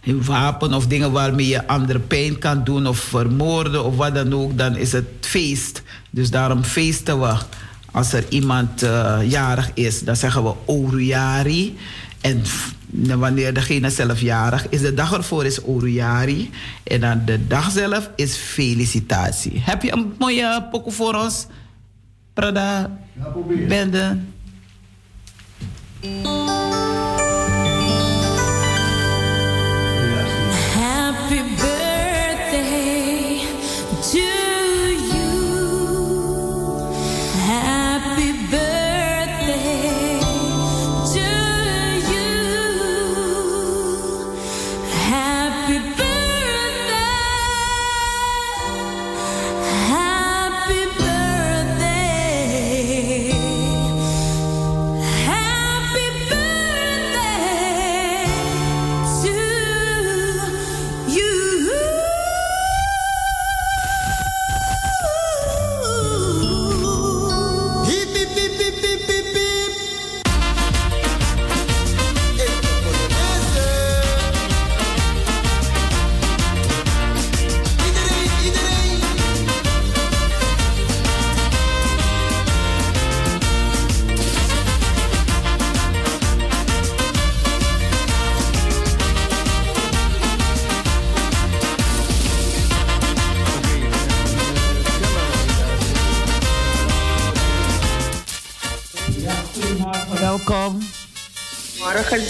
[0.01, 4.35] Hun wapen of dingen waarmee je andere pijn kan doen of vermoorden of wat dan
[4.35, 4.59] ook.
[4.59, 5.83] Dan is het feest.
[6.11, 7.37] Dus daarom feesten we.
[7.93, 11.77] Als er iemand uh, jarig is, dan zeggen we Oruyari.
[12.21, 12.43] En
[13.19, 16.51] wanneer degene zelf jarig is, de dag ervoor is Oruyari.
[16.85, 19.63] En dan de dag zelf is felicitatie.
[19.65, 21.47] Heb je een mooie pokoe voor ons?
[22.35, 23.33] Prada, ja,
[23.69, 24.19] Bende.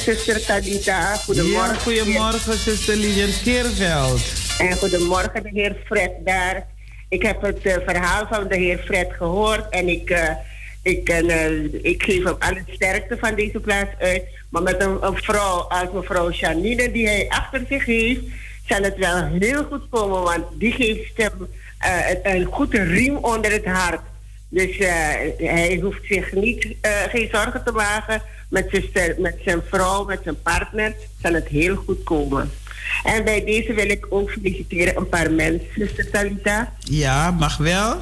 [0.09, 1.15] Zuster Tadita.
[1.17, 1.93] Goedemorgen.
[1.93, 4.21] Ja, goedemorgen, zuster Lilian Keerveld.
[4.59, 6.67] En goedemorgen, de heer Fred daar.
[7.09, 10.31] Ik heb het eh, verhaal van de heer Fred gehoord en ik, eh,
[10.83, 14.23] ik, eh, ik geef hem alle sterkte van deze plaats uit.
[14.49, 18.21] Maar met een, een vrouw als mevrouw Janine die hij achter zich heeft,
[18.67, 21.49] zal het wel heel goed komen, want die geeft hem
[21.79, 24.01] een, een goede riem onder het hart.
[24.49, 24.77] Dus
[25.39, 26.67] hij hoeft zich niet,
[27.11, 31.77] geen zorgen te maken met zijn, met zijn vrouw, met zijn partner, zal het heel
[31.77, 32.51] goed komen.
[33.05, 36.73] En bij deze wil ik ook feliciteren een paar mensen, zuster Talita.
[36.79, 37.97] Ja, mag wel.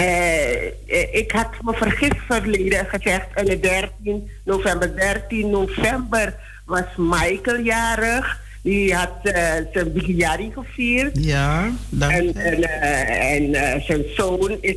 [0.00, 0.64] Uh,
[1.12, 6.34] ik had me vergist verleden gezegd, en de 13 november, 13 november
[6.64, 8.42] was Michael jarig.
[8.64, 9.32] Die had uh,
[9.72, 11.24] zijn Bigiari gevierd.
[11.24, 14.76] Ja, dank En, en, uh, en zijn zoon is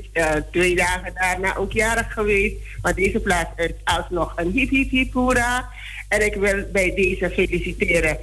[0.52, 2.56] twee dagen daarna ook jarig geweest.
[2.82, 5.70] Maar deze plaats is alsnog een hip hip hip hoera.
[6.08, 8.18] En ik wil bij deze feliciteren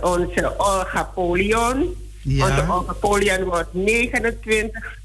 [0.00, 1.94] onze Olga Polion.
[2.22, 2.44] Ja.
[2.44, 4.98] Onze Olga Polion wordt 29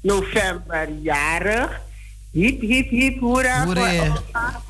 [0.00, 1.80] november jarig.
[2.30, 4.62] Hip hip hip hoera voor Olga.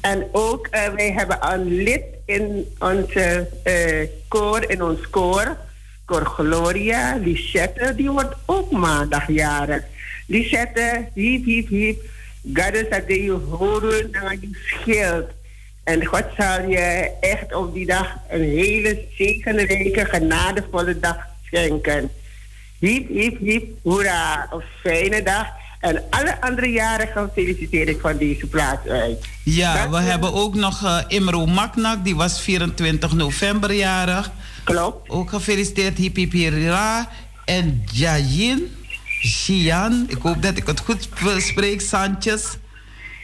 [0.00, 5.56] En ook uh, wij hebben een lid in onze uh, koor, in ons koor,
[6.04, 9.82] koor Gloria, Lisette, die wordt ook maandag jarig.
[10.26, 12.02] Lisette, hiep, hiep, hiep,
[12.54, 15.26] God is dat je horen naar je schild.
[15.84, 21.16] En God zal je echt op die dag een hele zegenrijke, genadevolle dag
[21.46, 22.10] schenken.
[22.78, 25.46] Hiep, hiep, hiep, hoera, een fijne dag.
[25.80, 29.26] En alle andere jarigen feliciteer ik van deze plaats uit.
[29.44, 34.30] Ja, Dat we hebben ook nog uh, Imro Maknak, die was 24 november jarig.
[34.64, 35.08] Klopt.
[35.08, 37.08] Ook gefeliciteerd, Hipipirira.
[37.44, 38.76] En Jayin,
[39.20, 41.08] Jian, ik hoop dat ik het goed
[41.38, 42.44] spreek, Sanchez.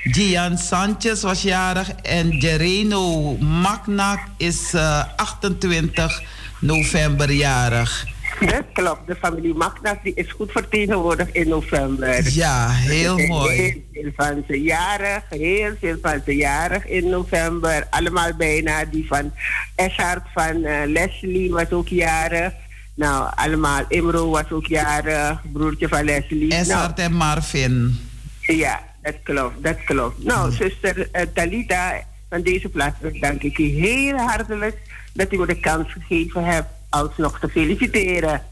[0.03, 6.23] Gian Sanchez was jarig en Jereno Maknak is uh, 28
[6.61, 8.07] november jarig.
[8.41, 9.07] Dat klopt.
[9.07, 12.31] De familie Magnas die is goed vertegenwoordigd in november.
[12.31, 13.57] Ja, heel mooi.
[13.57, 17.87] Heel veel van ze jarig, heel veel van ze jarig in november.
[17.91, 18.85] Allemaal bijna.
[18.85, 19.33] Die van
[19.75, 22.53] Eshart van uh, Leslie was ook jarig.
[22.95, 23.85] Nou, allemaal.
[23.89, 26.55] Imro was ook jarig, broertje van Leslie.
[26.65, 27.99] Nou, en Marvin.
[28.41, 30.25] Ja, dat klopt, dat klopt.
[30.25, 30.57] Nou, Hmm.
[30.57, 31.93] zuster uh, Talita,
[32.29, 34.77] van deze plaats dank ik u heel hartelijk
[35.13, 38.43] dat u me de kans gegeven hebt alsnog te feliciteren.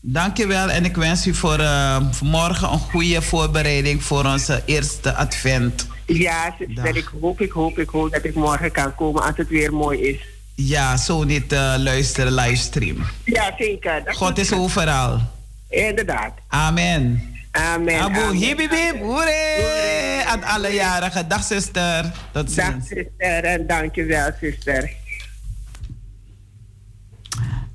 [0.00, 5.14] Dankjewel en ik wens u voor, uh, voor morgen een goede voorbereiding voor onze eerste
[5.14, 5.86] advent.
[6.06, 9.48] Ja, zuster, ik hoop, ik hoop, ik hoop dat ik morgen kan komen als het
[9.48, 10.20] weer mooi is.
[10.54, 12.96] Ja, zo niet uh, luisteren livestream.
[13.24, 14.04] Ja, zeker.
[14.04, 15.20] Dat God is overal.
[15.68, 16.32] Inderdaad.
[16.48, 17.30] Amen.
[17.52, 18.00] Amen.
[18.00, 20.22] Abu hibibib, hoere!
[20.26, 21.28] Aan alle jarigen.
[21.28, 22.12] Dag zuster.
[22.32, 22.56] Tot ziens.
[22.56, 24.90] Dag zuster en dankjewel zuster.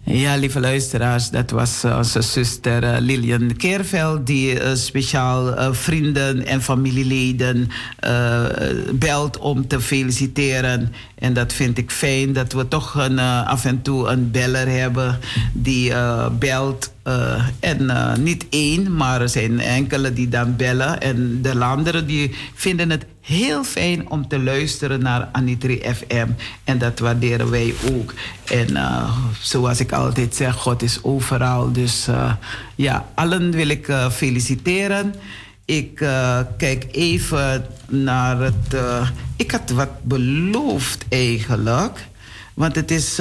[0.09, 6.45] Ja, lieve luisteraars, dat was uh, onze zuster uh, Lilian Keerveld, die uh, speciaal vrienden
[6.45, 7.69] en familieleden
[8.93, 10.93] belt om te feliciteren.
[11.15, 15.19] En dat vind ik fijn dat we toch een, af en toe een beller hebben
[15.53, 15.93] die
[16.39, 16.91] belt.
[17.59, 17.91] En
[18.23, 21.01] niet één, maar er zijn enkele die dan bellen.
[21.01, 26.27] En de anderen die vinden het heel fijn om te luisteren naar Anitri FM.
[26.63, 28.13] En dat waarderen wij ook.
[28.45, 31.71] En uh, zoals ik altijd zeg, God is overal.
[31.71, 32.07] Dus
[32.75, 35.15] ja, allen wil ik feliciteren.
[35.65, 35.95] Ik
[36.57, 38.77] kijk even naar het.
[39.35, 42.07] ik had wat beloofd eigenlijk.
[42.53, 43.19] Want het is,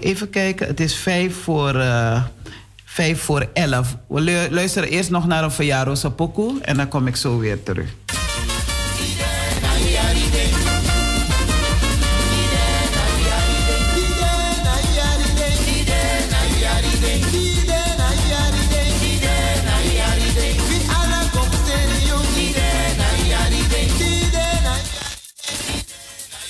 [0.00, 1.82] even kijken, het is vijf voor,
[2.92, 3.96] vijf voor elf.
[4.08, 7.88] We luisteren eerst nog naar een verjaardagspokoe en dan kom ik zo weer terug.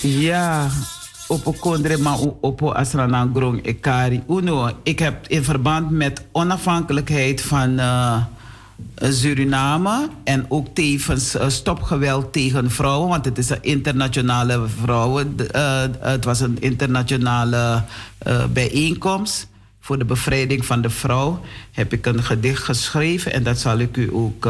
[0.03, 0.71] Ja,
[1.31, 4.71] op kondre maar op asrana grong ekari uno.
[4.83, 8.17] Ik heb in verband met onafhankelijkheid van uh,
[8.97, 15.37] Suriname en ook tevens uh, stopgeweld tegen vrouwen, want het is een internationale vrouwen.
[15.55, 17.85] Uh, het was een internationale
[18.53, 19.49] bijeenkomst
[19.81, 21.41] voor de bevrijding van de vrouw.
[21.73, 24.49] Heb ik een gedicht geschreven en dat zal ik u ook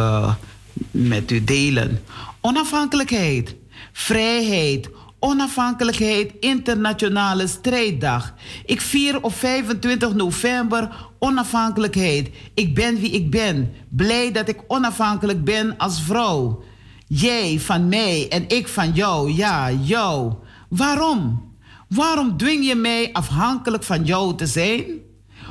[0.90, 2.00] met u delen.
[2.40, 3.54] Onafhankelijkheid,
[3.92, 4.90] vrijheid
[5.20, 8.34] Onafhankelijkheid Internationale Strijddag.
[8.64, 12.30] Ik vier op 25 november onafhankelijkheid.
[12.54, 13.72] Ik ben wie ik ben.
[13.88, 16.62] Blij dat ik onafhankelijk ben als vrouw.
[17.06, 19.32] Jij van mij en ik van jou.
[19.32, 20.34] Ja, jou.
[20.68, 21.48] Waarom?
[21.88, 24.84] Waarom dwing je mij afhankelijk van jou te zijn?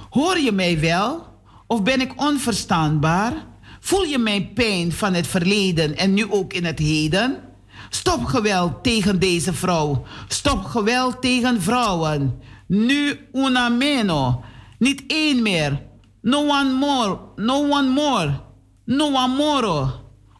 [0.09, 1.27] Hoor je mij wel?
[1.67, 3.33] Of ben ik onverstaanbaar?
[3.79, 7.48] Voel je mijn pijn van het verleden en nu ook in het heden?
[7.89, 10.03] Stop geweld tegen deze vrouw.
[10.27, 12.39] Stop geweld tegen vrouwen.
[12.67, 14.43] Nu una meno.
[14.77, 15.81] Niet één meer.
[16.21, 17.19] No one more.
[17.35, 18.39] No one more.
[18.85, 19.91] No one more.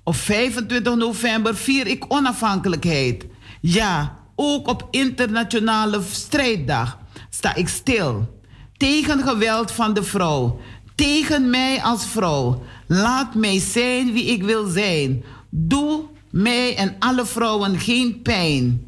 [0.03, 3.25] Op 25 november vier ik onafhankelijkheid.
[3.61, 6.97] Ja, ook op internationale strijddag
[7.29, 8.37] sta ik stil.
[8.77, 10.59] Tegen geweld van de vrouw.
[10.95, 12.63] Tegen mij als vrouw.
[12.87, 15.23] Laat mij zijn wie ik wil zijn.
[15.49, 18.85] Doe mij en alle vrouwen geen pijn.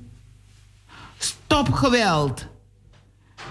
[1.18, 2.46] Stop geweld.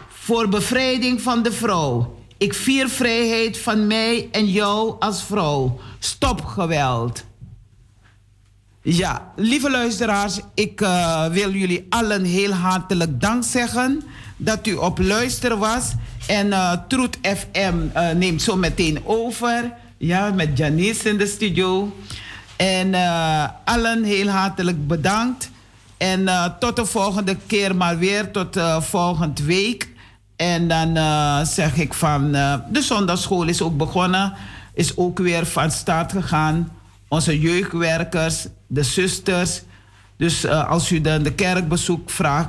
[0.09, 2.19] Voor bevrijding van de vrouw.
[2.39, 5.81] Ik vier vrijheid van mij en jou als vrouw.
[5.99, 7.25] Stop geweld.
[8.83, 14.03] Ja, lieve luisteraars, ik uh, wil jullie allen heel hartelijk dank zeggen
[14.37, 15.93] dat u op luister was.
[16.27, 19.73] En uh, Truth FM uh, neemt zo meteen over.
[19.99, 21.93] Ja, met Janice in de studio.
[22.61, 22.95] En
[23.65, 25.51] allen heel hartelijk bedankt.
[25.97, 26.29] En
[26.59, 29.89] tot de volgende keer maar weer, tot volgende week.
[30.37, 30.97] En dan
[31.47, 32.33] zeg ik van,
[32.73, 34.33] de zondagschool is ook begonnen.
[34.75, 36.73] Is ook weer van start gegaan.
[37.09, 39.63] Onze jeugdwerkers, de zusters.
[40.17, 42.49] Dus uh, als u dan de kerkbezoek vraagt,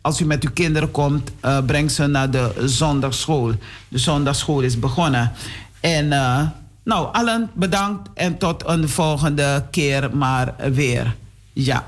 [0.00, 3.52] als u met uw kinderen komt, uh, breng ze naar de zondagschool.
[3.88, 5.32] De zondagschool is begonnen.
[5.80, 6.40] En uh,
[6.88, 11.16] nou, allen bedankt en tot een volgende keer maar weer.
[11.52, 11.86] Ja.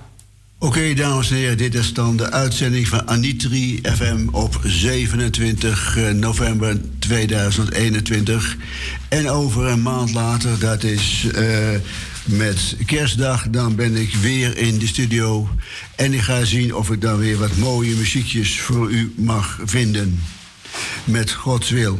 [0.58, 6.80] Oké, dames en heren, dit is dan de uitzending van Anitri FM op 27 november
[6.98, 8.56] 2021.
[9.08, 11.68] En over een maand later, dat is uh,
[12.24, 15.48] met kerstdag, dan ben ik weer in de studio.
[15.96, 20.22] En ik ga zien of ik dan weer wat mooie muziekjes voor u mag vinden.
[21.04, 21.98] Met Gods wil.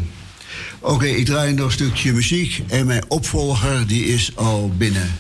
[0.81, 5.11] Oké, ik draai nog een stukje muziek en mijn opvolger die is al binnen.